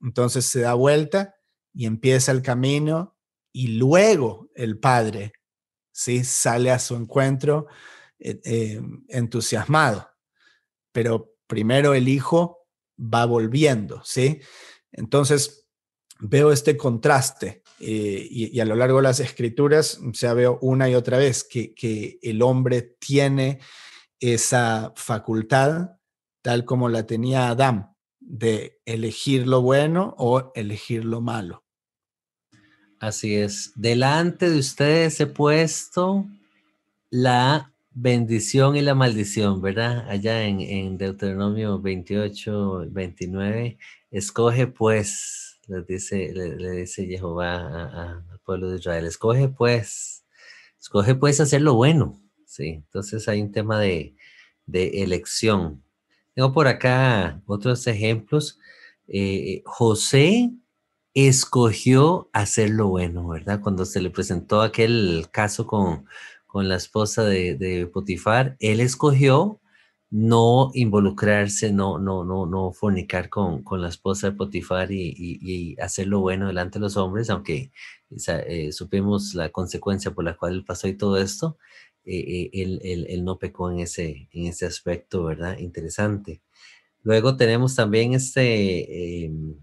Entonces 0.01 0.47
se 0.47 0.63
da 0.63 0.75
vuelta 0.75 1.37
y 1.73 1.87
empieza 1.87 2.33
el 2.33 2.43
camino 2.43 3.17
y 3.53 3.69
luego 3.69 4.49
el 4.55 4.79
padre 4.79 5.33
¿sí? 5.93 6.25
sale 6.25 6.71
a 6.71 6.79
su 6.79 6.97
encuentro 6.97 7.67
eh, 8.19 8.41
eh, 8.45 8.81
entusiasmado. 9.09 10.09
Pero 10.93 11.35
primero 11.47 11.95
el 11.95 12.09
hijo 12.09 12.67
va 12.99 13.25
volviendo, 13.27 14.03
¿sí? 14.05 14.41
Entonces 14.93 15.69
veo 16.21 16.53
este 16.53 16.77
contraste 16.77 17.63
eh, 17.81 18.27
y, 18.31 18.61
a 18.61 18.65
lo 18.65 18.77
largo 18.77 18.99
de 18.99 19.05
las 19.05 19.21
escrituras 19.21 19.99
se 20.13 20.33
veo 20.35 20.59
una 20.63 20.89
y 20.89 20.95
otra 20.95 21.19
vez 21.19 21.45
que, 21.45 21.75
que 21.75 22.19
el 22.23 22.43
hombre 22.43 22.97
tiene 23.01 23.59
esa 24.21 24.93
facultad 24.95 25.99
tal 26.43 26.65
como 26.65 26.89
la 26.89 27.07
tenía 27.07 27.49
Adán, 27.49 27.97
de 28.21 28.81
elegir 28.85 29.47
lo 29.47 29.63
bueno 29.63 30.15
o 30.19 30.53
elegir 30.55 31.05
lo 31.05 31.21
malo. 31.21 31.62
Así 33.03 33.35
es. 33.35 33.73
Delante 33.75 34.49
de 34.49 34.61
ustedes 34.61 35.19
he 35.19 35.27
puesto 35.27 36.25
la 37.11 37.75
bendición 37.91 38.77
y 38.77 38.81
la 38.81 38.95
maldición, 38.95 39.61
¿verdad? 39.61 40.09
Allá 40.09 40.45
en, 40.45 40.99
Deuteronomio 40.99 41.81
28, 41.81 42.85
29, 42.91 43.77
escoge 44.13 44.69
pues, 44.69 45.59
dice, 45.89 46.33
le, 46.33 46.71
dice 46.77 47.05
Jehová 47.07 48.21
al 48.31 48.39
pueblo 48.45 48.71
de 48.71 48.79
Israel, 48.79 49.07
escoge 49.07 49.49
pues, 49.49 50.25
escoge 50.79 51.17
pues 51.17 51.41
hacer 51.41 51.61
lo 51.63 51.75
bueno, 51.75 52.23
¿sí? 52.47 52.85
Entonces 52.85 53.27
hay 53.27 53.43
un 53.43 53.51
tema 53.51 53.81
de, 53.81 54.15
de 54.67 55.03
elección. 55.03 55.83
Tengo 56.37 56.53
por 56.53 56.69
acá 56.69 57.43
otros 57.47 57.85
ejemplos. 57.89 58.61
Eh, 59.09 59.63
José 59.65 60.53
escogió 61.15 62.31
hacer 62.33 62.71
lo 62.71 62.89
bueno, 62.89 63.29
¿verdad? 63.29 63.61
Cuando 63.61 63.85
se 63.85 64.01
le 64.01 64.11
presentó 64.11 64.63
aquel 64.63 65.27
caso 65.31 65.67
con, 65.67 66.07
con 66.47 66.69
la 66.69 66.77
esposa 66.77 67.25
de, 67.25 67.89
Potifar, 67.93 68.57
él 68.61 68.81
escogió 68.81 69.61
no 70.11 70.71
involucrarse, 70.75 71.73
no, 71.73 71.99
no, 71.99 72.25
no, 72.25 72.47
no 72.47 72.73
fornicar 72.73 73.31
con, 73.31 73.63
con 73.63 73.81
la 73.81 73.89
esposa 73.89 74.31
de 74.31 74.37
Potifar 74.37 74.93
y, 74.93 75.77
hacer 75.81 76.07
lo 76.09 76.21
bueno 76.21 76.47
delante 76.49 76.79
de 76.79 76.83
los 76.83 76.97
hombres, 76.97 77.31
aunque 77.31 77.73
eh, 78.47 78.73
supimos 78.73 79.35
la 79.35 79.51
consecuencia 79.51 80.13
por 80.13 80.25
la 80.25 80.37
cual 80.37 80.55
él 80.55 80.65
pasó 80.65 80.89
y 80.89 80.97
todo 80.97 81.17
esto, 81.19 81.59
eh, 82.05 82.51
eh, 82.53 82.81
él, 83.09 83.25
no 83.25 83.39
pecó 83.39 83.71
en 83.71 83.81
ese, 83.81 84.29
en 84.33 84.47
ese 84.47 84.67
aspecto, 84.67 85.25
¿verdad? 85.25 85.59
Interesante. 85.59 86.43
Luego 87.03 87.37
tenemos 87.37 87.75
también 87.75 88.15
este 88.15 89.25
em, 89.25 89.57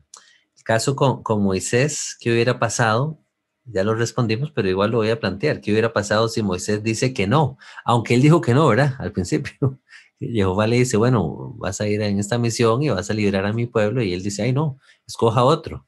caso 0.69 0.95
con, 0.95 1.23
con, 1.23 1.41
Moisés, 1.41 2.15
¿qué 2.19 2.31
hubiera 2.31 2.59
pasado? 2.59 3.17
Ya 3.65 3.83
lo 3.83 3.95
respondimos, 3.95 4.51
pero 4.51 4.69
igual 4.69 4.91
lo 4.91 4.97
voy 4.97 5.09
a 5.09 5.19
plantear. 5.19 5.61
¿Qué 5.61 5.71
hubiera 5.71 5.93
pasado 5.93 6.29
si 6.29 6.43
Moisés 6.43 6.83
dice 6.83 7.11
que 7.11 7.25
no? 7.25 7.57
Aunque 7.83 8.13
él 8.13 8.21
dijo 8.21 8.39
que 8.39 8.53
no, 8.53 8.67
¿verdad? 8.67 8.93
Al 8.99 9.11
principio. 9.11 9.79
Jehová 10.19 10.67
le 10.67 10.75
dice, 10.75 10.95
bueno, 10.95 11.55
vas 11.57 11.81
a 11.81 11.87
ir 11.87 12.03
en 12.03 12.19
esta 12.19 12.37
misión 12.37 12.83
y 12.83 12.89
vas 12.89 13.09
a 13.09 13.15
liberar 13.15 13.47
a 13.47 13.53
mi 13.53 13.65
pueblo. 13.65 14.03
Y 14.03 14.13
él 14.13 14.21
dice, 14.21 14.43
ay, 14.43 14.53
no, 14.53 14.77
escoja 15.07 15.43
otro. 15.43 15.87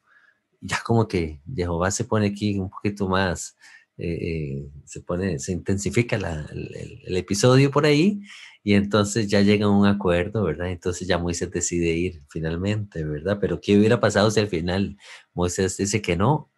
Ya 0.62 0.82
como 0.84 1.08
que 1.08 1.44
Jehová 1.56 1.92
se 1.92 2.04
pone 2.04 2.26
aquí 2.26 2.58
un 2.58 2.72
poquito 2.72 3.08
más 3.08 3.56
eh, 4.04 4.18
eh, 4.20 4.72
se 4.84 5.02
pone, 5.02 5.38
se 5.38 5.52
intensifica 5.52 6.16
el, 6.16 7.16
episodio 7.16 7.70
por 7.70 7.86
ahí 7.86 8.20
y 8.64 8.74
entonces 8.74 9.28
ya 9.28 9.42
llega 9.42 9.70
un 9.70 9.86
acuerdo, 9.86 10.44
¿verdad? 10.44 10.72
Entonces 10.72 11.08
ya 11.08 11.20
Moisés 11.20 11.52
decide 11.52 11.94
ir 11.94 12.24
finalmente, 12.28 13.04
¿verdad? 13.04 13.38
Pero 13.40 13.62
¿qué 13.62 13.78
hubiera 13.78 14.00
pasado 14.00 14.32
si 14.32 14.40
al 14.40 14.48
final 14.48 14.98
Moisés 15.36 15.78
dice 15.78 16.02
que 16.02 16.18
no? 16.18 16.52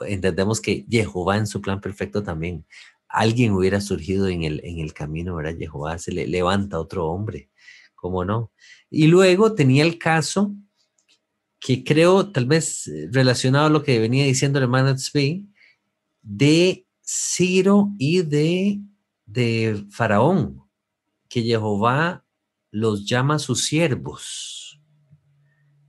Entendemos 0.00 0.60
que 0.60 0.84
Jehová 0.90 1.36
en 1.36 1.46
su 1.46 1.60
plan 1.60 1.80
perfecto 1.80 2.24
también, 2.24 2.66
alguien 3.06 3.52
hubiera 3.52 3.80
surgido 3.80 4.26
en 4.26 4.42
el, 4.42 4.60
en 4.64 4.80
el 4.80 4.92
camino, 4.92 5.36
¿verdad? 5.36 5.56
Jehová 5.56 5.98
se 5.98 6.10
le 6.10 6.26
levanta 6.26 6.80
otro 6.80 7.06
hombre, 7.06 7.50
¿cómo 7.94 8.24
no? 8.24 8.50
Y 8.90 9.06
luego 9.06 9.54
tenía 9.54 9.84
el 9.84 9.96
caso 9.96 10.52
que 11.60 11.84
creo 11.84 12.32
tal 12.32 12.46
vez 12.46 12.90
relacionado 13.12 13.66
a 13.66 13.70
lo 13.70 13.84
que 13.84 14.00
venía 14.00 14.24
diciendo 14.24 14.58
el 14.58 14.64
hermano 14.64 14.92
Tzvi, 14.92 15.53
de 16.24 16.86
Ciro 17.02 17.92
y 17.98 18.22
de, 18.22 18.80
de 19.26 19.86
Faraón, 19.90 20.62
que 21.28 21.42
Jehová 21.42 22.24
los 22.70 23.06
llama 23.06 23.38
sus 23.38 23.64
siervos. 23.64 24.80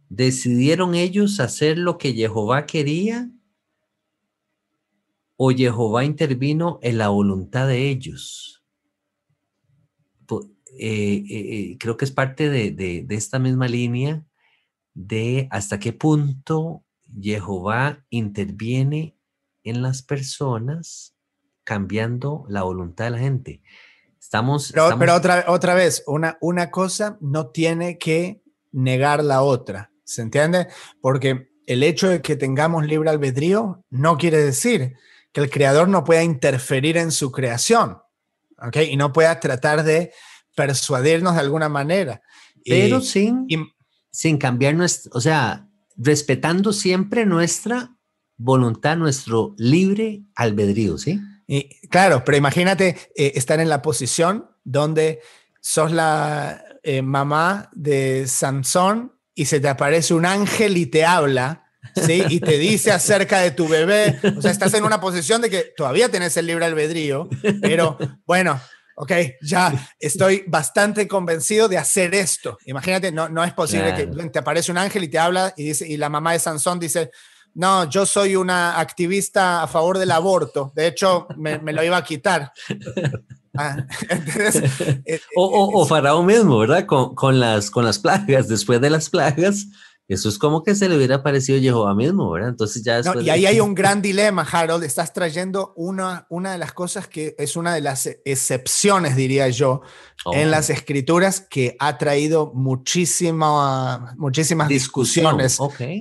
¿Decidieron 0.09 0.93
ellos 0.93 1.39
hacer 1.39 1.77
lo 1.77 1.97
que 1.97 2.13
Jehová 2.13 2.65
quería? 2.65 3.31
¿O 5.38 5.49
Jehová 5.49 6.05
intervino 6.05 6.79
en 6.83 6.97
la 6.97 7.09
voluntad 7.09 7.67
de 7.67 7.89
ellos? 7.89 8.63
Eh, 10.77 11.23
eh, 11.29 11.71
eh, 11.71 11.77
creo 11.79 11.95
que 11.95 12.03
es 12.03 12.11
parte 12.11 12.49
de, 12.49 12.71
de 12.71 13.15
esta 13.15 13.39
misma 13.39 13.69
línea 13.69 14.25
de 14.93 15.47
hasta 15.49 15.79
qué 15.79 15.93
punto 15.93 16.83
Jehová 17.21 18.05
interviene 18.09 19.14
en 19.66 19.82
las 19.82 20.01
personas 20.01 21.13
cambiando 21.66 22.45
la 22.47 22.63
voluntad 22.63 23.05
de 23.05 23.11
la 23.11 23.20
gente. 23.20 23.61
Estamos... 24.20 24.72
Pero, 24.74 25.13
otra, 25.13 25.45
otra 25.47 25.74
vez, 25.74 26.03
una, 26.07 26.38
una 26.39 26.72
cosa 26.72 27.18
no 27.20 27.47
tiene 27.47 27.97
que 27.97 28.41
negar 28.72 29.24
la 29.24 29.41
otra, 29.41 29.91
¿se 30.03 30.22
entiende? 30.22 30.68
Porque 31.01 31.49
el 31.66 31.84
hecho 31.84 32.07
de 32.07 32.22
que 32.22 32.36
tengamos 32.36 32.86
libre 32.86 33.09
albedrío 33.09 33.84
no 33.89 34.18
quiere 34.18 34.38
decir 34.38 34.95
que 35.32 35.41
el 35.41 35.49
creador 35.49 35.89
no 35.89 36.03
pueda 36.03 36.24
interferir 36.24 36.97
en 36.97 37.11
su 37.11 37.32
creación, 37.32 37.97
¿ok? 38.57 38.78
Y 38.89 38.97
no 38.97 39.11
pueda 39.11 39.39
tratar 39.39 39.84
de 39.84 40.13
persuadirnos 40.55 41.34
de 41.34 41.41
alguna 41.41 41.70
manera. 41.70 42.22
Pero 42.63 43.01
sin, 43.01 43.47
sin 44.11 44.38
cambiar 44.38 44.76
nuestra, 44.76 45.11
o 45.13 45.22
sea, 45.22 45.68
respetando 45.97 46.74
siempre 46.74 47.26
nuestra 47.26 47.95
voluntad, 48.38 48.97
nuestro 48.97 49.55
libre 49.57 50.23
albedrío, 50.36 50.97
¿sí? 50.97 51.19
Y, 51.47 51.88
claro, 51.88 52.23
pero 52.25 52.38
imagínate 52.38 52.97
eh, 53.15 53.33
estar 53.36 53.59
en 53.59 53.69
la 53.69 53.81
posición 53.81 54.49
donde 54.63 55.21
sos 55.61 55.91
la 55.91 56.63
eh, 56.83 57.01
mamá 57.01 57.69
de 57.73 58.27
Sansón 58.27 59.13
y 59.33 59.45
se 59.45 59.59
te 59.59 59.67
aparece 59.67 60.13
un 60.13 60.25
ángel 60.25 60.77
y 60.77 60.86
te 60.86 61.05
habla, 61.05 61.65
¿sí? 61.95 62.23
Y 62.29 62.39
te 62.39 62.57
dice 62.57 62.91
acerca 62.91 63.39
de 63.39 63.51
tu 63.51 63.67
bebé. 63.67 64.19
O 64.38 64.41
sea, 64.41 64.51
estás 64.51 64.73
en 64.73 64.83
una 64.83 64.99
posición 64.99 65.41
de 65.41 65.49
que 65.49 65.73
todavía 65.75 66.09
tenés 66.09 66.36
el 66.38 66.47
libre 66.47 66.65
albedrío, 66.65 67.29
pero 67.61 67.97
bueno, 68.25 68.59
ok, 68.95 69.11
ya 69.41 69.73
estoy 69.99 70.43
bastante 70.47 71.07
convencido 71.07 71.67
de 71.67 71.77
hacer 71.77 72.15
esto. 72.15 72.57
Imagínate, 72.65 73.11
no, 73.11 73.29
no 73.29 73.43
es 73.43 73.53
posible 73.53 73.93
que 73.93 74.07
te 74.07 74.39
aparece 74.39 74.71
un 74.71 74.77
ángel 74.77 75.03
y 75.03 75.09
te 75.09 75.19
habla 75.19 75.53
y, 75.57 75.65
dice, 75.65 75.88
y 75.88 75.97
la 75.97 76.09
mamá 76.09 76.33
de 76.33 76.39
Sansón 76.39 76.79
dice, 76.79 77.11
no, 77.56 77.89
yo 77.89 78.06
soy 78.06 78.36
una 78.36 78.80
activista 78.80 79.64
a 79.64 79.68
favor 79.68 79.97
del 79.97 80.12
aborto. 80.12 80.72
De 80.76 80.88
hecho, 80.88 81.28
me, 81.38 81.58
lo 81.58 81.84
iba 81.84 81.97
a 81.97 82.03
quitar. 82.03 82.51
Ah, 83.58 83.78
eh, 85.06 85.22
o, 85.38 85.86
Faraón 85.86 86.26
mismo, 86.26 86.60
¿verdad? 86.60 86.86
Con, 86.86 87.39
las, 87.39 87.72
con 87.72 87.86
las 87.86 87.99
plagas, 87.99 88.49
después 88.49 88.82
de 88.82 88.89
las 88.89 89.10
plagas, 89.10 89.68
eso 90.08 90.30
es 90.30 90.38
como 90.38 90.62
que 90.62 90.76
se 90.76 90.88
le 90.88 90.97
hubiera 90.97 91.24
parecido 91.24 91.60
Jehová 91.60 91.95
mismo, 91.95 92.30
¿verdad? 92.30 92.49
Entonces 92.49 92.84
ya 92.84 93.01
y 93.22 93.30
ahí 93.30 93.45
hay 93.47 93.60
un 93.60 93.74
gran 93.74 94.01
dilema, 94.01 94.43
Harold. 94.43 94.84
Estás 94.84 95.14
trayendo 95.14 95.74
una, 95.78 96.28
una 96.30 96.51
de 96.51 96.58
las 96.60 96.74
cosas 96.74 97.08
que 97.08 97.34
es 97.39 97.56
una 97.56 97.74
de 97.74 97.82
las 97.82 98.06
excepciones, 98.24 99.16
diría 99.16 99.49
yo, 99.49 99.82
en 100.34 100.49
oh. 100.49 100.51
las 100.51 100.70
escrituras 100.70 101.39
que 101.41 101.76
ha 101.80 101.97
traído 101.97 102.51
muchísima, 102.53 104.14
muchísimas 104.18 104.68
discusiones 104.68 105.58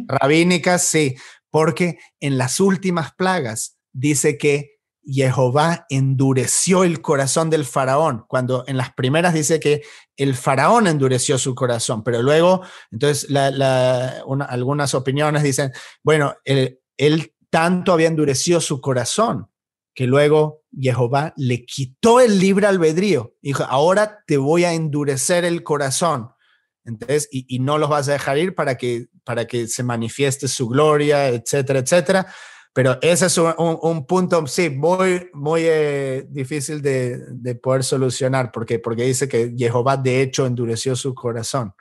rabínicas, 0.09 0.83
sí, 0.83 1.15
porque 1.55 2.01
en 2.19 2.37
las 2.37 2.59
últimas 2.59 3.15
plagas 3.15 3.79
dice 3.93 4.39
que 4.39 4.81
Jehová 5.05 5.87
endureció 5.89 6.83
el 6.83 7.01
corazón 7.01 7.49
del 7.49 7.65
faraón, 7.65 8.25
cuando 8.27 8.65
en 8.67 8.77
las 8.77 8.93
primeras 8.93 9.35
dice 9.35 9.61
que 9.61 9.83
el 10.17 10.35
faraón 10.35 10.89
endureció 10.89 11.39
su 11.39 11.55
corazón, 11.55 12.03
pero 12.03 12.23
luego, 12.23 12.63
entonces, 12.91 13.33
algunas 13.33 14.95
opiniones 14.97 15.45
dicen, 15.45 15.71
bueno, 16.03 16.35
él, 16.45 16.81
tanto 17.51 17.93
había 17.93 18.09
endurecido 18.09 18.61
su 18.61 18.81
corazón 18.81 19.49
que 19.95 20.09
luego 20.09 20.65
Jehová 20.77 21.35
le 21.37 21.65
quitó 21.65 22.19
el 22.19 22.41
libre 22.41 22.67
albedrío. 22.67 23.37
Dijo, 23.41 23.63
ahora 23.63 24.25
te 24.27 24.39
voy 24.39 24.65
a 24.65 24.73
endurecer 24.73 25.45
el 25.45 25.63
corazón. 25.63 26.34
Entonces, 26.85 27.29
y, 27.31 27.59
no 27.61 27.79
los 27.79 27.89
vas 27.89 28.09
a 28.09 28.13
dejar 28.13 28.39
ir 28.39 28.55
para 28.55 28.77
que, 28.77 29.07
para 29.25 29.47
que 29.47 29.67
se 29.69 29.83
manifieste 29.83 30.49
su 30.49 30.69
gloria, 30.69 31.29
etcétera, 31.29 31.79
etcétera. 31.79 32.27
Pero 32.75 32.99
ese 33.01 33.27
es 33.27 33.39
un, 33.39 34.07
punto, 34.07 34.47
sí, 34.49 34.69
muy, 34.69 35.29
muy 35.33 35.63
eh, 35.65 36.27
difícil 36.29 36.83
de, 36.83 37.21
de, 37.31 37.55
poder 37.55 37.85
solucionar, 37.85 38.51
porque, 38.53 38.81
porque 38.81 39.05
dice 39.05 39.29
que 39.29 39.55
Jehová 39.57 39.97
de 39.97 40.23
hecho 40.23 40.45
endureció 40.45 40.97
su 40.97 41.15
corazón. 41.15 41.73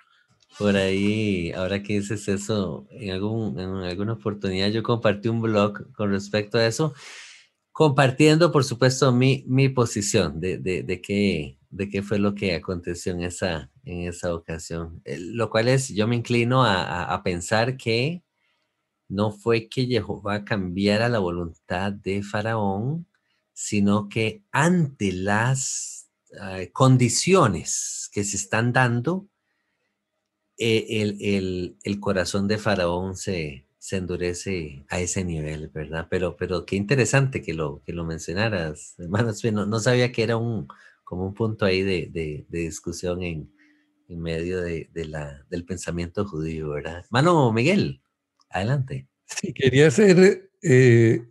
Por 0.57 0.75
ahí, 0.75 1.51
ahora 1.51 1.81
que 1.81 1.93
dices 1.93 2.27
eso, 2.27 2.85
en, 2.91 3.11
algún, 3.11 3.59
en 3.59 3.69
alguna 3.77 4.13
oportunidad 4.13 4.69
yo 4.69 4.83
compartí 4.83 5.29
un 5.29 5.41
blog 5.41 5.91
con 5.93 6.11
respecto 6.11 6.59
a 6.59 6.67
eso, 6.67 6.93
compartiendo, 7.71 8.51
por 8.51 8.63
supuesto, 8.63 9.11
mi, 9.11 9.43
mi 9.47 9.69
posición 9.69 10.39
de, 10.39 10.59
de, 10.59 10.83
de, 10.83 11.01
qué, 11.01 11.57
de 11.73 11.89
qué 11.89 12.03
fue 12.03 12.19
lo 12.19 12.35
que 12.35 12.53
aconteció 12.53 13.13
en 13.13 13.23
esa, 13.23 13.71
en 13.83 14.07
esa 14.07 14.33
ocasión. 14.35 15.01
Lo 15.05 15.49
cual 15.49 15.67
es, 15.67 15.89
yo 15.89 16.07
me 16.07 16.15
inclino 16.15 16.63
a, 16.63 17.11
a, 17.11 17.23
pensar 17.23 17.77
que 17.77 18.23
no 19.09 19.31
fue 19.31 19.67
que 19.69 19.87
Jehová 19.87 20.45
cambiara 20.45 21.09
la 21.09 21.17
voluntad 21.17 21.91
de 21.91 22.21
Faraón, 22.21 23.07
sino 23.53 24.07
que 24.07 24.43
ante 24.51 25.11
las 25.13 26.11
eh, 26.39 26.69
condiciones 26.71 28.09
que 28.13 28.23
se 28.23 28.37
están 28.37 28.71
dando, 28.71 29.27
eh, 30.57 31.01
el, 31.01 31.17
el, 31.21 31.77
el, 31.83 31.99
corazón 31.99 32.47
de 32.47 32.59
Faraón 32.59 33.15
se, 33.15 33.65
se 33.79 33.97
endurece 33.97 34.85
a 34.89 34.99
ese 34.99 35.23
nivel, 35.25 35.69
¿verdad? 35.69 36.07
Pero, 36.09 36.37
pero 36.37 36.67
qué 36.67 36.75
interesante 36.75 37.41
que 37.41 37.55
lo, 37.55 37.81
que 37.83 37.93
lo 37.93 38.05
mencionaras, 38.05 38.93
hermanos. 38.99 39.43
No, 39.45 39.65
no 39.65 39.79
sabía 39.79 40.11
que 40.11 40.21
era 40.21 40.37
un, 40.37 40.67
como 41.13 41.27
un 41.27 41.33
punto 41.35 41.65
ahí 41.65 41.83
de, 41.83 42.09
de, 42.11 42.45
discusión 42.49 43.21
en, 43.21 43.53
en 44.07 44.19
medio 44.19 44.61
de, 44.61 44.89
de, 44.91 45.05
la, 45.05 45.45
del 45.47 45.63
pensamiento 45.63 46.25
judío, 46.25 46.69
¿verdad? 46.69 47.05
Mano 47.11 47.53
Miguel, 47.53 48.01
adelante. 48.49 49.07
Sí, 49.25 49.53
quería 49.53 49.89
hacer 49.89 50.49
eh, 50.63 51.23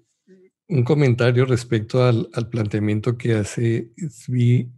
un 0.68 0.84
comentario 0.84 1.46
respecto 1.46 2.04
al, 2.04 2.28
al 2.32 2.48
planteamiento 2.48 3.18
que 3.18 3.34
hace 3.34 3.90
Svi 4.08 4.70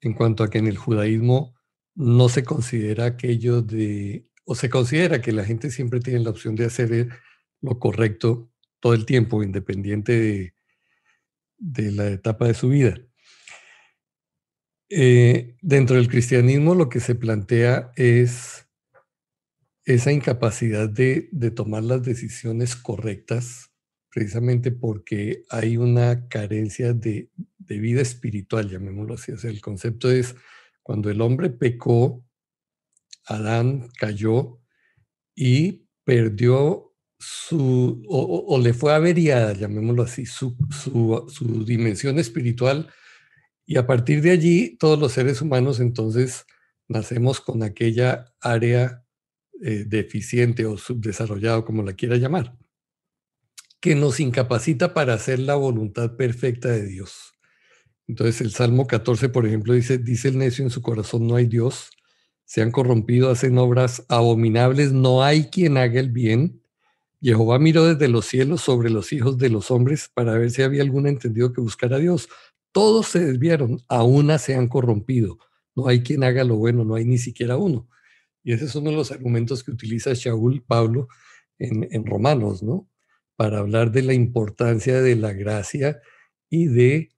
en 0.00 0.12
cuanto 0.12 0.42
a 0.42 0.50
que 0.50 0.58
en 0.58 0.66
el 0.66 0.76
judaísmo 0.76 1.54
no 1.94 2.28
se 2.28 2.42
considera 2.42 3.04
aquello 3.04 3.62
de, 3.62 4.26
o 4.44 4.56
se 4.56 4.68
considera 4.68 5.22
que 5.22 5.30
la 5.30 5.44
gente 5.44 5.70
siempre 5.70 6.00
tiene 6.00 6.18
la 6.18 6.30
opción 6.30 6.56
de 6.56 6.64
hacer 6.64 7.10
lo 7.60 7.78
correcto 7.78 8.50
todo 8.80 8.94
el 8.94 9.06
tiempo, 9.06 9.44
independiente 9.44 10.18
de, 10.18 10.54
de 11.58 11.92
la 11.92 12.08
etapa 12.08 12.48
de 12.48 12.54
su 12.54 12.70
vida. 12.70 12.96
Eh, 14.94 15.56
dentro 15.62 15.96
del 15.96 16.06
cristianismo 16.06 16.74
lo 16.74 16.90
que 16.90 17.00
se 17.00 17.14
plantea 17.14 17.92
es 17.96 18.68
esa 19.86 20.12
incapacidad 20.12 20.86
de, 20.86 21.30
tomar 21.56 21.82
las 21.82 22.02
decisiones 22.02 22.76
correctas, 22.76 23.70
precisamente 24.10 24.70
porque 24.70 25.44
hay 25.48 25.78
una 25.78 26.28
carencia 26.28 26.92
de, 26.92 27.30
vida 27.58 28.02
espiritual, 28.02 28.68
llamémoslo 28.68 29.14
así. 29.14 29.32
El 29.44 29.62
concepto 29.62 30.10
es 30.10 30.36
cuando 30.82 31.08
el 31.08 31.22
hombre 31.22 31.48
pecó, 31.48 32.22
Adán 33.24 33.88
cayó 33.98 34.60
y 35.34 35.86
perdió 36.04 36.94
su, 37.18 38.04
o, 38.10 38.58
le 38.58 38.74
fue 38.74 38.92
averiada, 38.92 39.54
llamémoslo 39.54 40.02
así, 40.02 40.26
su, 40.26 40.54
dimensión 41.64 42.18
espiritual. 42.18 42.90
Y 43.72 43.78
a 43.78 43.86
partir 43.86 44.20
de 44.20 44.32
allí, 44.32 44.76
todos 44.76 44.98
los 44.98 45.12
seres 45.12 45.40
humanos 45.40 45.80
entonces 45.80 46.44
nacemos 46.88 47.40
con 47.40 47.62
aquella 47.62 48.26
área 48.38 49.02
eh, 49.62 49.84
deficiente 49.86 50.66
o 50.66 50.76
subdesarrollado, 50.76 51.64
como 51.64 51.82
la 51.82 51.94
quiera 51.94 52.16
llamar, 52.16 52.54
que 53.80 53.94
nos 53.94 54.20
incapacita 54.20 54.92
para 54.92 55.14
hacer 55.14 55.38
la 55.38 55.54
voluntad 55.54 56.16
perfecta 56.16 56.68
de 56.68 56.84
Dios. 56.84 57.32
Entonces 58.06 58.42
el 58.42 58.50
Salmo 58.50 58.86
14, 58.86 59.30
por 59.30 59.46
ejemplo, 59.46 59.72
dice, 59.72 59.96
dice 59.96 60.28
el 60.28 60.36
necio 60.36 60.64
en 60.64 60.70
su 60.70 60.82
corazón, 60.82 61.26
no 61.26 61.36
hay 61.36 61.46
Dios, 61.46 61.88
se 62.44 62.60
han 62.60 62.72
corrompido, 62.72 63.30
hacen 63.30 63.56
obras 63.56 64.04
abominables, 64.10 64.92
no 64.92 65.24
hay 65.24 65.46
quien 65.46 65.78
haga 65.78 65.98
el 65.98 66.10
bien. 66.10 66.60
Jehová 67.22 67.58
miró 67.58 67.86
desde 67.86 68.08
los 68.08 68.26
cielos 68.26 68.60
sobre 68.60 68.90
los 68.90 69.14
hijos 69.14 69.38
de 69.38 69.48
los 69.48 69.70
hombres 69.70 70.10
para 70.12 70.34
ver 70.34 70.50
si 70.50 70.60
había 70.60 70.82
algún 70.82 71.06
entendido 71.06 71.54
que 71.54 71.62
buscara 71.62 71.96
a 71.96 72.00
Dios. 72.00 72.28
Todos 72.72 73.08
se 73.08 73.20
desviaron, 73.20 73.80
a 73.88 74.02
una 74.02 74.38
se 74.38 74.54
han 74.54 74.68
corrompido. 74.68 75.38
No 75.74 75.88
hay 75.88 76.02
quien 76.02 76.24
haga 76.24 76.44
lo 76.44 76.56
bueno, 76.56 76.84
no 76.84 76.94
hay 76.94 77.04
ni 77.04 77.18
siquiera 77.18 77.56
uno. 77.56 77.88
Y 78.42 78.52
ese 78.52 78.64
es 78.64 78.74
uno 78.74 78.90
de 78.90 78.96
los 78.96 79.12
argumentos 79.12 79.62
que 79.62 79.70
utiliza 79.70 80.12
Shaul 80.14 80.62
Pablo 80.62 81.08
en, 81.58 81.86
en 81.90 82.04
Romanos, 82.06 82.62
¿no? 82.62 82.88
Para 83.36 83.58
hablar 83.58 83.92
de 83.92 84.02
la 84.02 84.14
importancia 84.14 85.00
de 85.00 85.16
la 85.16 85.32
gracia 85.32 86.00
y 86.50 86.66
de 86.66 87.12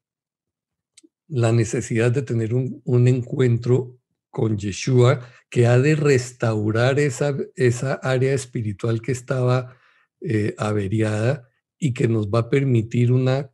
la 1.28 1.52
necesidad 1.52 2.12
de 2.12 2.22
tener 2.22 2.54
un, 2.54 3.08
encuentro 3.08 3.98
con 4.30 4.58
Yeshua 4.58 5.28
que 5.48 5.66
ha 5.66 5.78
de 5.78 5.96
restaurar 5.96 6.98
esa, 6.98 7.36
esa 7.56 7.94
área 7.94 8.34
espiritual 8.34 9.00
que 9.00 9.12
estaba 9.12 9.76
eh, 10.20 10.54
averiada 10.58 11.48
y 11.78 11.94
que 11.94 12.08
nos 12.08 12.28
va 12.28 12.40
a 12.40 12.50
permitir 12.50 13.12
una 13.12 13.50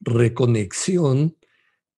reconexión 0.00 1.36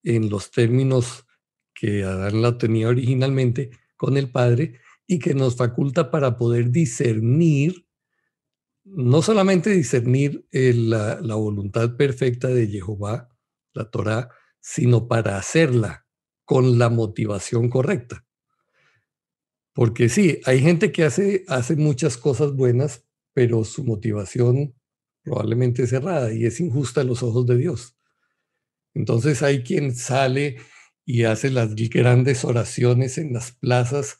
en 0.03 0.29
los 0.29 0.51
términos 0.51 1.25
que 1.73 2.03
Adán 2.03 2.41
la 2.41 2.57
tenía 2.57 2.87
originalmente 2.87 3.71
con 3.97 4.17
el 4.17 4.31
Padre 4.31 4.79
y 5.07 5.19
que 5.19 5.33
nos 5.33 5.57
faculta 5.57 6.11
para 6.11 6.37
poder 6.37 6.71
discernir, 6.71 7.85
no 8.83 9.21
solamente 9.21 9.71
discernir 9.71 10.45
eh, 10.51 10.73
la, 10.73 11.19
la, 11.21 11.35
voluntad 11.35 11.95
perfecta 11.97 12.47
de 12.47 12.67
Jehová, 12.67 13.29
la 13.73 13.89
Torah, 13.89 14.29
sino 14.59 15.07
para 15.07 15.37
hacerla 15.37 16.05
con 16.45 16.77
la 16.77 16.89
motivación 16.89 17.69
correcta. 17.69 18.25
Porque 19.73 20.09
sí, 20.09 20.39
hay 20.45 20.59
gente 20.59 20.91
que 20.91 21.03
hace, 21.03 21.45
hace 21.47 21.75
muchas 21.75 22.17
cosas 22.17 22.53
buenas, 22.53 23.05
pero 23.33 23.63
su 23.63 23.83
motivación 23.83 24.75
probablemente 25.23 25.83
es 25.83 25.93
errada 25.93 26.33
y 26.33 26.45
es 26.45 26.59
injusta 26.59 27.01
a 27.01 27.05
los 27.05 27.23
ojos 27.23 27.45
de 27.45 27.57
Dios. 27.57 27.95
Entonces 28.93 29.41
hay 29.43 29.63
quien 29.63 29.95
sale 29.95 30.57
y 31.05 31.23
hace 31.23 31.49
las 31.49 31.75
grandes 31.75 32.45
oraciones 32.45 33.17
en 33.17 33.33
las 33.33 33.51
plazas, 33.51 34.17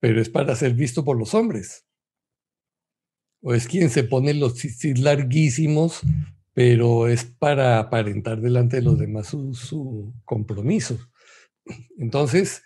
pero 0.00 0.20
es 0.20 0.28
para 0.28 0.56
ser 0.56 0.74
visto 0.74 1.04
por 1.04 1.18
los 1.18 1.34
hombres. 1.34 1.86
O 3.40 3.54
es 3.54 3.66
quien 3.66 3.90
se 3.90 4.04
pone 4.04 4.34
los 4.34 4.58
cisis 4.58 4.98
larguísimos 4.98 6.02
pero 6.54 7.08
es 7.08 7.24
para 7.24 7.78
aparentar 7.78 8.40
delante 8.40 8.76
de 8.76 8.82
los 8.82 8.98
demás 8.98 9.28
su, 9.28 10.14
compromiso. 10.24 10.98
Entonces, 11.98 12.62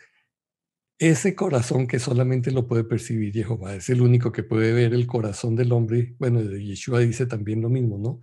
ese 0.98 1.34
corazón 1.34 1.86
que 1.86 1.98
solamente 1.98 2.50
lo 2.50 2.66
puede 2.66 2.84
percibir 2.84 3.32
Jehová, 3.32 3.76
es 3.76 3.88
el 3.90 4.00
único 4.00 4.32
que 4.32 4.42
puede 4.42 4.72
ver 4.72 4.94
el 4.94 5.06
corazón 5.06 5.54
del 5.54 5.72
hombre. 5.72 6.16
Bueno, 6.18 6.40
Yeshua 6.42 7.00
dice 7.00 7.26
también 7.26 7.62
lo 7.62 7.68
mismo, 7.68 7.98
¿no? 7.98 8.20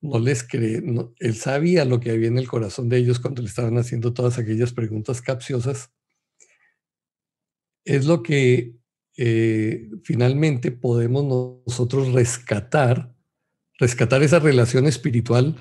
No 0.00 0.18
les 0.18 0.42
cree, 0.42 0.82
él 1.18 1.34
sabía 1.36 1.84
lo 1.84 2.00
que 2.00 2.10
había 2.10 2.28
en 2.28 2.38
el 2.38 2.48
corazón 2.48 2.88
de 2.88 2.98
ellos 2.98 3.18
cuando 3.18 3.42
le 3.42 3.48
estaban 3.48 3.78
haciendo 3.78 4.12
todas 4.12 4.38
aquellas 4.38 4.72
preguntas 4.72 5.22
capciosas. 5.22 5.90
Es 7.84 8.04
lo 8.04 8.22
que 8.22 8.76
eh, 9.16 9.88
finalmente 10.04 10.70
podemos 10.70 11.62
nosotros 11.66 12.12
rescatar 12.12 13.16
rescatar 13.78 14.22
esa 14.22 14.38
relación 14.38 14.86
espiritual 14.86 15.56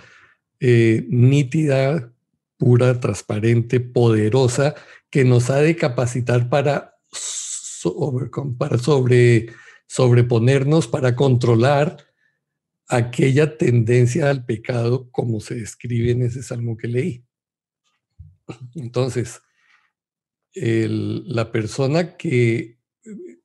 eh, 0.59 1.05
nítida, 1.09 2.13
pura, 2.57 2.99
transparente, 2.99 3.79
poderosa, 3.79 4.75
que 5.09 5.25
nos 5.25 5.49
ha 5.49 5.57
de 5.57 5.75
capacitar 5.75 6.49
para, 6.49 6.95
para 8.57 8.77
sobre, 8.77 9.47
sobreponernos, 9.87 10.87
para 10.87 11.15
controlar 11.15 11.97
aquella 12.87 13.57
tendencia 13.57 14.29
al 14.29 14.45
pecado 14.45 15.09
como 15.11 15.39
se 15.39 15.55
describe 15.55 16.11
en 16.11 16.23
ese 16.23 16.43
salmo 16.43 16.77
que 16.77 16.87
leí. 16.87 17.25
Entonces, 18.75 19.41
la 20.53 21.51
persona 21.51 22.15
que 22.15 22.79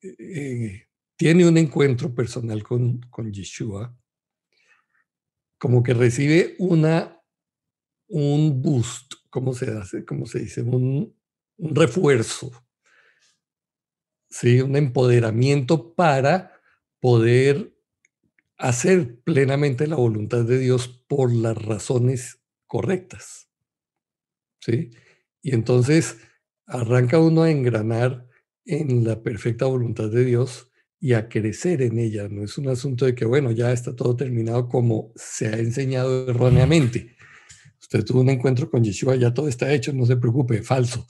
eh, 0.02 0.86
tiene 1.16 1.46
un 1.46 1.58
encuentro 1.58 2.14
personal 2.14 2.62
con, 2.62 3.00
con 3.10 3.32
Yeshua, 3.32 3.94
como 5.58 5.82
que 5.82 5.92
recibe 5.92 6.54
una, 6.58 7.20
un 8.08 8.62
boost, 8.62 9.12
¿cómo 9.28 9.52
se 9.52 9.70
hace? 9.70 10.04
¿Cómo 10.06 10.24
se 10.24 10.40
dice? 10.40 10.62
Un, 10.62 11.14
refuerzo, 11.58 12.50
¿sí? 14.30 14.62
Un 14.62 14.76
empoderamiento 14.76 15.94
para 15.94 16.58
poder 17.00 17.76
hacer 18.60 19.18
plenamente 19.24 19.86
la 19.86 19.96
voluntad 19.96 20.44
de 20.44 20.58
Dios 20.58 21.02
por 21.08 21.32
las 21.34 21.56
razones 21.56 22.40
correctas. 22.66 23.48
¿Sí? 24.60 24.90
Y 25.42 25.54
entonces 25.54 26.18
arranca 26.66 27.18
uno 27.18 27.42
a 27.42 27.50
engranar 27.50 28.28
en 28.66 29.04
la 29.04 29.22
perfecta 29.22 29.64
voluntad 29.64 30.10
de 30.10 30.24
Dios 30.24 30.70
y 31.00 31.14
a 31.14 31.30
crecer 31.30 31.80
en 31.80 31.98
ella. 31.98 32.28
No 32.28 32.44
es 32.44 32.58
un 32.58 32.68
asunto 32.68 33.06
de 33.06 33.14
que, 33.14 33.24
bueno, 33.24 33.50
ya 33.50 33.72
está 33.72 33.96
todo 33.96 34.14
terminado 34.14 34.68
como 34.68 35.12
se 35.16 35.48
ha 35.48 35.56
enseñado 35.58 36.28
erróneamente. 36.28 37.16
Usted 37.80 38.04
tuvo 38.04 38.20
un 38.20 38.28
encuentro 38.28 38.70
con 38.70 38.84
Yeshua, 38.84 39.16
ya 39.16 39.32
todo 39.32 39.48
está 39.48 39.72
hecho, 39.72 39.94
no 39.94 40.04
se 40.04 40.16
preocupe, 40.18 40.62
falso. 40.62 41.06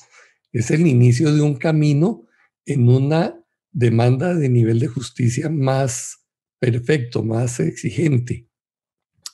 Es 0.52 0.70
el 0.70 0.86
inicio 0.86 1.34
de 1.34 1.40
un 1.40 1.56
camino 1.56 2.26
en 2.64 2.88
una 2.88 3.44
demanda 3.72 4.34
de 4.34 4.48
nivel 4.48 4.78
de 4.78 4.86
justicia 4.86 5.50
más 5.50 6.19
perfecto, 6.60 7.24
más 7.24 7.58
exigente, 7.58 8.46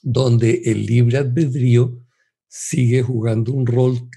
donde 0.01 0.63
el 0.65 0.87
libre 0.87 1.19
albedrío 1.19 2.01
sigue 2.47 3.03
jugando 3.03 3.53
un 3.53 3.67
rol 3.67 4.09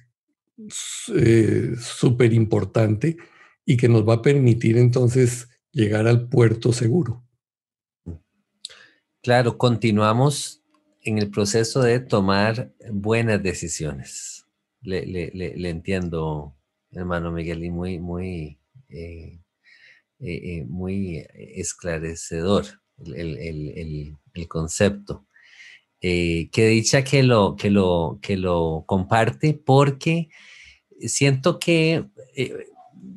eh, 1.15 1.73
súper 1.79 2.31
importante 2.33 3.17
y 3.65 3.75
que 3.75 3.89
nos 3.89 4.07
va 4.07 4.15
a 4.15 4.21
permitir 4.21 4.77
entonces 4.77 5.49
llegar 5.71 6.07
al 6.07 6.29
puerto 6.29 6.71
seguro. 6.71 7.25
Claro, 9.21 9.57
continuamos 9.57 10.63
en 11.01 11.17
el 11.17 11.29
proceso 11.31 11.81
de 11.81 11.99
tomar 11.99 12.71
buenas 12.91 13.41
decisiones. 13.41 14.45
Le, 14.81 15.69
entiendo, 15.69 16.55
hermano 16.91 17.31
Miguel, 17.31 17.63
y 17.63 17.71
muy, 17.71 17.99
muy, 17.99 18.59
eh, 18.87 19.39
eh, 20.19 20.65
muy 20.67 21.25
esclarecedor 21.33 22.65
el, 23.05 24.17
concepto. 24.47 25.25
que 25.99 26.49
dicha 26.53 27.03
que 27.03 27.23
lo, 27.23 27.55
que 27.55 27.69
lo, 27.69 28.19
que 28.21 28.37
lo 28.37 28.83
comparte 28.87 29.53
porque 29.53 30.29
siento 31.07 31.59
que, 31.59 32.05
eh, 32.35 32.67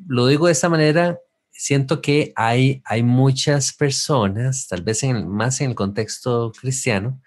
lo 0.07 0.27
digo 0.27 0.47
de 0.47 0.53
esa 0.53 0.69
manera, 0.69 1.19
siento 1.51 2.01
que 2.01 2.33
hay, 2.35 2.81
hay 2.85 3.03
muchas 3.03 3.73
personas, 3.73 4.67
tal 4.67 4.83
vez 4.83 5.03
en 5.03 5.27
más 5.27 5.61
en 5.61 5.71
el 5.71 5.75
contexto 5.75 6.51
cristiano, 6.59 7.21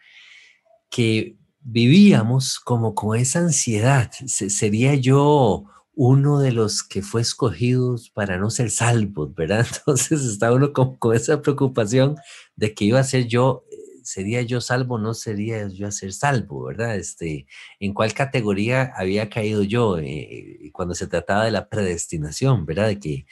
que 0.91 1.37
vivíamos 1.61 2.59
como 2.59 2.95
con 2.95 3.19
esa 3.19 3.41
ansiedad. 3.41 4.11
sería 4.27 4.95
yo 4.95 5.65
uno 5.97 6.41
de 6.41 6.53
los 6.53 6.85
que 6.85 7.03
fue 7.03 7.23
escogidos 7.23 8.11
para 8.11 8.39
no 8.39 8.51
ser 8.51 8.71
salvos, 8.71 9.35
¿verdad? 9.35 9.67
Entonces 9.79 10.23
está 10.23 10.53
uno 10.53 10.73
con, 10.73 10.97
con 10.99 11.17
esa 11.17 11.43
preocupación 11.43 12.17
de 12.55 12.75
que 12.75 12.85
iba 12.85 13.01
a 13.01 13.05
ser 13.05 13.27
yo 13.27 13.65
¿sería 14.07 14.43
yo 14.43 14.61
salvo 14.61 14.99
no 14.99 15.15
sería 15.15 15.67
yo 15.69 15.89
a 15.89 15.91
ser 15.91 16.13
salvo, 16.13 16.65
verdad? 16.65 16.97
Este, 16.97 17.47
¿En 17.81 17.93
cuál 17.93 18.15
categoría 18.15 18.93
había 18.97 19.29
caído 19.29 19.63
yo 19.65 19.99
eh, 19.99 20.71
cuando 20.73 20.95
se 20.95 21.09
trataba 21.09 21.45
de 21.45 21.51
la 21.51 21.69
predestinación, 21.69 22.67
verdad? 22.67 22.87
De 22.89 23.01
que, 23.01 23.27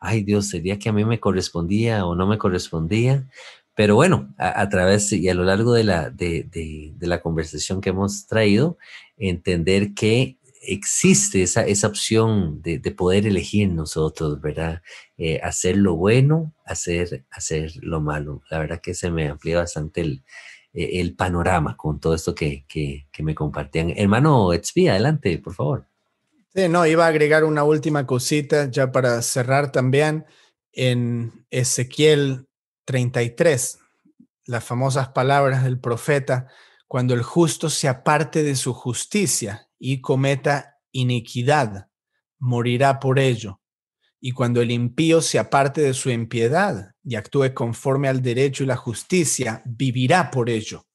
ay 0.00 0.22
Dios, 0.24 0.48
¿sería 0.48 0.78
que 0.78 0.90
a 0.90 0.92
mí 0.92 1.04
me 1.04 1.20
correspondía 1.20 2.04
o 2.06 2.14
no 2.14 2.26
me 2.26 2.38
correspondía? 2.38 3.26
Pero 3.74 3.94
bueno, 3.94 4.34
a, 4.38 4.68
través 4.68 5.12
y 5.12 5.28
a 5.28 5.34
lo 5.34 5.44
largo 5.44 5.72
de 5.72 5.84
la, 5.84 6.10
de, 6.10 6.44
de 6.50 7.06
la 7.06 7.20
conversación 7.20 7.80
que 7.80 7.90
hemos 7.90 8.26
traído, 8.26 8.76
entender 9.16 9.94
que 9.94 10.37
existe 10.62 11.42
esa, 11.42 11.62
esa 11.62 11.86
opción 11.86 12.60
de, 12.62 12.78
de, 12.78 12.90
poder 12.90 13.26
elegir 13.26 13.68
nosotros, 13.70 14.40
¿verdad? 14.40 14.82
Eh, 15.16 15.40
hacer 15.42 15.76
lo 15.76 15.96
bueno, 15.96 16.54
hacer, 16.64 17.24
hacer 17.30 17.72
lo 17.80 18.00
malo. 18.00 18.42
La 18.50 18.58
verdad 18.58 18.80
que 18.80 18.94
se 18.94 19.10
me 19.10 19.28
amplía 19.28 19.58
bastante 19.58 20.00
el, 20.00 20.24
eh, 20.72 21.00
el 21.00 21.14
panorama 21.14 21.76
con 21.76 22.00
todo 22.00 22.14
esto 22.14 22.34
que, 22.34 22.64
que, 22.68 23.06
me 23.22 23.34
compartían. 23.34 23.92
Hermano 23.96 24.52
Etzvi, 24.52 24.88
adelante, 24.88 25.38
por 25.38 25.54
favor. 25.54 25.86
Sí, 26.54 26.68
no, 26.68 26.86
iba 26.86 27.04
a 27.04 27.08
agregar 27.08 27.44
una 27.44 27.64
última 27.64 28.06
cosita 28.06 28.70
ya 28.70 28.90
para 28.90 29.22
cerrar 29.22 29.72
también 29.72 30.26
en 30.72 31.46
Ezequiel 31.50 32.46
33, 32.84 33.78
las 34.46 34.64
famosas 34.64 35.08
palabras 35.08 35.64
del 35.64 35.78
profeta, 35.78 36.48
cuando 36.86 37.12
el 37.14 37.22
justo 37.22 37.68
se 37.68 37.86
aparte 37.86 38.42
de 38.42 38.56
su 38.56 38.72
justicia 38.72 39.67
y 39.78 40.00
cometa 40.00 40.78
iniquidad, 40.92 41.88
morirá 42.38 42.98
por 43.00 43.18
ello. 43.18 43.60
Y 44.20 44.32
cuando 44.32 44.60
el 44.60 44.70
impío 44.70 45.22
se 45.22 45.38
aparte 45.38 45.80
de 45.80 45.94
su 45.94 46.10
impiedad 46.10 46.94
y 47.04 47.14
actúe 47.14 47.54
conforme 47.54 48.08
al 48.08 48.20
derecho 48.20 48.64
y 48.64 48.66
la 48.66 48.76
justicia, 48.76 49.62
vivirá 49.64 50.30
por 50.30 50.50
ello. 50.50 50.86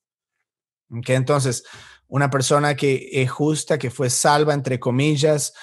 ¿Okay? 0.90 1.16
Entonces, 1.16 1.64
una 2.08 2.30
persona 2.30 2.76
que 2.76 3.10
es 3.12 3.32
justa, 3.32 3.78
que 3.78 3.90
fue 3.90 4.10
salva, 4.10 4.54
entre 4.54 4.80
comillas, 4.80 5.54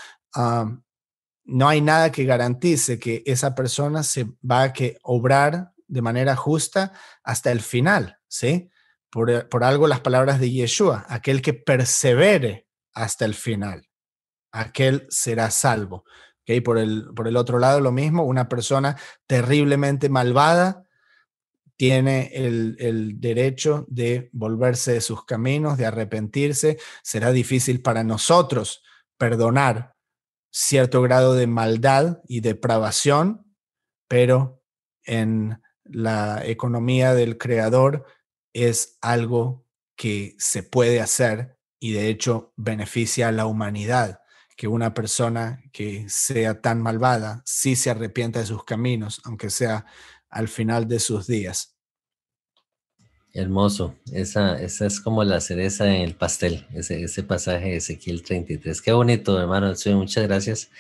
no 1.45 1.69
hay 1.69 1.81
nada 1.81 2.11
que 2.11 2.25
garantice 2.25 2.99
que 2.99 3.23
esa 3.27 3.55
persona 3.55 4.03
se 4.03 4.27
va 4.49 4.63
a 4.63 4.73
que 4.73 4.99
obrar 5.03 5.73
de 5.87 6.03
manera 6.03 6.37
justa 6.37 6.93
hasta 7.23 7.51
el 7.53 7.61
final, 7.61 8.19
¿sí? 8.29 8.71
Por, 9.11 9.49
por 9.49 9.65
algo 9.65 9.89
las 9.89 10.01
palabras 10.01 10.39
de 10.39 10.51
Yeshua, 10.51 11.05
aquel 11.09 11.43
que 11.43 11.53
persevere 11.53 12.70
hasta 12.95 13.25
el 13.25 13.35
final. 13.35 13.89
Aquel 14.53 15.07
será 15.11 15.51
salvo. 15.51 16.05
¿Okay? 16.43 16.61
Por, 16.61 16.79
el, 16.79 17.09
por 17.15 17.29
el 17.29 17.37
otro 17.37 17.59
lado, 17.59 17.81
lo 17.81 17.93
mismo, 17.93 18.25
una 18.25 18.49
persona 18.49 18.97
terriblemente 19.27 20.09
malvada 20.09 20.85
tiene 21.77 22.31
el, 22.35 22.77
el, 22.79 23.21
derecho 23.21 23.87
de 23.89 24.29
volverse 24.33 24.93
de 24.93 25.01
sus 25.01 25.25
caminos, 25.25 25.79
de 25.79 25.87
arrepentirse. 25.87 26.79
Será 27.03 27.33
difícil 27.33 27.81
para 27.81 28.05
nosotros 28.05 28.83
perdonar 29.17 29.95
cierto 30.51 31.01
grado 31.01 31.35
de 31.35 31.47
maldad 31.47 32.19
y 32.27 32.41
depravación, 32.41 33.55
pero 34.09 34.63
en 35.05 35.63
la 35.85 36.43
economía 36.45 37.15
del 37.15 37.39
creador 37.39 38.05
es 38.53 38.99
algo 39.01 39.67
que 39.97 40.35
se 40.39 40.63
puede 40.63 41.01
hacer 41.01 41.60
y 41.81 41.93
de 41.93 42.09
hecho 42.09 42.53
beneficia 42.57 43.29
a 43.29 43.33
la 43.33 43.47
humanidad 43.47 44.21
que 44.57 44.69
una 44.69 44.93
persona 44.93 45.63
que 45.73 46.05
sea 46.09 46.61
tan 46.61 46.83
malvada 46.83 47.43
sí 47.47 47.75
se 47.77 47.89
arrepienta 47.89 48.41
de 48.41 48.47
sus 48.47 48.63
caminos, 48.65 49.23
aunque 49.25 49.49
sea 49.49 49.87
al 50.29 50.49
final 50.49 50.87
de 50.87 51.01
sus 51.01 51.27
días. 51.27 51.75
Hermoso, 53.33 53.95
esa, 54.13 54.61
esa 54.61 54.87
es 54.87 55.01
como 55.01 55.25
la 55.25 55.41
cereza 55.41 55.87
en 55.87 56.03
el 56.03 56.15
pastel, 56.15 56.67
ese, 56.75 57.03
ese 57.03 57.23
pasaje 57.23 57.71
de 57.71 57.77
Ezequiel 57.77 58.23
33. 58.23 58.83
Qué 58.83 58.93
bonito, 58.93 59.41
hermano. 59.41 59.73
Muchas 59.95 60.25
gracias 60.25 60.71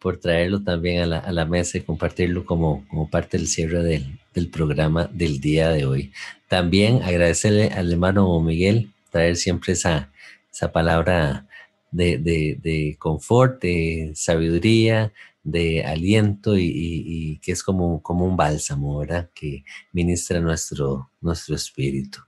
por 0.00 0.18
traerlo 0.18 0.64
también 0.64 1.02
a 1.02 1.06
la, 1.06 1.18
a 1.18 1.30
la 1.30 1.44
mesa 1.44 1.78
y 1.78 1.82
compartirlo 1.82 2.44
como, 2.44 2.84
como 2.88 3.08
parte 3.08 3.38
del 3.38 3.46
cierre 3.46 3.84
del, 3.84 4.18
del 4.34 4.48
programa 4.48 5.08
del 5.12 5.38
día 5.40 5.68
de 5.68 5.86
hoy. 5.86 6.12
También 6.48 7.02
agradecerle 7.02 7.68
al 7.68 7.92
hermano 7.92 8.40
Miguel 8.40 8.90
traer 9.12 9.36
siempre 9.36 9.74
esa, 9.74 10.10
esa 10.52 10.70
palabra 10.72 11.46
de, 11.90 12.18
de, 12.62 12.96
confort, 12.98 13.60
de 13.62 14.12
sabiduría, 14.14 15.12
de 15.44 15.84
aliento 15.84 16.56
y, 16.56 17.40
que 17.42 17.52
es 17.52 17.62
como, 17.62 18.02
como 18.02 18.26
un 18.26 18.36
bálsamo, 18.36 18.98
¿verdad? 18.98 19.30
Que 19.34 19.64
ministra 19.92 20.40
nuestro, 20.40 21.10
nuestro 21.20 21.54
espíritu. 21.54 22.20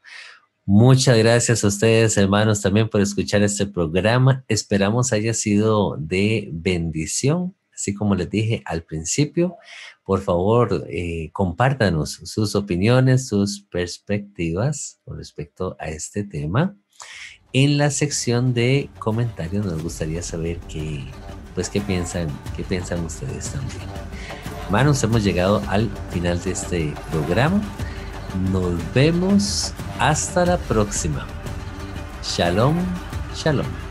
Muchas 0.66 1.18
gracias 1.18 1.62
a 1.62 1.68
ustedes, 1.68 2.16
hermanos, 2.16 2.62
también 2.62 2.88
por 2.88 3.00
escuchar 3.00 3.42
este 3.42 3.66
programa. 3.66 4.44
Esperamos 4.48 5.12
haya 5.12 5.34
sido 5.34 5.96
de 5.98 6.48
bendición, 6.52 7.54
así 7.74 7.94
como 7.94 8.14
les 8.14 8.30
dije 8.30 8.62
al 8.64 8.82
principio. 8.82 9.56
Por 10.04 10.22
favor, 10.22 10.86
eh, 10.88 11.30
compártanos 11.32 12.20
sus 12.24 12.54
opiniones, 12.54 13.28
sus 13.28 13.60
perspectivas 13.60 15.00
con 15.04 15.18
respecto 15.18 15.76
a 15.78 15.88
este 15.88 16.24
tema 16.24 16.76
en 17.54 17.78
la 17.78 17.90
sección 17.90 18.52
de 18.52 18.90
comentarios 18.98 19.64
nos 19.64 19.82
gustaría 19.82 20.22
saber 20.22 20.58
qué, 20.68 21.04
pues, 21.54 21.70
qué 21.70 21.80
piensan, 21.80 22.28
qué 22.56 22.64
piensan 22.64 23.02
ustedes 23.04 23.50
también. 23.50 23.80
Hermanos, 24.66 25.02
hemos 25.04 25.22
llegado 25.22 25.62
al 25.68 25.88
final 26.10 26.42
de 26.42 26.50
este 26.50 26.94
programa. 27.12 27.62
Nos 28.52 28.74
vemos 28.92 29.72
hasta 30.00 30.44
la 30.44 30.58
próxima. 30.58 31.26
Shalom, 32.24 32.74
shalom. 33.36 33.83